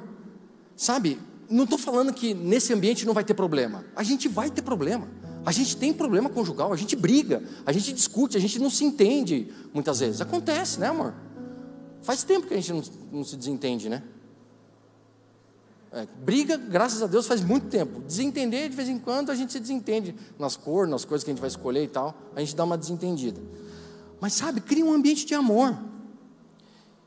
Sabe, 0.77 1.19
não 1.51 1.65
estou 1.65 1.79
falando 1.79 2.13
que 2.13 2.33
nesse 2.35 2.73
ambiente 2.73 3.05
não 3.07 3.13
vai 3.13 3.25
ter 3.25 3.35
problema. 3.35 3.85
A 3.97 4.03
gente 4.03 4.29
vai 4.29 4.51
ter 4.51 4.63
problema. 4.63 5.09
A 5.45 5.53
gente 5.53 5.77
tem 5.77 5.93
problema 5.93 6.29
conjugal, 6.29 6.73
a 6.73 6.77
gente 6.77 6.95
briga, 6.95 7.43
a 7.65 7.73
gente 7.73 7.93
discute, 7.93 8.37
a 8.37 8.41
gente 8.41 8.59
não 8.59 8.71
se 8.71 8.85
entende 8.85 9.53
muitas 9.73 10.01
vezes. 10.01 10.21
Acontece, 10.21 10.79
né, 10.79 10.89
amor? 10.89 11.15
Faz 12.03 12.23
tempo 12.23 12.47
que 12.47 12.55
a 12.55 12.57
gente 12.57 12.73
não, 12.73 12.83
não 13.13 13.25
se 13.25 13.37
desentende, 13.37 13.89
né? 13.89 14.03
É, 15.91 16.07
briga, 16.23 16.57
graças 16.57 17.03
a 17.03 17.07
Deus, 17.07 17.27
faz 17.27 17.41
muito 17.41 17.69
tempo. 17.69 18.01
Desentender, 18.01 18.69
de 18.69 18.77
vez 18.77 18.89
em 18.89 18.99
quando, 18.99 19.31
a 19.31 19.35
gente 19.35 19.53
se 19.53 19.61
desentende 19.61 20.15
nas 20.39 20.57
cores, 20.57 20.91
nas 20.91 21.05
coisas 21.05 21.25
que 21.25 21.31
a 21.31 21.35
gente 21.35 21.41
vai 21.41 21.49
escolher 21.49 21.85
e 21.85 21.89
tal. 21.89 22.15
A 22.37 22.41
gente 22.41 22.55
dá 22.55 22.65
uma 22.65 22.77
desentendida. 22.77 23.41
Mas 24.21 24.35
sabe, 24.35 24.61
cria 24.61 24.85
um 24.85 24.93
ambiente 24.93 25.25
de 25.25 25.35
amor. 25.35 25.77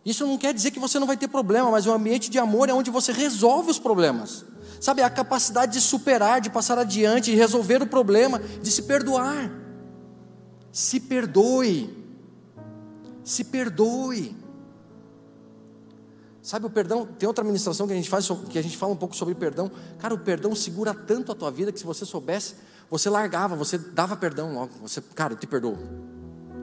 Isso 0.03 0.25
não 0.25 0.37
quer 0.37 0.53
dizer 0.53 0.71
que 0.71 0.79
você 0.79 0.97
não 0.97 1.05
vai 1.05 1.15
ter 1.15 1.27
problema, 1.27 1.69
mas 1.69 1.85
o 1.85 1.91
ambiente 1.91 2.29
de 2.29 2.39
amor 2.39 2.69
é 2.69 2.73
onde 2.73 2.89
você 2.89 3.11
resolve 3.11 3.69
os 3.69 3.77
problemas. 3.77 4.45
Sabe, 4.79 5.03
a 5.03 5.09
capacidade 5.11 5.73
de 5.73 5.81
superar, 5.81 6.41
de 6.41 6.49
passar 6.49 6.79
adiante, 6.79 7.29
de 7.29 7.37
resolver 7.37 7.83
o 7.83 7.87
problema, 7.87 8.39
de 8.39 8.71
se 8.71 8.81
perdoar. 8.81 9.51
Se 10.71 10.99
perdoe. 10.99 11.95
Se 13.23 13.43
perdoe. 13.43 14.35
Sabe 16.41 16.65
o 16.65 16.69
perdão? 16.69 17.05
Tem 17.05 17.27
outra 17.27 17.43
ministração 17.43 17.85
que 17.85 17.93
a 17.93 17.95
gente 17.95 18.09
faz, 18.09 18.27
que 18.49 18.57
a 18.57 18.63
gente 18.63 18.75
fala 18.75 18.93
um 18.93 18.97
pouco 18.97 19.15
sobre 19.15 19.35
perdão. 19.35 19.69
Cara, 19.99 20.13
o 20.13 20.17
perdão 20.17 20.55
segura 20.55 20.93
tanto 20.93 21.31
a 21.31 21.35
tua 21.35 21.51
vida 21.51 21.71
que 21.71 21.79
se 21.79 21.85
você 21.85 22.03
soubesse, 22.03 22.55
você 22.89 23.09
largava, 23.09 23.55
você 23.55 23.77
dava 23.77 24.17
perdão 24.17 24.53
logo. 24.53 24.71
Você, 24.81 25.01
cara, 25.01 25.33
eu 25.33 25.37
te 25.37 25.45
perdoo. 25.45 25.77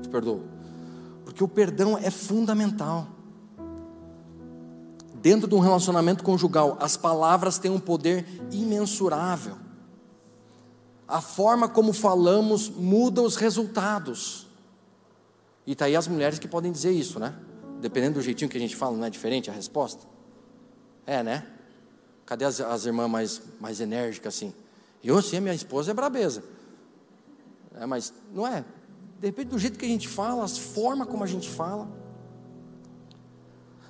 Te 0.02 0.08
perdoo. 0.08 0.42
Porque 1.24 1.44
o 1.44 1.48
perdão 1.48 1.96
é 1.96 2.10
fundamental. 2.10 3.06
Dentro 5.14 5.48
de 5.48 5.54
um 5.54 5.60
relacionamento 5.60 6.24
conjugal, 6.24 6.76
as 6.80 6.96
palavras 6.96 7.58
têm 7.58 7.70
um 7.70 7.80
poder 7.80 8.26
imensurável. 8.50 9.56
A 11.06 11.20
forma 11.20 11.68
como 11.68 11.92
falamos 11.92 12.68
muda 12.68 13.22
os 13.22 13.36
resultados. 13.36 14.46
E 15.66 15.74
tá 15.74 15.84
aí 15.84 15.94
as 15.94 16.08
mulheres 16.08 16.38
que 16.38 16.48
podem 16.48 16.72
dizer 16.72 16.90
isso, 16.90 17.20
né? 17.20 17.34
Dependendo 17.80 18.14
do 18.14 18.22
jeitinho 18.22 18.50
que 18.50 18.56
a 18.56 18.60
gente 18.60 18.76
fala, 18.76 18.96
não 18.96 19.04
é 19.04 19.10
diferente 19.10 19.50
a 19.50 19.52
resposta? 19.52 20.06
É, 21.06 21.22
né? 21.22 21.46
Cadê 22.26 22.44
as, 22.44 22.60
as 22.60 22.84
irmãs 22.84 23.08
mais, 23.08 23.42
mais 23.60 23.80
enérgicas 23.80 24.34
assim? 24.34 24.52
Eu, 25.02 25.22
sim, 25.22 25.36
a 25.36 25.40
minha 25.40 25.54
esposa 25.54 25.92
é 25.92 25.94
brabeza. 25.94 26.42
É, 27.74 27.86
mas 27.86 28.12
não 28.34 28.46
é. 28.46 28.64
De 29.20 29.26
repente, 29.26 29.48
do 29.48 29.58
jeito 29.58 29.78
que 29.78 29.84
a 29.84 29.88
gente 29.88 30.08
fala, 30.08 30.44
as 30.44 30.58
formas 30.58 31.08
como 31.08 31.24
a 31.24 31.26
gente 31.26 31.48
fala. 31.48 31.88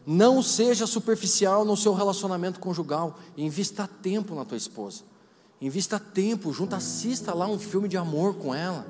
Não 0.07 0.43
seja 0.43 0.87
superficial 0.87 1.65
no 1.65 1.77
seu 1.77 1.93
relacionamento 1.93 2.61
conjugal. 2.61 3.19
Invista 3.37 3.87
tempo 3.87 4.35
na 4.35 4.45
tua 4.45 4.57
esposa. 4.57 5.03
Invista 5.61 5.99
tempo 5.99 6.53
junto, 6.53 6.75
assista 6.75 7.35
lá 7.35 7.47
um 7.47 7.59
filme 7.59 7.89
de 7.89 7.97
amor 7.97 8.37
com 8.37 8.55
ela. 8.55 8.87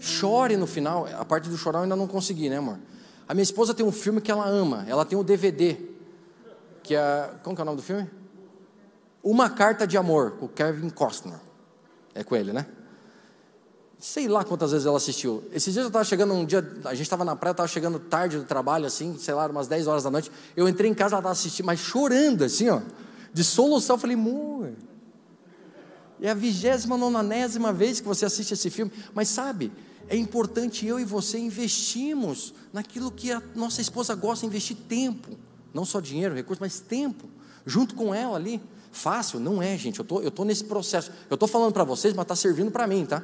Chore 0.00 0.56
no 0.56 0.66
final. 0.66 1.06
A 1.06 1.24
parte 1.24 1.48
do 1.48 1.56
chorar 1.56 1.78
eu 1.78 1.82
ainda 1.84 1.96
não 1.96 2.06
consegui, 2.06 2.50
né, 2.50 2.58
amor? 2.58 2.78
A 3.28 3.34
minha 3.34 3.42
esposa 3.42 3.74
tem 3.74 3.84
um 3.84 3.92
filme 3.92 4.20
que 4.20 4.30
ela 4.30 4.46
ama. 4.46 4.84
Ela 4.88 5.04
tem 5.04 5.18
o 5.18 5.22
um 5.22 5.24
DVD. 5.24 5.76
Que 6.82 6.94
é. 6.94 7.30
Como 7.42 7.56
que 7.56 7.60
é 7.60 7.64
o 7.64 7.66
nome 7.66 7.76
do 7.76 7.82
filme? 7.82 8.08
Uma 9.22 9.50
Carta 9.50 9.86
de 9.86 9.98
Amor, 9.98 10.32
com 10.32 10.46
Kevin 10.46 10.88
Costner. 10.88 11.40
É 12.14 12.22
com 12.22 12.36
ele, 12.36 12.52
né? 12.52 12.66
Sei 13.98 14.28
lá 14.28 14.44
quantas 14.44 14.70
vezes 14.70 14.86
ela 14.86 14.98
assistiu. 14.98 15.42
Esses 15.52 15.72
dias 15.72 15.84
eu 15.84 15.88
estava 15.88 16.04
chegando 16.04 16.32
um 16.34 16.44
dia, 16.44 16.58
a 16.84 16.94
gente 16.94 17.02
estava 17.02 17.24
na 17.24 17.34
praia, 17.34 17.52
estava 17.52 17.68
chegando 17.68 17.98
tarde 17.98 18.38
do 18.38 18.44
trabalho, 18.44 18.86
assim, 18.86 19.18
sei 19.18 19.34
lá, 19.34 19.46
umas 19.46 19.66
10 19.66 19.86
horas 19.86 20.04
da 20.04 20.10
noite. 20.10 20.30
Eu 20.54 20.68
entrei 20.68 20.90
em 20.90 20.94
casa, 20.94 21.14
ela 21.14 21.20
estava 21.20 21.32
assistindo, 21.32 21.66
mas 21.66 21.80
chorando, 21.80 22.44
assim, 22.44 22.68
ó, 22.68 22.80
de 23.32 23.42
solução. 23.42 23.96
Eu 23.96 24.00
falei, 24.00 24.14
amor, 24.14 24.70
é 26.20 26.30
a 26.30 26.34
vigésima, 26.34 26.96
nonanésima 26.96 27.72
vez 27.72 28.00
que 28.00 28.06
você 28.06 28.26
assiste 28.26 28.52
esse 28.52 28.70
filme. 28.70 28.92
Mas 29.14 29.28
sabe, 29.28 29.72
é 30.08 30.16
importante 30.16 30.86
eu 30.86 31.00
e 31.00 31.04
você 31.04 31.38
investirmos 31.38 32.54
naquilo 32.72 33.10
que 33.10 33.32
a 33.32 33.42
nossa 33.54 33.80
esposa 33.80 34.14
gosta, 34.14 34.46
investir 34.46 34.76
tempo. 34.88 35.36
Não 35.74 35.84
só 35.84 36.00
dinheiro, 36.00 36.34
recurso, 36.34 36.62
mas 36.62 36.80
tempo. 36.80 37.28
Junto 37.64 37.94
com 37.94 38.14
ela 38.14 38.36
ali. 38.36 38.60
Fácil? 38.92 39.40
Não 39.40 39.60
é, 39.60 39.76
gente. 39.76 39.98
Eu 39.98 40.04
tô, 40.04 40.18
estou 40.18 40.30
tô 40.30 40.44
nesse 40.44 40.64
processo. 40.64 41.10
Eu 41.28 41.34
estou 41.34 41.48
falando 41.48 41.72
para 41.72 41.84
vocês, 41.84 42.14
mas 42.14 42.22
está 42.22 42.36
servindo 42.36 42.70
para 42.70 42.86
mim, 42.86 43.04
tá? 43.04 43.22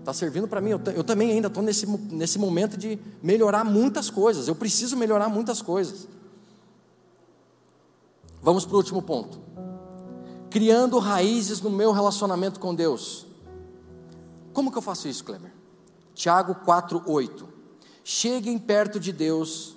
Está 0.00 0.12
servindo 0.12 0.46
para 0.46 0.60
mim. 0.60 0.70
Eu, 0.70 0.80
eu, 0.94 1.02
também 1.02 1.30
ainda 1.30 1.48
estou 1.48 1.62
nesse, 1.62 1.86
nesse 1.86 2.38
momento 2.38 2.76
de 2.76 2.98
melhorar 3.22 3.64
muitas 3.64 4.10
coisas. 4.10 4.48
Eu 4.48 4.54
preciso 4.54 4.96
melhorar 4.96 5.28
muitas 5.28 5.62
coisas. 5.62 6.06
Vamos 8.42 8.66
para 8.66 8.74
o 8.74 8.78
último 8.78 9.00
ponto. 9.00 9.40
Criando 10.50 10.98
raízes 10.98 11.60
no 11.62 11.70
meu 11.70 11.92
relacionamento 11.92 12.60
com 12.60 12.74
Deus. 12.74 13.26
Como 14.52 14.70
que 14.70 14.76
eu 14.76 14.82
faço 14.82 15.08
isso, 15.08 15.24
Kleber? 15.24 15.61
Tiago 16.14 16.54
4,8. 16.66 17.46
Cheguem 18.04 18.58
perto 18.58 18.98
de 18.98 19.12
Deus 19.12 19.76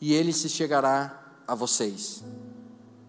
e 0.00 0.12
Ele 0.14 0.32
se 0.32 0.48
chegará 0.48 1.34
a 1.46 1.54
vocês. 1.54 2.22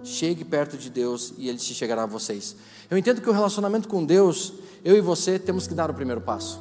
Chegue 0.04 0.44
perto 0.44 0.78
de 0.78 0.90
Deus 0.90 1.34
e 1.38 1.50
Ele 1.50 1.60
se 1.60 1.74
chegará 1.74 2.04
a 2.04 2.08
vocês. 2.08 2.56
Eu 2.90 2.98
entendo 2.98 3.22
que 3.22 3.30
o 3.30 3.34
relacionamento 3.34 3.88
com 3.88 4.06
Deus 4.06 4.54
eu 4.84 4.98
e 4.98 5.02
você 5.02 5.40
temos 5.40 5.66
que 5.66 5.74
dar 5.74 5.90
o 5.90 5.94
primeiro 5.94 6.20
passo. 6.20 6.60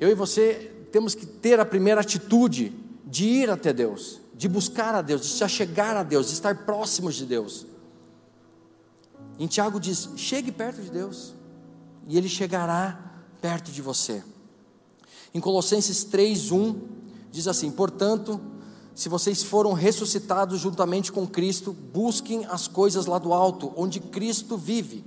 Eu 0.00 0.08
e 0.08 0.14
você 0.14 0.72
temos 0.90 1.14
que 1.14 1.26
ter 1.26 1.60
a 1.60 1.64
primeira 1.64 2.00
atitude 2.00 2.72
de 3.04 3.24
ir 3.26 3.50
até 3.50 3.72
Deus, 3.72 4.20
de 4.34 4.48
buscar 4.48 4.94
a 4.94 5.02
Deus, 5.02 5.20
de 5.20 5.26
se 5.28 5.44
achegar 5.44 5.96
a 5.96 6.02
Deus, 6.02 6.28
de 6.28 6.32
estar 6.32 6.64
próximos 6.64 7.14
de 7.14 7.26
Deus. 7.26 7.66
Em 9.38 9.46
Tiago 9.46 9.78
diz: 9.78 10.08
chegue 10.16 10.50
perto 10.50 10.80
de 10.80 10.90
Deus, 10.90 11.34
e 12.08 12.16
Ele 12.16 12.28
chegará 12.28 13.13
perto 13.44 13.70
de 13.70 13.82
você. 13.82 14.24
Em 15.34 15.38
Colossenses 15.38 16.02
3:1 16.06 16.76
diz 17.30 17.46
assim: 17.46 17.70
portanto, 17.70 18.40
se 18.94 19.06
vocês 19.06 19.42
foram 19.42 19.74
ressuscitados 19.74 20.60
juntamente 20.60 21.12
com 21.12 21.26
Cristo, 21.26 21.70
busquem 21.70 22.46
as 22.46 22.66
coisas 22.66 23.04
lá 23.04 23.18
do 23.18 23.34
alto, 23.34 23.70
onde 23.76 24.00
Cristo 24.00 24.56
vive 24.56 25.04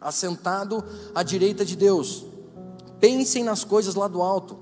assentado 0.00 0.82
à 1.14 1.22
direita 1.22 1.62
de 1.62 1.76
Deus. 1.76 2.24
Pensem 2.98 3.44
nas 3.44 3.64
coisas 3.64 3.94
lá 3.94 4.08
do 4.08 4.22
alto 4.22 4.58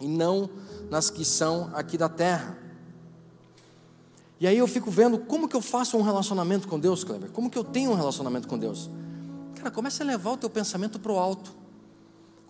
e 0.00 0.08
não 0.08 0.48
nas 0.88 1.10
que 1.10 1.26
são 1.26 1.70
aqui 1.74 1.98
da 1.98 2.08
terra. 2.08 2.56
E 4.40 4.46
aí 4.46 4.56
eu 4.56 4.66
fico 4.66 4.90
vendo 4.90 5.18
como 5.18 5.46
que 5.46 5.56
eu 5.56 5.60
faço 5.60 5.94
um 5.98 6.02
relacionamento 6.02 6.66
com 6.66 6.80
Deus, 6.80 7.04
Kleber? 7.04 7.30
Como 7.32 7.50
que 7.50 7.58
eu 7.58 7.64
tenho 7.64 7.90
um 7.90 7.94
relacionamento 7.94 8.48
com 8.48 8.56
Deus? 8.56 8.88
Cara, 9.56 9.70
começa 9.70 10.02
a 10.02 10.06
levar 10.06 10.32
o 10.32 10.36
teu 10.38 10.48
pensamento 10.48 10.98
para 10.98 11.12
o 11.12 11.18
alto. 11.18 11.59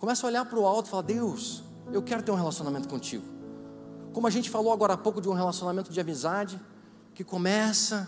Começa 0.01 0.25
a 0.25 0.29
olhar 0.29 0.43
para 0.45 0.57
o 0.57 0.65
alto 0.65 0.87
e 0.87 0.89
falar: 0.89 1.03
Deus, 1.03 1.61
eu 1.93 2.01
quero 2.01 2.23
ter 2.23 2.31
um 2.31 2.35
relacionamento 2.35 2.89
contigo. 2.89 3.23
Como 4.11 4.25
a 4.25 4.31
gente 4.31 4.49
falou 4.49 4.73
agora 4.73 4.93
há 4.93 4.97
pouco 4.97 5.21
de 5.21 5.29
um 5.29 5.33
relacionamento 5.33 5.93
de 5.93 6.01
amizade, 6.01 6.59
que 7.13 7.23
começa 7.23 8.07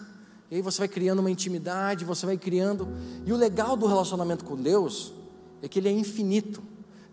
e 0.50 0.56
aí 0.56 0.62
você 0.62 0.80
vai 0.80 0.88
criando 0.88 1.20
uma 1.20 1.30
intimidade, 1.30 2.04
você 2.04 2.26
vai 2.26 2.36
criando. 2.36 2.88
E 3.24 3.32
o 3.32 3.36
legal 3.36 3.78
do 3.78 3.86
relacionamento 3.86 4.44
com 4.44 4.56
Deus 4.56 5.14
é 5.62 5.68
que 5.68 5.78
ele 5.78 5.88
é 5.88 5.92
infinito. 5.92 6.64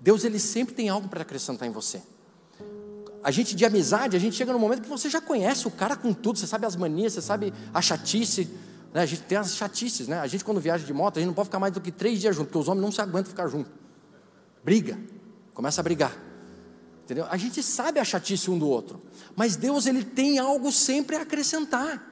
Deus 0.00 0.24
ele 0.24 0.38
sempre 0.38 0.74
tem 0.74 0.88
algo 0.88 1.08
para 1.08 1.20
acrescentar 1.20 1.68
em 1.68 1.70
você. 1.70 2.02
A 3.22 3.30
gente 3.30 3.54
de 3.54 3.66
amizade, 3.66 4.16
a 4.16 4.18
gente 4.18 4.34
chega 4.34 4.50
no 4.50 4.58
momento 4.58 4.80
que 4.80 4.88
você 4.88 5.10
já 5.10 5.20
conhece 5.20 5.68
o 5.68 5.70
cara 5.70 5.94
com 5.94 6.14
tudo, 6.14 6.38
você 6.38 6.46
sabe 6.46 6.64
as 6.64 6.74
manias, 6.74 7.12
você 7.12 7.20
sabe 7.20 7.52
a 7.72 7.82
chatice. 7.82 8.48
Né? 8.94 9.02
A 9.02 9.06
gente 9.06 9.22
tem 9.24 9.36
as 9.36 9.54
chatices, 9.54 10.08
né? 10.08 10.20
A 10.20 10.26
gente 10.26 10.42
quando 10.42 10.58
viaja 10.58 10.86
de 10.86 10.92
moto, 10.94 11.18
a 11.18 11.20
gente 11.20 11.28
não 11.28 11.34
pode 11.34 11.48
ficar 11.48 11.58
mais 11.58 11.74
do 11.74 11.82
que 11.82 11.92
três 11.92 12.18
dias 12.18 12.34
junto, 12.34 12.46
porque 12.46 12.58
os 12.58 12.66
homens 12.66 12.82
não 12.82 12.90
se 12.90 13.00
aguentam 13.02 13.28
ficar 13.30 13.46
juntos. 13.46 13.70
Briga, 14.64 14.98
começa 15.54 15.80
a 15.80 15.84
brigar. 15.84 16.16
Entendeu? 17.04 17.26
A 17.28 17.36
gente 17.36 17.62
sabe 17.62 17.98
a 17.98 18.04
chatice 18.04 18.50
um 18.50 18.58
do 18.58 18.68
outro, 18.68 19.02
mas 19.34 19.56
Deus 19.56 19.86
ele 19.86 20.04
tem 20.04 20.38
algo 20.38 20.70
sempre 20.70 21.16
a 21.16 21.22
acrescentar. 21.22 22.08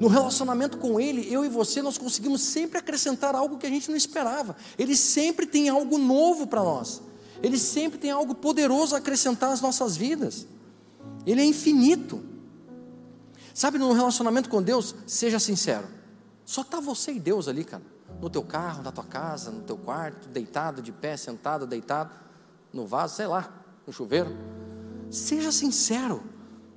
No 0.00 0.08
relacionamento 0.08 0.78
com 0.78 1.00
Ele, 1.00 1.32
eu 1.32 1.44
e 1.44 1.48
você, 1.48 1.80
nós 1.80 1.96
conseguimos 1.96 2.42
sempre 2.42 2.78
acrescentar 2.78 3.34
algo 3.34 3.56
que 3.56 3.66
a 3.66 3.70
gente 3.70 3.88
não 3.88 3.96
esperava. 3.96 4.56
Ele 4.78 4.96
sempre 4.96 5.46
tem 5.46 5.68
algo 5.68 5.96
novo 5.96 6.46
para 6.46 6.62
nós. 6.62 7.02
Ele 7.42 7.58
sempre 7.58 7.98
tem 7.98 8.10
algo 8.10 8.34
poderoso 8.34 8.94
a 8.94 8.98
acrescentar 8.98 9.52
às 9.52 9.60
nossas 9.60 9.96
vidas. 9.96 10.46
Ele 11.24 11.40
é 11.40 11.44
infinito. 11.44 12.22
Sabe, 13.54 13.78
no 13.78 13.92
relacionamento 13.92 14.48
com 14.48 14.62
Deus, 14.62 14.94
seja 15.06 15.38
sincero. 15.38 15.86
Só 16.44 16.60
está 16.60 16.78
você 16.78 17.12
e 17.12 17.20
Deus 17.20 17.48
ali, 17.48 17.64
cara. 17.64 17.82
No 18.20 18.30
teu 18.30 18.42
carro, 18.42 18.82
na 18.82 18.90
tua 18.90 19.04
casa, 19.04 19.50
no 19.50 19.62
teu 19.62 19.76
quarto, 19.76 20.28
deitado, 20.28 20.80
de 20.80 20.92
pé, 20.92 21.16
sentado, 21.16 21.66
deitado, 21.66 22.10
no 22.72 22.86
vaso, 22.86 23.16
sei 23.16 23.26
lá, 23.26 23.48
no 23.86 23.92
chuveiro. 23.92 24.36
Seja 25.10 25.52
sincero. 25.52 26.22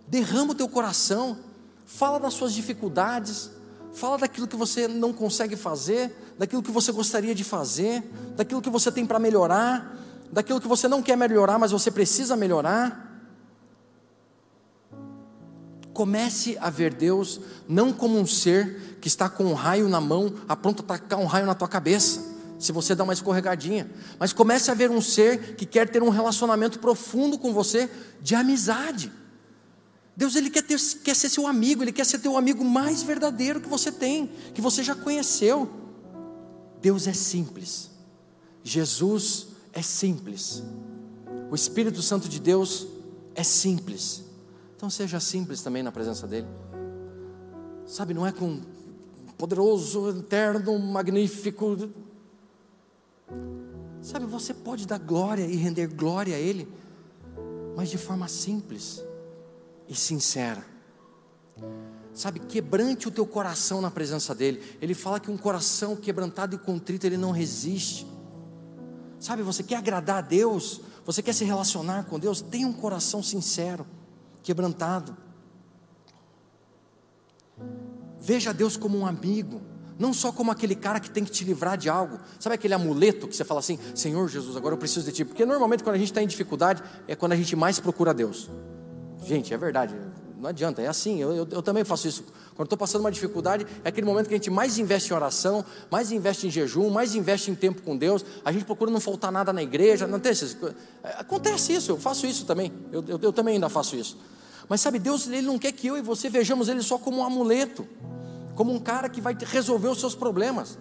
Derrama 0.07 0.51
o 0.51 0.55
teu 0.55 0.67
coração, 0.67 1.37
fala 1.85 2.19
das 2.19 2.33
suas 2.33 2.53
dificuldades, 2.53 3.51
fala 3.93 4.17
daquilo 4.17 4.47
que 4.47 4.55
você 4.55 4.87
não 4.87 5.13
consegue 5.13 5.55
fazer, 5.55 6.33
daquilo 6.37 6.63
que 6.63 6.71
você 6.71 6.91
gostaria 6.91 7.35
de 7.35 7.43
fazer, 7.43 8.01
daquilo 8.35 8.61
que 8.61 8.69
você 8.69 8.91
tem 8.91 9.05
para 9.05 9.19
melhorar, 9.19 9.95
daquilo 10.31 10.61
que 10.61 10.67
você 10.67 10.87
não 10.87 11.01
quer 11.01 11.15
melhorar, 11.15 11.57
mas 11.57 11.71
você 11.71 11.91
precisa 11.91 12.35
melhorar. 12.35 13.08
Comece 15.99 16.57
a 16.61 16.69
ver 16.69 16.93
Deus 16.93 17.41
não 17.67 17.91
como 17.91 18.17
um 18.17 18.25
ser 18.25 18.97
que 19.01 19.09
está 19.09 19.27
com 19.27 19.43
um 19.43 19.53
raio 19.53 19.89
na 19.89 19.99
mão, 19.99 20.33
a 20.47 20.55
pronto 20.55 20.81
a 20.81 20.85
tacar 20.85 21.19
um 21.19 21.25
raio 21.25 21.45
na 21.45 21.53
tua 21.53 21.67
cabeça, 21.67 22.23
se 22.57 22.71
você 22.71 22.95
dá 22.95 23.03
uma 23.03 23.11
escorregadinha, 23.11 23.91
mas 24.17 24.31
comece 24.31 24.71
a 24.71 24.73
ver 24.73 24.89
um 24.89 25.01
ser 25.01 25.57
que 25.57 25.65
quer 25.65 25.89
ter 25.89 26.01
um 26.01 26.07
relacionamento 26.07 26.79
profundo 26.79 27.37
com 27.37 27.51
você, 27.51 27.89
de 28.21 28.33
amizade. 28.33 29.11
Deus 30.15 30.37
ele 30.37 30.49
quer, 30.49 30.61
ter, 30.61 30.79
quer 31.03 31.13
ser 31.13 31.27
seu 31.27 31.45
amigo, 31.45 31.83
ele 31.83 31.91
quer 31.91 32.05
ser 32.05 32.19
teu 32.19 32.37
amigo 32.37 32.63
mais 32.63 33.03
verdadeiro 33.03 33.59
que 33.59 33.67
você 33.67 33.91
tem, 33.91 34.31
que 34.53 34.61
você 34.61 34.81
já 34.81 34.95
conheceu. 34.95 35.69
Deus 36.81 37.07
é 37.07 37.13
simples, 37.13 37.91
Jesus 38.63 39.47
é 39.73 39.81
simples, 39.81 40.63
o 41.51 41.55
Espírito 41.55 42.01
Santo 42.01 42.29
de 42.29 42.39
Deus 42.39 42.87
é 43.35 43.43
simples. 43.43 44.28
Então 44.79 44.89
seja 44.89 45.19
simples 45.19 45.61
também 45.61 45.83
na 45.83 45.91
presença 45.91 46.25
dEle. 46.25 46.47
Sabe, 47.85 48.13
não 48.13 48.25
é 48.25 48.31
com 48.31 48.61
poderoso, 49.37 50.09
eterno, 50.09 50.79
magnífico. 50.79 51.89
Sabe, 54.01 54.25
você 54.25 54.53
pode 54.53 54.87
dar 54.87 54.97
glória 54.97 55.45
e 55.45 55.57
render 55.57 55.87
glória 55.87 56.33
a 56.33 56.39
Ele, 56.39 56.65
mas 57.75 57.89
de 57.89 57.97
forma 57.97 58.29
simples 58.29 59.03
e 59.85 59.93
sincera. 59.93 60.65
Sabe, 62.13 62.39
quebrante 62.39 63.05
o 63.05 63.11
teu 63.11 63.27
coração 63.27 63.81
na 63.81 63.91
presença 63.91 64.33
dEle. 64.33 64.63
Ele 64.81 64.93
fala 64.93 65.19
que 65.19 65.29
um 65.29 65.37
coração 65.37 65.93
quebrantado 65.93 66.55
e 66.55 66.57
contrito, 66.57 67.05
ele 67.05 67.17
não 67.17 67.31
resiste. 67.31 68.07
Sabe, 69.19 69.43
você 69.43 69.61
quer 69.61 69.75
agradar 69.75 70.19
a 70.19 70.21
Deus, 70.21 70.79
você 71.05 71.21
quer 71.21 71.33
se 71.33 71.43
relacionar 71.43 72.05
com 72.05 72.17
Deus, 72.17 72.39
tenha 72.39 72.65
um 72.65 72.71
coração 72.71 73.21
sincero, 73.21 73.85
quebrantado. 74.43 75.15
Veja 78.19 78.53
Deus 78.53 78.77
como 78.77 78.97
um 78.97 79.05
amigo, 79.05 79.61
não 79.97 80.13
só 80.13 80.31
como 80.31 80.51
aquele 80.51 80.75
cara 80.75 80.99
que 80.99 81.09
tem 81.09 81.23
que 81.23 81.31
te 81.31 81.43
livrar 81.43 81.77
de 81.77 81.89
algo. 81.89 82.19
Sabe 82.39 82.55
aquele 82.55 82.73
amuleto 82.73 83.27
que 83.27 83.35
você 83.35 83.43
fala 83.43 83.59
assim: 83.59 83.79
Senhor 83.95 84.27
Jesus, 84.29 84.55
agora 84.55 84.75
eu 84.75 84.77
preciso 84.77 85.05
de 85.05 85.11
ti? 85.11 85.25
Porque 85.25 85.45
normalmente 85.45 85.83
quando 85.83 85.95
a 85.95 85.99
gente 85.99 86.11
está 86.11 86.21
em 86.21 86.27
dificuldade 86.27 86.83
é 87.07 87.15
quando 87.15 87.33
a 87.33 87.35
gente 87.35 87.55
mais 87.55 87.79
procura 87.79 88.13
Deus. 88.13 88.49
Gente, 89.25 89.53
é 89.53 89.57
verdade, 89.57 89.95
não 90.39 90.49
adianta, 90.49 90.81
é 90.81 90.87
assim, 90.87 91.21
eu, 91.21 91.33
eu, 91.33 91.47
eu 91.51 91.61
também 91.61 91.83
faço 91.83 92.07
isso. 92.07 92.23
Quando 92.59 92.65
estou 92.65 92.77
passando 92.77 92.99
uma 92.99 93.11
dificuldade, 93.11 93.65
é 93.85 93.87
aquele 93.87 94.05
momento 94.05 94.27
que 94.27 94.33
a 94.33 94.37
gente 94.37 94.49
mais 94.49 94.77
investe 94.77 95.13
em 95.13 95.15
oração, 95.15 95.63
mais 95.89 96.11
investe 96.11 96.45
em 96.45 96.49
jejum, 96.49 96.89
mais 96.89 97.15
investe 97.15 97.49
em 97.49 97.55
tempo 97.55 97.81
com 97.81 97.95
Deus. 97.95 98.25
A 98.43 98.51
gente 98.51 98.65
procura 98.65 98.91
não 98.91 98.99
faltar 98.99 99.31
nada 99.31 99.53
na 99.53 99.63
igreja. 99.63 100.05
Não 100.05 100.19
tem 100.19 100.33
é, 100.33 101.09
acontece 101.19 101.71
isso, 101.71 101.89
eu 101.89 101.97
faço 101.97 102.27
isso 102.27 102.45
também. 102.45 102.73
Eu, 102.91 103.01
eu, 103.07 103.19
eu 103.21 103.31
também 103.31 103.53
ainda 103.53 103.69
faço 103.69 103.95
isso. 103.95 104.17
Mas 104.67 104.81
sabe, 104.81 104.99
Deus 104.99 105.25
ele 105.25 105.43
não 105.43 105.57
quer 105.57 105.71
que 105.71 105.87
eu 105.87 105.97
e 105.97 106.01
você 106.01 106.29
vejamos 106.29 106.67
Ele 106.67 106.81
só 106.81 106.97
como 106.97 107.19
um 107.19 107.23
amuleto, 107.23 107.87
como 108.55 108.73
um 108.73 108.79
cara 108.81 109.07
que 109.07 109.21
vai 109.21 109.37
resolver 109.39 109.87
os 109.87 110.01
seus 110.01 110.13
problemas. 110.13 110.77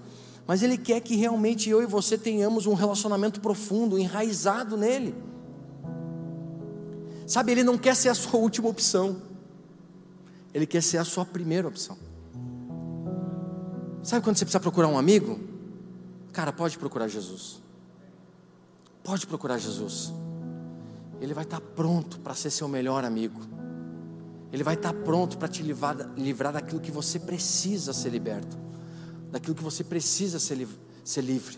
Mas 0.49 0.65
Ele 0.65 0.77
quer 0.77 1.01
que 1.01 1.15
realmente 1.15 1.71
eu 1.71 1.81
e 1.81 1.87
você 1.87 2.19
tenhamos 2.19 2.67
um 2.67 2.75
relacionamento 2.75 3.41
profundo, 3.41 3.97
enraizado 3.97 4.77
nele. 4.77 5.15
Sabe, 7.25 7.53
Ele 7.53 7.63
não 7.63 7.79
quer 7.79 7.95
ser 7.95 8.09
a 8.09 8.17
sua 8.17 8.35
última 8.43 8.69
opção, 8.69 9.28
Ele 10.59 10.67
quer 10.67 10.83
ser 10.83 10.99
a 10.99 11.05
sua 11.05 11.25
primeira 11.25 11.69
opção. 11.69 11.97
Sabe 14.03 14.25
quando 14.25 14.37
você 14.37 14.45
precisa 14.45 14.59
procurar 14.59 14.89
um 14.89 14.99
amigo? 14.99 15.39
Cara, 16.33 16.53
pode 16.53 16.77
procurar 16.77 17.07
Jesus. 17.07 17.63
Pode 19.05 19.25
procurar 19.25 19.57
Jesus. 19.59 20.13
Ele 21.21 21.33
vai 21.33 21.45
estar 21.45 21.61
pronto 21.61 22.19
para 22.19 22.35
ser 22.35 22.51
seu 22.51 22.67
melhor 22.67 23.05
amigo. 23.05 23.41
Ele 24.53 24.65
vai 24.65 24.75
estar 24.75 24.93
pronto 24.93 25.39
para 25.39 25.47
te 25.47 25.63
livrar, 25.63 25.97
livrar 26.17 26.53
daquilo 26.53 26.81
que 26.81 26.91
você 26.91 27.21
precisa 27.21 27.93
ser 27.93 28.11
liberto, 28.11 28.59
daquilo 29.31 29.55
que 29.55 29.63
você 29.63 29.85
precisa 29.85 30.41
ser, 30.41 30.67
ser 31.05 31.21
livre. 31.21 31.57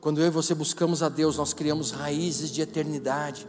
Quando 0.00 0.22
eu 0.22 0.26
e 0.26 0.30
você 0.30 0.54
buscamos 0.54 1.02
a 1.02 1.10
Deus, 1.10 1.36
nós 1.36 1.52
criamos 1.52 1.90
raízes 1.90 2.50
de 2.50 2.62
eternidade. 2.62 3.46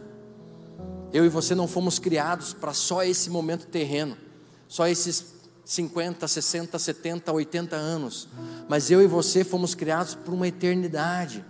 Eu 1.12 1.24
e 1.24 1.28
você 1.28 1.54
não 1.54 1.66
fomos 1.66 1.98
criados 1.98 2.52
para 2.52 2.72
só 2.72 3.02
esse 3.02 3.30
momento 3.30 3.66
terreno, 3.66 4.16
só 4.68 4.86
esses 4.86 5.34
50, 5.64 6.26
60, 6.26 6.78
70, 6.78 7.32
80 7.32 7.76
anos, 7.76 8.28
mas 8.68 8.90
eu 8.90 9.02
e 9.02 9.06
você 9.06 9.44
fomos 9.44 9.74
criados 9.74 10.14
por 10.14 10.34
uma 10.34 10.48
eternidade, 10.48 11.44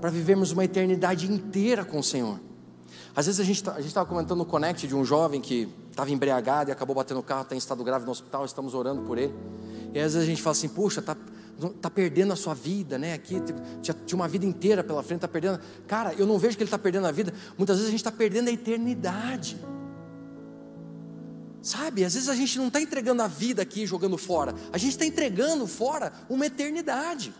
para 0.00 0.10
vivermos 0.10 0.52
uma 0.52 0.64
eternidade 0.64 1.30
inteira 1.30 1.84
com 1.84 1.98
o 1.98 2.02
Senhor. 2.02 2.40
Às 3.14 3.26
vezes 3.26 3.40
a 3.40 3.44
gente 3.44 3.62
tá, 3.62 3.80
estava 3.80 4.08
comentando 4.08 4.38
no 4.38 4.46
Connect 4.46 4.86
de 4.86 4.94
um 4.94 5.04
jovem 5.04 5.40
que 5.40 5.68
estava 5.90 6.10
embriagado 6.10 6.70
e 6.70 6.72
acabou 6.72 6.94
batendo 6.94 7.20
o 7.20 7.22
carro, 7.22 7.42
está 7.42 7.54
em 7.54 7.58
estado 7.58 7.82
grave 7.82 8.04
no 8.04 8.10
hospital, 8.10 8.44
estamos 8.44 8.72
orando 8.72 9.02
por 9.02 9.18
ele. 9.18 9.34
E 9.92 9.98
às 9.98 10.14
vezes 10.14 10.22
a 10.22 10.24
gente 10.24 10.40
fala 10.40 10.52
assim, 10.52 10.68
puxa, 10.68 11.00
está 11.00 11.16
tá 11.68 11.90
perdendo 11.90 12.32
a 12.32 12.36
sua 12.36 12.54
vida, 12.54 12.98
né? 12.98 13.12
Aqui 13.12 13.40
tinha, 13.82 13.96
tinha 14.06 14.16
uma 14.16 14.28
vida 14.28 14.46
inteira 14.46 14.82
pela 14.82 15.02
frente, 15.02 15.18
está 15.18 15.28
perdendo. 15.28 15.60
Cara, 15.86 16.14
eu 16.14 16.26
não 16.26 16.38
vejo 16.38 16.56
que 16.56 16.62
ele 16.62 16.68
está 16.68 16.78
perdendo 16.78 17.06
a 17.06 17.12
vida. 17.12 17.34
Muitas 17.58 17.76
vezes 17.76 17.88
a 17.88 17.90
gente 17.90 18.00
está 18.00 18.12
perdendo 18.12 18.48
a 18.48 18.52
eternidade. 18.52 19.58
Sabe, 21.62 22.04
às 22.04 22.14
vezes 22.14 22.28
a 22.28 22.34
gente 22.34 22.56
não 22.58 22.68
está 22.68 22.80
entregando 22.80 23.22
a 23.22 23.26
vida 23.26 23.60
aqui 23.60 23.86
jogando 23.86 24.16
fora, 24.16 24.54
a 24.72 24.78
gente 24.78 24.92
está 24.92 25.04
entregando 25.04 25.66
fora 25.66 26.12
uma 26.28 26.46
eternidade. 26.46 27.34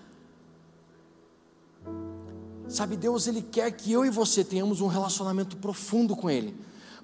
Sabe, 2.69 2.97
Deus 2.97 3.27
ele 3.27 3.43
quer 3.43 3.71
que 3.73 3.91
eu 3.91 4.05
e 4.05 4.11
você 4.11 4.45
tenhamos 4.45 4.81
um 4.81 4.87
relacionamento 4.87 5.57
profundo 5.57 6.15
com 6.15 6.31
Ele, 6.31 6.55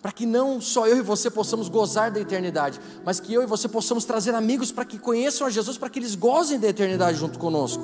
para 0.07 0.13
que 0.13 0.25
não 0.25 0.61
só 0.61 0.87
eu 0.87 0.99
e 0.99 1.03
você 1.03 1.29
possamos 1.29 1.69
gozar 1.69 2.13
da 2.13 2.21
eternidade, 2.21 2.81
mas 3.05 3.19
que 3.19 3.35
eu 3.35 3.43
e 3.43 3.47
você 3.47 3.67
possamos 3.67 4.05
trazer 4.05 4.37
amigos 4.37 4.71
para 4.71 4.85
que 4.85 5.01
conheçam 5.01 5.45
a 5.45 5.51
Jesus, 5.51 5.77
para 5.77 5.91
que 5.91 5.99
eles 5.99 6.15
gozem 6.15 6.61
da 6.61 6.69
eternidade 6.69 7.19
junto 7.19 7.41
conosco. 7.41 7.83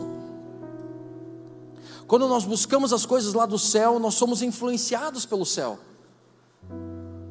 Quando 2.07 2.29
nós 2.29 2.45
buscamos 2.45 2.93
as 2.93 3.05
coisas 3.05 3.35
lá 3.35 3.45
do 3.45 3.59
céu, 3.59 3.99
nós 3.99 4.15
somos 4.15 4.41
influenciados 4.41 5.27
pelo 5.27 5.45
céu. 5.45 5.81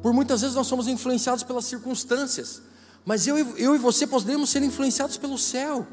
Por 0.02 0.12
muitas 0.12 0.42
vezes 0.42 0.54
nós 0.54 0.66
somos 0.66 0.86
influenciados 0.86 1.42
pelas 1.42 1.64
circunstâncias, 1.64 2.60
mas 3.02 3.26
eu, 3.26 3.38
eu 3.56 3.74
e 3.74 3.78
você 3.78 4.06
podemos 4.06 4.50
ser 4.50 4.62
influenciados 4.62 5.16
pelo 5.16 5.38
céu. 5.38 5.86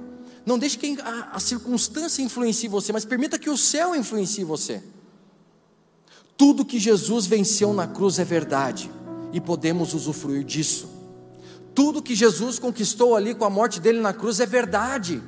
Não 0.46 0.60
deixe 0.60 0.78
que 0.78 1.00
a, 1.00 1.38
a 1.38 1.40
circunstância 1.40 2.22
influencie 2.22 2.68
você, 2.68 2.92
mas 2.92 3.06
permita 3.06 3.40
que 3.40 3.50
o 3.50 3.56
céu 3.56 3.96
influencie 3.96 4.44
você. 4.44 4.84
Tudo 6.40 6.64
que 6.64 6.80
Jesus 6.80 7.26
venceu 7.26 7.74
na 7.74 7.86
cruz 7.86 8.18
é 8.18 8.24
verdade 8.24 8.90
e 9.34 9.42
podemos 9.42 9.94
usufruir 9.94 10.46
disso. 10.46 10.90
Tudo 11.76 12.02
que 12.02 12.16
Jesus 12.16 12.58
conquistou 12.58 13.14
ali 13.14 13.36
com 13.36 13.44
a 13.44 13.50
morte 13.50 13.82
dele 13.82 14.00
na 14.00 14.14
cruz 14.14 14.40
é 14.40 14.46
verdade. 14.46 15.22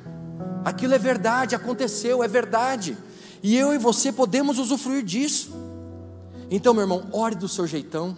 Aquilo 0.64 0.94
é 0.94 0.98
verdade, 0.98 1.54
aconteceu, 1.54 2.24
é 2.24 2.30
verdade. 2.30 2.98
E 3.44 3.58
eu 3.58 3.74
e 3.74 3.78
você 3.78 4.10
podemos 4.10 4.58
usufruir 4.58 5.04
disso. 5.04 5.52
Então, 6.50 6.74
meu 6.74 6.84
irmão, 6.84 7.06
ore 7.12 7.36
do 7.36 7.50
seu 7.50 7.68
jeitão. 7.68 8.18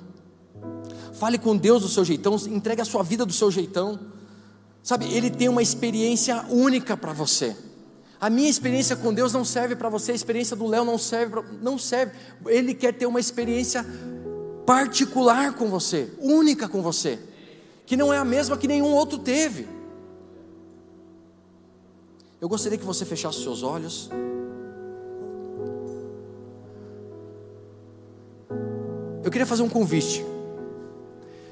Fale 1.14 1.40
com 1.40 1.58
Deus 1.58 1.82
do 1.82 1.90
seu 1.90 2.06
jeitão, 2.06 2.36
entregue 2.48 2.84
a 2.84 2.86
sua 2.86 3.02
vida 3.02 3.26
do 3.26 3.34
seu 3.34 3.50
jeitão. 3.50 4.00
Sabe, 4.84 5.12
Ele 5.12 5.32
tem 5.32 5.50
uma 5.50 5.64
experiência 5.64 6.46
única 6.48 6.96
para 6.96 7.12
você. 7.12 7.58
A 8.24 8.30
minha 8.30 8.50
experiência 8.50 8.96
com 8.96 9.14
Deus 9.14 9.34
não 9.34 9.44
serve 9.44 9.76
para 9.76 9.90
você, 9.90 10.14
a 10.14 10.16
experiência 10.16 10.56
do 10.56 10.66
Léo 10.66 10.86
não 10.86 10.98
serve, 10.98 11.30
pra, 11.30 11.44
não 11.62 11.78
serve. 11.78 12.14
Ele 12.46 12.74
quer 12.74 12.94
ter 12.94 13.06
uma 13.06 13.20
experiência 13.20 13.86
particular 14.66 15.54
com 15.56 15.68
você, 15.68 16.10
única 16.22 16.70
com 16.70 16.82
você, 16.82 17.20
que 17.86 17.98
não 17.98 18.14
é 18.14 18.18
a 18.18 18.24
mesma 18.24 18.58
que 18.58 18.66
nenhum 18.66 18.94
outro 18.94 19.18
teve. 19.18 19.68
Eu 22.40 22.48
gostaria 22.48 22.78
que 22.78 22.86
você 22.86 23.04
fechasse 23.04 23.44
seus 23.44 23.62
olhos. 23.62 24.10
Eu 29.22 29.30
queria 29.30 29.46
fazer 29.46 29.64
um 29.64 29.70
convite. 29.70 30.26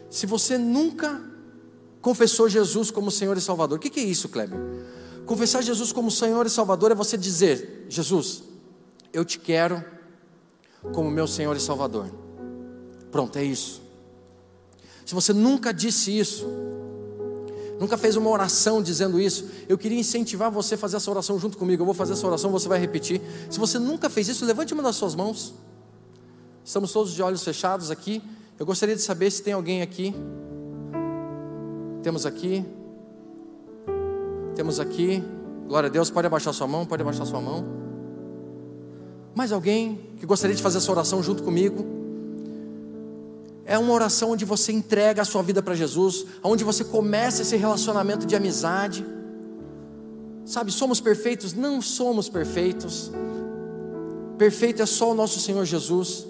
Se 0.09 0.25
você 0.25 0.57
nunca 0.57 1.21
confessou 2.01 2.47
Jesus 2.47 2.89
como 2.89 3.11
Senhor 3.11 3.35
e 3.35 3.41
Salvador. 3.41 3.77
O 3.77 3.81
que 3.81 3.99
é 3.99 4.03
isso, 4.03 4.29
Kleber? 4.29 4.57
Confessar 5.25 5.61
Jesus 5.61 5.91
como 5.91 6.09
Senhor 6.09 6.45
e 6.45 6.49
Salvador 6.49 6.91
é 6.91 6.95
você 6.95 7.17
dizer: 7.17 7.85
Jesus, 7.89 8.43
eu 9.13 9.23
te 9.23 9.39
quero 9.39 9.83
como 10.93 11.09
meu 11.09 11.27
Senhor 11.27 11.55
e 11.55 11.59
Salvador. 11.59 12.11
Pronto, 13.11 13.37
é 13.37 13.43
isso. 13.43 13.81
Se 15.05 15.13
você 15.13 15.33
nunca 15.33 15.73
disse 15.73 16.17
isso, 16.17 16.47
nunca 17.79 17.97
fez 17.97 18.15
uma 18.15 18.29
oração 18.29 18.81
dizendo 18.81 19.19
isso, 19.19 19.49
eu 19.67 19.77
queria 19.77 19.99
incentivar 19.99 20.49
você 20.49 20.75
a 20.75 20.77
fazer 20.77 20.97
essa 20.97 21.11
oração 21.11 21.37
junto 21.39 21.57
comigo. 21.57 21.81
Eu 21.81 21.85
vou 21.85 21.93
fazer 21.93 22.13
essa 22.13 22.25
oração, 22.25 22.49
você 22.51 22.67
vai 22.67 22.79
repetir. 22.79 23.21
Se 23.49 23.59
você 23.59 23.77
nunca 23.77 24.09
fez 24.09 24.29
isso, 24.29 24.45
levante 24.45 24.73
uma 24.73 24.83
das 24.83 24.95
suas 24.95 25.15
mãos. 25.15 25.53
Estamos 26.63 26.91
todos 26.91 27.13
de 27.13 27.21
olhos 27.21 27.43
fechados 27.43 27.91
aqui. 27.91 28.21
Eu 28.57 28.65
gostaria 28.65 28.95
de 28.95 29.01
saber 29.01 29.29
se 29.31 29.41
tem 29.41 29.53
alguém 29.53 29.81
aqui. 29.81 30.15
Temos 32.03 32.25
aqui. 32.25 32.65
Temos 34.61 34.79
aqui. 34.79 35.23
Glória 35.67 35.87
a 35.87 35.91
Deus. 35.91 36.11
Pode 36.11 36.27
abaixar 36.27 36.53
sua 36.53 36.67
mão, 36.67 36.85
pode 36.85 37.01
abaixar 37.01 37.25
sua 37.25 37.41
mão. 37.41 37.65
Mais 39.33 39.51
alguém 39.51 40.11
que 40.19 40.25
gostaria 40.27 40.55
de 40.55 40.61
fazer 40.61 40.77
essa 40.77 40.91
oração 40.91 41.23
junto 41.23 41.41
comigo? 41.41 41.83
É 43.65 43.75
uma 43.79 43.91
oração 43.91 44.29
onde 44.29 44.45
você 44.45 44.71
entrega 44.71 45.23
a 45.23 45.25
sua 45.25 45.41
vida 45.41 45.63
para 45.63 45.73
Jesus, 45.73 46.27
onde 46.43 46.63
você 46.63 46.83
começa 46.83 47.41
esse 47.41 47.55
relacionamento 47.55 48.27
de 48.27 48.35
amizade. 48.35 49.03
Sabe, 50.45 50.71
somos 50.71 51.01
perfeitos? 51.01 51.55
Não 51.55 51.81
somos 51.81 52.29
perfeitos. 52.29 53.11
Perfeito 54.37 54.83
é 54.83 54.85
só 54.85 55.09
o 55.09 55.15
nosso 55.15 55.39
Senhor 55.39 55.65
Jesus. 55.65 56.27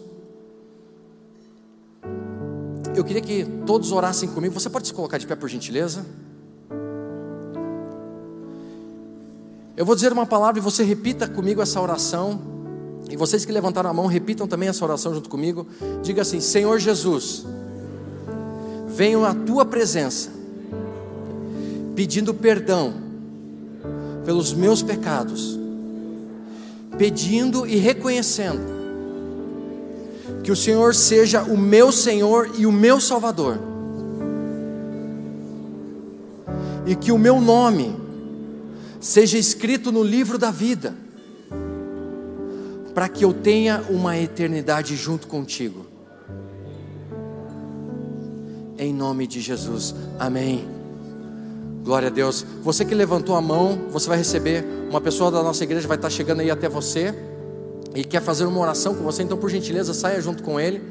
Eu 2.95 3.03
queria 3.03 3.21
que 3.21 3.45
todos 3.65 3.91
orassem 3.91 4.29
comigo. 4.29 4.53
Você 4.57 4.69
pode 4.69 4.87
se 4.87 4.93
colocar 4.93 5.17
de 5.17 5.27
pé, 5.27 5.35
por 5.35 5.49
gentileza? 5.49 6.05
Eu 9.75 9.85
vou 9.85 9.95
dizer 9.95 10.11
uma 10.11 10.25
palavra 10.25 10.59
e 10.59 10.61
você 10.61 10.83
repita 10.83 11.27
comigo 11.27 11.61
essa 11.61 11.79
oração. 11.79 12.39
E 13.09 13.15
vocês 13.15 13.45
que 13.45 13.51
levantaram 13.51 13.89
a 13.89 13.93
mão, 13.93 14.05
repitam 14.05 14.47
também 14.47 14.69
essa 14.69 14.83
oração 14.83 15.13
junto 15.13 15.29
comigo. 15.29 15.65
Diga 16.03 16.21
assim: 16.21 16.39
Senhor 16.39 16.77
Jesus, 16.79 17.45
venho 18.87 19.25
à 19.25 19.33
tua 19.33 19.65
presença, 19.65 20.29
pedindo 21.95 22.33
perdão 22.33 22.93
pelos 24.25 24.53
meus 24.53 24.83
pecados, 24.83 25.57
pedindo 26.97 27.65
e 27.65 27.77
reconhecendo 27.77 28.81
que 30.43 30.51
o 30.51 30.55
Senhor 30.55 30.93
seja 30.93 31.43
o 31.43 31.57
meu 31.57 31.91
Senhor 31.91 32.51
e 32.57 32.65
o 32.65 32.71
meu 32.71 32.99
Salvador, 32.99 33.57
e 36.85 36.95
que 36.95 37.11
o 37.11 37.17
meu 37.17 37.39
nome 37.39 38.00
seja 39.01 39.37
escrito 39.37 39.91
no 39.91 40.03
livro 40.03 40.37
da 40.37 40.51
vida, 40.51 40.95
para 42.93 43.09
que 43.09 43.25
eu 43.25 43.33
tenha 43.33 43.83
uma 43.89 44.17
eternidade 44.17 44.95
junto 44.95 45.27
contigo. 45.27 45.87
Em 48.77 48.93
nome 48.93 49.27
de 49.27 49.41
Jesus, 49.41 49.95
amém. 50.19 50.67
Glória 51.83 52.09
a 52.09 52.11
Deus. 52.11 52.45
Você 52.61 52.85
que 52.85 52.93
levantou 52.93 53.35
a 53.35 53.41
mão, 53.41 53.87
você 53.89 54.07
vai 54.07 54.17
receber. 54.17 54.63
Uma 54.89 55.01
pessoa 55.01 55.31
da 55.31 55.41
nossa 55.41 55.63
igreja 55.63 55.87
vai 55.87 55.97
estar 55.97 56.09
chegando 56.09 56.41
aí 56.41 56.51
até 56.51 56.69
você 56.69 57.13
e 57.95 58.03
quer 58.03 58.21
fazer 58.21 58.45
uma 58.45 58.59
oração 58.59 58.93
com 58.93 59.03
você, 59.03 59.23
então 59.23 59.37
por 59.37 59.49
gentileza 59.49 59.93
saia 59.93 60.21
junto 60.21 60.43
com 60.43 60.59
ele. 60.59 60.81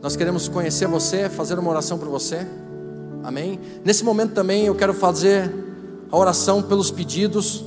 Nós 0.00 0.16
queremos 0.16 0.48
conhecer 0.48 0.86
você, 0.86 1.28
fazer 1.28 1.58
uma 1.58 1.70
oração 1.70 1.98
por 1.98 2.08
você. 2.08 2.46
Amém? 3.22 3.58
Nesse 3.84 4.04
momento 4.04 4.32
também 4.32 4.66
eu 4.66 4.74
quero 4.74 4.94
fazer 4.94 5.52
a 6.10 6.16
oração 6.16 6.62
pelos 6.62 6.90
pedidos. 6.90 7.64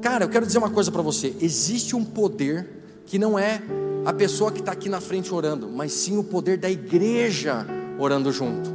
Cara, 0.00 0.24
eu 0.24 0.28
quero 0.28 0.46
dizer 0.46 0.58
uma 0.58 0.70
coisa 0.70 0.90
para 0.90 1.02
você: 1.02 1.34
existe 1.40 1.94
um 1.94 2.04
poder 2.04 2.68
que 3.04 3.18
não 3.18 3.38
é 3.38 3.62
a 4.04 4.12
pessoa 4.12 4.52
que 4.52 4.60
está 4.60 4.72
aqui 4.72 4.88
na 4.88 5.00
frente 5.00 5.32
orando, 5.34 5.68
mas 5.68 5.92
sim 5.92 6.16
o 6.16 6.24
poder 6.24 6.58
da 6.58 6.70
igreja 6.70 7.66
orando 7.98 8.32
junto. 8.32 8.74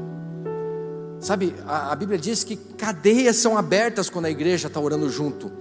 Sabe, 1.19 1.53
a, 1.67 1.91
a 1.91 1.95
Bíblia 1.95 2.17
diz 2.17 2.43
que 2.43 2.55
cadeias 2.55 3.35
são 3.35 3.57
abertas 3.57 4.09
quando 4.09 4.25
a 4.25 4.31
igreja 4.31 4.67
está 4.67 4.79
orando 4.79 5.09
junto. 5.09 5.51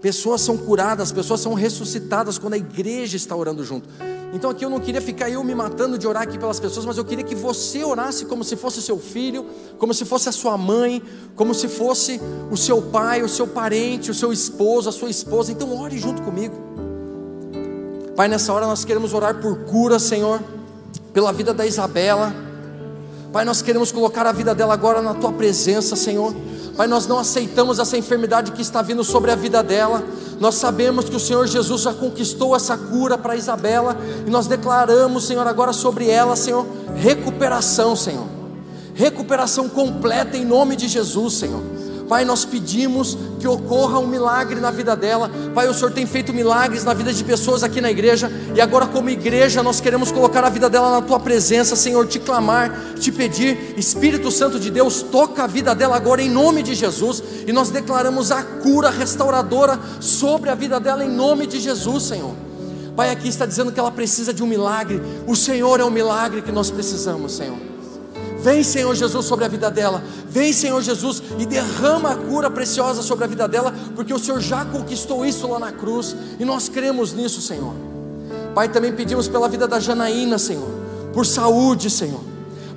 Pessoas 0.00 0.40
são 0.40 0.56
curadas, 0.56 1.12
pessoas 1.12 1.40
são 1.40 1.52
ressuscitadas 1.52 2.38
quando 2.38 2.54
a 2.54 2.58
igreja 2.58 3.16
está 3.16 3.36
orando 3.36 3.62
junto. 3.62 3.88
Então 4.32 4.48
aqui 4.48 4.64
eu 4.64 4.70
não 4.70 4.78
queria 4.78 5.00
ficar 5.00 5.28
eu 5.28 5.42
me 5.42 5.54
matando 5.54 5.98
de 5.98 6.06
orar 6.06 6.22
aqui 6.22 6.38
pelas 6.38 6.60
pessoas, 6.60 6.86
mas 6.86 6.96
eu 6.96 7.04
queria 7.04 7.24
que 7.24 7.34
você 7.34 7.84
orasse 7.84 8.24
como 8.24 8.44
se 8.44 8.56
fosse 8.56 8.80
seu 8.80 8.98
filho, 8.98 9.44
como 9.76 9.92
se 9.92 10.04
fosse 10.04 10.28
a 10.28 10.32
sua 10.32 10.56
mãe, 10.56 11.02
como 11.34 11.52
se 11.52 11.68
fosse 11.68 12.20
o 12.50 12.56
seu 12.56 12.80
pai, 12.80 13.22
o 13.22 13.28
seu 13.28 13.46
parente, 13.46 14.10
o 14.10 14.14
seu 14.14 14.32
esposo, 14.32 14.88
a 14.88 14.92
sua 14.92 15.10
esposa. 15.10 15.50
Então 15.52 15.76
ore 15.76 15.98
junto 15.98 16.22
comigo. 16.22 16.54
Pai, 18.14 18.28
nessa 18.28 18.52
hora 18.52 18.66
nós 18.66 18.84
queremos 18.84 19.12
orar 19.12 19.40
por 19.40 19.64
cura, 19.64 19.98
Senhor, 19.98 20.40
pela 21.12 21.32
vida 21.32 21.52
da 21.52 21.66
Isabela. 21.66 22.32
Pai, 23.32 23.44
nós 23.44 23.62
queremos 23.62 23.90
colocar 23.90 24.26
a 24.26 24.32
vida 24.32 24.54
dela 24.54 24.74
agora 24.74 25.02
na 25.02 25.14
tua 25.14 25.32
presença, 25.32 25.96
Senhor. 25.96 26.34
Pai, 26.76 26.86
nós 26.86 27.06
não 27.06 27.18
aceitamos 27.18 27.78
essa 27.78 27.96
enfermidade 27.96 28.52
que 28.52 28.62
está 28.62 28.82
vindo 28.82 29.04
sobre 29.04 29.30
a 29.30 29.36
vida 29.36 29.62
dela. 29.62 30.02
Nós 30.38 30.54
sabemos 30.54 31.08
que 31.08 31.16
o 31.16 31.20
Senhor 31.20 31.46
Jesus 31.46 31.82
já 31.82 31.92
conquistou 31.92 32.56
essa 32.56 32.76
cura 32.76 33.18
para 33.18 33.36
Isabela 33.36 33.96
e 34.26 34.30
nós 34.30 34.46
declaramos, 34.46 35.26
Senhor, 35.26 35.46
agora 35.46 35.72
sobre 35.72 36.08
ela, 36.08 36.36
Senhor, 36.36 36.66
recuperação, 36.94 37.94
Senhor. 37.94 38.26
Recuperação 38.94 39.68
completa 39.68 40.36
em 40.36 40.44
nome 40.44 40.76
de 40.76 40.88
Jesus, 40.88 41.34
Senhor. 41.34 41.79
Pai, 42.10 42.24
nós 42.24 42.44
pedimos 42.44 43.16
que 43.38 43.46
ocorra 43.46 44.00
um 44.00 44.06
milagre 44.08 44.58
na 44.58 44.72
vida 44.72 44.96
dela. 44.96 45.30
Pai, 45.54 45.68
o 45.68 45.72
Senhor 45.72 45.92
tem 45.92 46.04
feito 46.04 46.32
milagres 46.32 46.82
na 46.82 46.92
vida 46.92 47.12
de 47.12 47.22
pessoas 47.22 47.62
aqui 47.62 47.80
na 47.80 47.88
igreja, 47.88 48.28
e 48.52 48.60
agora, 48.60 48.84
como 48.88 49.08
igreja, 49.08 49.62
nós 49.62 49.80
queremos 49.80 50.10
colocar 50.10 50.42
a 50.42 50.48
vida 50.48 50.68
dela 50.68 50.90
na 50.90 51.02
tua 51.02 51.20
presença, 51.20 51.76
Senhor, 51.76 52.04
te 52.08 52.18
clamar, 52.18 52.96
te 52.98 53.12
pedir, 53.12 53.78
Espírito 53.78 54.28
Santo 54.32 54.58
de 54.58 54.72
Deus, 54.72 55.02
toca 55.02 55.44
a 55.44 55.46
vida 55.46 55.72
dela 55.72 55.94
agora 55.94 56.20
em 56.20 56.28
nome 56.28 56.64
de 56.64 56.74
Jesus, 56.74 57.22
e 57.46 57.52
nós 57.52 57.70
declaramos 57.70 58.32
a 58.32 58.42
cura 58.42 58.90
restauradora 58.90 59.78
sobre 60.00 60.50
a 60.50 60.54
vida 60.56 60.80
dela 60.80 61.04
em 61.04 61.10
nome 61.10 61.46
de 61.46 61.60
Jesus, 61.60 62.02
Senhor. 62.02 62.34
Pai, 62.96 63.10
aqui 63.10 63.28
está 63.28 63.46
dizendo 63.46 63.70
que 63.70 63.78
ela 63.78 63.92
precisa 63.92 64.34
de 64.34 64.42
um 64.42 64.48
milagre, 64.48 65.00
o 65.28 65.36
Senhor 65.36 65.78
é 65.78 65.84
o 65.84 65.90
milagre 65.92 66.42
que 66.42 66.50
nós 66.50 66.72
precisamos, 66.72 67.36
Senhor. 67.36 67.79
Vem, 68.42 68.62
Senhor 68.62 68.94
Jesus, 68.94 69.26
sobre 69.26 69.44
a 69.44 69.48
vida 69.48 69.70
dela. 69.70 70.02
Vem, 70.28 70.52
Senhor 70.52 70.80
Jesus, 70.82 71.22
e 71.38 71.44
derrama 71.44 72.12
a 72.12 72.16
cura 72.16 72.50
preciosa 72.50 73.02
sobre 73.02 73.24
a 73.24 73.28
vida 73.28 73.46
dela, 73.46 73.74
porque 73.94 74.14
o 74.14 74.18
Senhor 74.18 74.40
já 74.40 74.64
conquistou 74.64 75.24
isso 75.26 75.46
lá 75.46 75.58
na 75.58 75.72
cruz, 75.72 76.16
e 76.38 76.44
nós 76.44 76.68
cremos 76.68 77.12
nisso, 77.12 77.40
Senhor. 77.40 77.74
Pai, 78.54 78.68
também 78.68 78.92
pedimos 78.92 79.28
pela 79.28 79.48
vida 79.48 79.68
da 79.68 79.78
Janaína, 79.78 80.38
Senhor, 80.38 80.68
por 81.12 81.26
saúde, 81.26 81.90
Senhor. 81.90 82.20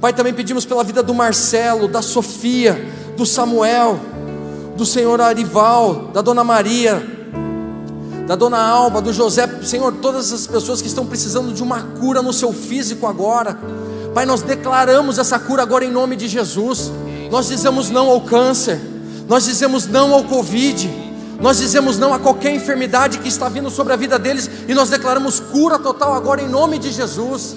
Pai, 0.02 0.12
também 0.12 0.34
pedimos 0.34 0.66
pela 0.66 0.84
vida 0.84 1.02
do 1.02 1.14
Marcelo, 1.14 1.88
da 1.88 2.02
Sofia, 2.02 2.86
do 3.16 3.26
Samuel, 3.26 4.00
do 4.76 4.86
Senhor 4.86 5.22
Arival, 5.22 6.10
da 6.14 6.22
Dona 6.22 6.44
Maria, 6.44 7.02
da 8.28 8.36
Dona 8.36 8.60
Alba, 8.60 9.02
do 9.02 9.14
José, 9.14 9.48
Senhor, 9.64 9.94
todas 10.02 10.32
as 10.32 10.48
pessoas 10.48 10.82
que 10.82 10.88
estão 10.88 11.06
precisando 11.06 11.54
de 11.54 11.62
uma 11.62 11.82
cura 12.00 12.22
no 12.22 12.34
seu 12.34 12.52
físico 12.52 13.06
agora. 13.06 13.58
Pai, 14.14 14.28
nós 14.28 14.44
declaramos 14.44 15.18
essa 15.18 15.40
cura 15.40 15.64
agora 15.64 15.84
em 15.84 15.92
nome 15.92 16.16
de 16.16 16.28
Jesus. 16.28 16.92
Nós 17.32 17.48
dizemos 17.48 17.90
não 17.90 18.10
ao 18.10 18.22
câncer, 18.22 18.80
nós 19.28 19.46
dizemos 19.46 19.88
não 19.88 20.14
ao 20.14 20.24
Covid, 20.26 20.88
nós 21.42 21.58
dizemos 21.58 21.98
não 21.98 22.14
a 22.14 22.20
qualquer 22.20 22.54
enfermidade 22.54 23.18
que 23.18 23.28
está 23.28 23.50
vindo 23.50 23.72
sobre 23.72 23.92
a 23.92 23.96
vida 23.96 24.20
deles 24.20 24.48
e 24.68 24.74
nós 24.76 24.90
declaramos 24.90 25.40
cura 25.40 25.80
total 25.80 26.14
agora 26.14 26.44
em 26.44 26.48
nome 26.48 26.78
de 26.78 26.92
Jesus. 26.92 27.56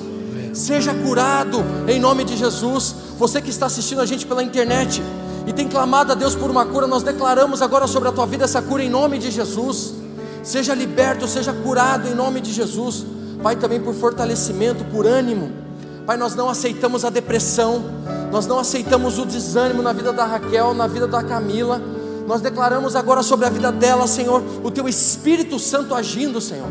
Seja 0.54 0.94
curado 0.94 1.62
em 1.86 2.00
nome 2.00 2.24
de 2.24 2.34
Jesus. 2.34 2.94
Você 3.18 3.42
que 3.42 3.50
está 3.50 3.66
assistindo 3.66 4.00
a 4.00 4.06
gente 4.06 4.24
pela 4.24 4.42
internet 4.42 5.02
e 5.46 5.52
tem 5.52 5.68
clamado 5.68 6.12
a 6.12 6.14
Deus 6.14 6.34
por 6.34 6.50
uma 6.50 6.64
cura, 6.64 6.86
nós 6.86 7.02
declaramos 7.02 7.60
agora 7.60 7.86
sobre 7.86 8.08
a 8.08 8.12
tua 8.12 8.24
vida 8.24 8.44
essa 8.44 8.62
cura 8.62 8.82
em 8.82 8.88
nome 8.88 9.18
de 9.18 9.30
Jesus. 9.30 9.92
Seja 10.42 10.74
liberto, 10.74 11.28
seja 11.28 11.52
curado 11.52 12.08
em 12.08 12.14
nome 12.14 12.40
de 12.40 12.50
Jesus. 12.50 13.04
Pai, 13.42 13.56
também 13.56 13.78
por 13.78 13.92
fortalecimento, 13.94 14.84
por 14.86 15.06
ânimo 15.06 15.65
Pai, 16.06 16.16
nós 16.16 16.36
não 16.36 16.48
aceitamos 16.48 17.04
a 17.04 17.10
depressão, 17.10 17.82
nós 18.30 18.46
não 18.46 18.60
aceitamos 18.60 19.18
o 19.18 19.26
desânimo 19.26 19.82
na 19.82 19.92
vida 19.92 20.12
da 20.12 20.24
Raquel, 20.24 20.72
na 20.72 20.86
vida 20.86 21.08
da 21.08 21.20
Camila. 21.22 21.82
Nós 22.28 22.40
declaramos 22.40 22.94
agora 22.94 23.24
sobre 23.24 23.44
a 23.44 23.50
vida 23.50 23.72
dela, 23.72 24.06
Senhor, 24.06 24.40
o 24.62 24.70
teu 24.70 24.88
Espírito 24.88 25.58
Santo 25.58 25.96
agindo, 25.96 26.40
Senhor. 26.40 26.68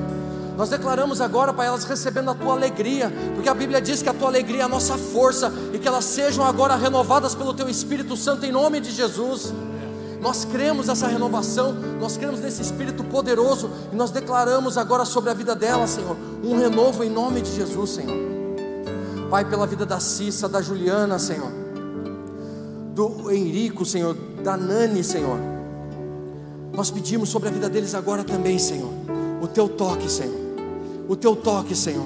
Nós 0.57 0.69
declaramos 0.69 1.19
agora, 1.19 1.53
Pai, 1.53 1.67
elas 1.67 1.83
recebendo 1.83 2.31
a 2.31 2.33
tua 2.33 2.53
alegria, 2.53 3.11
porque 3.33 3.49
a 3.49 3.53
Bíblia 3.53 3.81
diz 3.81 4.01
que 4.01 4.07
a 4.07 4.13
tua 4.13 4.29
alegria 4.29 4.61
é 4.61 4.63
a 4.63 4.69
nossa 4.69 4.97
força 4.97 5.51
e 5.73 5.79
que 5.79 5.87
elas 5.87 6.05
sejam 6.05 6.45
agora 6.45 6.75
renovadas 6.77 7.35
pelo 7.35 7.53
teu 7.53 7.67
Espírito 7.67 8.15
Santo 8.15 8.45
em 8.45 8.53
nome 8.53 8.79
de 8.79 8.91
Jesus. 8.91 9.53
Nós 10.21 10.45
cremos 10.45 10.87
nessa 10.87 11.07
renovação, 11.07 11.73
nós 11.99 12.15
cremos 12.15 12.39
nesse 12.39 12.61
Espírito 12.61 13.03
poderoso 13.03 13.69
e 13.91 13.95
nós 13.97 14.11
declaramos 14.11 14.77
agora 14.77 15.03
sobre 15.03 15.29
a 15.29 15.33
vida 15.33 15.53
dela, 15.53 15.85
Senhor, 15.87 16.15
um 16.41 16.57
renovo 16.57 17.03
em 17.03 17.09
nome 17.09 17.41
de 17.41 17.53
Jesus, 17.53 17.89
Senhor. 17.89 18.34
Pai, 19.29 19.45
pela 19.45 19.65
vida 19.65 19.85
da 19.85 19.99
Cissa, 19.99 20.47
da 20.47 20.61
Juliana, 20.61 21.17
Senhor, 21.17 21.51
do 22.93 23.31
Henrico, 23.31 23.85
Senhor, 23.85 24.15
da 24.43 24.55
Nani, 24.55 25.03
Senhor. 25.03 25.39
Nós 26.73 26.91
pedimos 26.91 27.29
sobre 27.29 27.49
a 27.49 27.51
vida 27.51 27.69
deles 27.69 27.95
agora 27.95 28.23
também, 28.23 28.59
Senhor, 28.59 28.91
o 29.41 29.47
teu 29.47 29.67
toque, 29.67 30.09
Senhor, 30.09 30.35
o 31.07 31.15
teu 31.15 31.35
toque, 31.35 31.75
Senhor. 31.75 32.05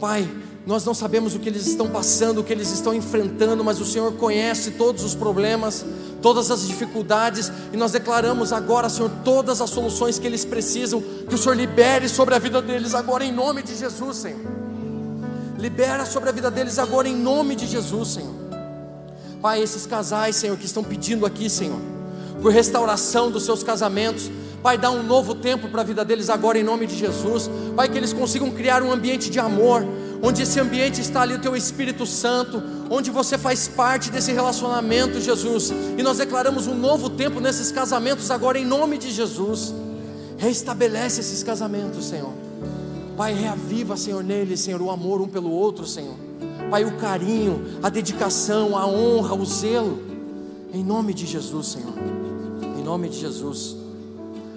Pai, 0.00 0.28
nós 0.66 0.84
não 0.84 0.94
sabemos 0.94 1.34
o 1.34 1.38
que 1.38 1.48
eles 1.48 1.66
estão 1.66 1.88
passando, 1.88 2.40
o 2.40 2.44
que 2.44 2.52
eles 2.52 2.70
estão 2.70 2.92
enfrentando, 2.94 3.64
mas 3.64 3.80
o 3.80 3.84
Senhor 3.84 4.12
conhece 4.12 4.72
todos 4.72 5.04
os 5.04 5.14
problemas, 5.14 5.84
todas 6.20 6.50
as 6.50 6.66
dificuldades, 6.66 7.50
e 7.72 7.76
nós 7.76 7.92
declaramos 7.92 8.52
agora, 8.52 8.88
Senhor, 8.88 9.10
todas 9.24 9.60
as 9.60 9.70
soluções 9.70 10.18
que 10.18 10.26
eles 10.26 10.44
precisam, 10.44 11.00
que 11.00 11.34
o 11.34 11.38
Senhor 11.38 11.54
libere 11.54 12.08
sobre 12.08 12.34
a 12.34 12.38
vida 12.38 12.60
deles 12.60 12.94
agora, 12.94 13.24
em 13.24 13.32
nome 13.32 13.62
de 13.62 13.74
Jesus, 13.74 14.18
Senhor. 14.18 14.69
Libera 15.60 16.06
sobre 16.06 16.30
a 16.30 16.32
vida 16.32 16.50
deles 16.50 16.78
agora, 16.78 17.06
em 17.06 17.14
nome 17.14 17.54
de 17.54 17.66
Jesus, 17.66 18.08
Senhor. 18.08 18.34
Pai, 19.42 19.62
esses 19.62 19.86
casais, 19.86 20.36
Senhor, 20.36 20.56
que 20.56 20.66
estão 20.66 20.82
pedindo 20.82 21.26
aqui, 21.26 21.50
Senhor, 21.50 21.78
por 22.40 22.50
restauração 22.50 23.30
dos 23.30 23.44
seus 23.44 23.62
casamentos, 23.62 24.30
Pai, 24.62 24.76
dá 24.76 24.90
um 24.90 25.02
novo 25.02 25.34
tempo 25.34 25.68
para 25.68 25.80
a 25.80 25.84
vida 25.84 26.04
deles 26.04 26.28
agora 26.28 26.58
em 26.58 26.62
nome 26.62 26.86
de 26.86 26.94
Jesus. 26.94 27.50
Pai, 27.74 27.88
que 27.88 27.96
eles 27.96 28.12
consigam 28.12 28.50
criar 28.50 28.82
um 28.82 28.92
ambiente 28.92 29.30
de 29.30 29.38
amor, 29.38 29.86
onde 30.22 30.42
esse 30.42 30.60
ambiente 30.60 31.00
está 31.00 31.22
ali 31.22 31.34
o 31.34 31.40
teu 31.40 31.56
Espírito 31.56 32.04
Santo, 32.04 32.62
onde 32.90 33.10
você 33.10 33.38
faz 33.38 33.68
parte 33.68 34.10
desse 34.10 34.32
relacionamento, 34.32 35.18
Jesus. 35.18 35.72
E 35.96 36.02
nós 36.02 36.18
declaramos 36.18 36.66
um 36.66 36.74
novo 36.74 37.08
tempo 37.08 37.40
nesses 37.40 37.72
casamentos 37.72 38.30
agora 38.30 38.58
em 38.58 38.66
nome 38.66 38.98
de 38.98 39.10
Jesus. 39.10 39.74
Restabelece 40.36 41.20
esses 41.20 41.42
casamentos, 41.42 42.04
Senhor. 42.06 42.39
Pai, 43.20 43.34
reaviva, 43.34 43.98
Senhor, 43.98 44.24
neles, 44.24 44.60
Senhor, 44.60 44.80
o 44.80 44.90
amor 44.90 45.20
um 45.20 45.28
pelo 45.28 45.50
outro, 45.50 45.86
Senhor. 45.86 46.14
Pai, 46.70 46.86
o 46.86 46.96
carinho, 46.96 47.78
a 47.82 47.90
dedicação, 47.90 48.74
a 48.74 48.86
honra, 48.86 49.34
o 49.34 49.44
zelo. 49.44 49.98
Em 50.72 50.82
nome 50.82 51.12
de 51.12 51.26
Jesus, 51.26 51.66
Senhor. 51.66 51.92
Em 52.78 52.82
nome 52.82 53.10
de 53.10 53.18
Jesus. 53.18 53.76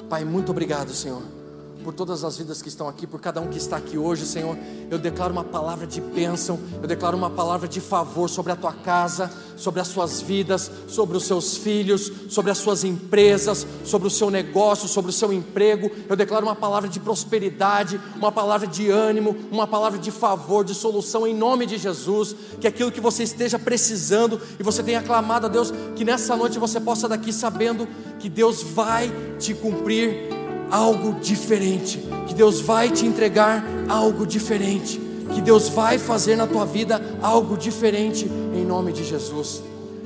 Pai, 0.07 0.24
muito 0.24 0.51
obrigado, 0.51 0.93
Senhor 0.93 1.43
por 1.84 1.93
todas 1.93 2.23
as 2.23 2.38
vidas 2.38 2.61
que 2.61 2.69
estão 2.69 2.88
aqui, 2.88 3.05
por 3.05 3.19
cada 3.19 3.41
um 3.41 3.47
que 3.47 3.57
está 3.57 3.77
aqui 3.77 3.97
hoje, 3.97 4.25
Senhor. 4.25 4.57
Eu 4.89 4.97
declaro 4.97 5.34
uma 5.34 5.43
palavra 5.43 5.86
de 5.86 5.99
bênção, 5.99 6.59
eu 6.81 6.88
declaro 6.88 7.17
uma 7.17 7.29
palavra 7.29 7.67
de 7.67 7.81
favor 7.81 8.29
sobre 8.29 8.51
a 8.51 8.55
tua 8.55 8.71
casa, 8.71 9.29
sobre 9.57 9.81
as 9.81 9.88
suas 9.88 10.21
vidas, 10.21 10.71
sobre 10.88 11.17
os 11.17 11.25
seus 11.25 11.57
filhos, 11.57 12.11
sobre 12.29 12.51
as 12.51 12.57
suas 12.57 12.84
empresas, 12.84 13.67
sobre 13.84 14.07
o 14.07 14.11
seu 14.11 14.29
negócio, 14.29 14.88
sobre 14.88 15.09
o 15.09 15.13
seu 15.13 15.31
emprego. 15.34 15.91
Eu 16.07 16.15
declaro 16.15 16.45
uma 16.45 16.55
palavra 16.55 16.89
de 16.89 16.99
prosperidade, 16.99 17.99
uma 18.15 18.31
palavra 18.31 18.67
de 18.67 18.89
ânimo, 18.89 19.36
uma 19.51 19.67
palavra 19.67 19.99
de 19.99 20.11
favor, 20.11 20.63
de 20.63 20.73
solução 20.73 21.27
em 21.27 21.36
nome 21.36 21.65
de 21.65 21.77
Jesus. 21.77 22.36
Que 22.59 22.67
aquilo 22.67 22.91
que 22.91 23.01
você 23.01 23.23
esteja 23.23 23.59
precisando 23.59 24.39
e 24.59 24.63
você 24.63 24.81
tenha 24.81 25.01
clamado 25.01 25.47
a 25.47 25.49
Deus, 25.49 25.73
que 25.95 26.05
nessa 26.05 26.36
noite 26.36 26.57
você 26.57 26.79
possa 26.79 27.07
daqui 27.09 27.34
sabendo 27.34 27.88
que 28.19 28.29
Deus 28.29 28.63
vai 28.63 29.11
te 29.38 29.53
cumprir 29.53 30.43
algo 30.74 31.19
diferente, 31.19 31.99
que 32.28 32.34
Deus 32.34 32.59
vai 32.59 32.89
te 32.89 33.05
entregar 33.05 33.63
algo 33.88 34.26
diferente, 34.26 34.99
que 35.36 35.39
Deus 35.39 35.69
vai 35.69 35.99
fazer 35.99 36.36
na 36.36 36.47
tua 36.47 36.65
vida 36.65 36.99
algo 37.21 37.55
diferente, 37.55 38.26
em 38.26 38.65
nome 38.65 38.91
de 38.91 39.03
Jesus. 39.03 39.61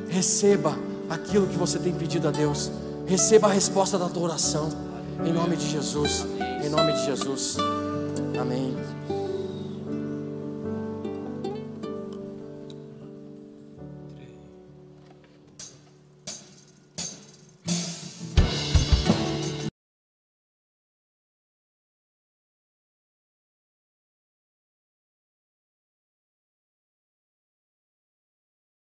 Receba 0.09 0.77
aquilo 1.09 1.47
que 1.47 1.55
você 1.55 1.79
tem 1.79 1.93
pedido 1.93 2.27
a 2.27 2.31
Deus, 2.31 2.69
receba 3.05 3.47
a 3.47 3.51
resposta 3.51 3.97
da 3.97 4.09
tua 4.09 4.23
oração, 4.23 4.67
em 5.25 5.31
nome 5.31 5.55
de 5.55 5.69
Jesus, 5.69 6.27
em 6.61 6.69
nome 6.69 6.91
de 6.91 7.05
Jesus. 7.05 7.55
Amém. 8.37 8.75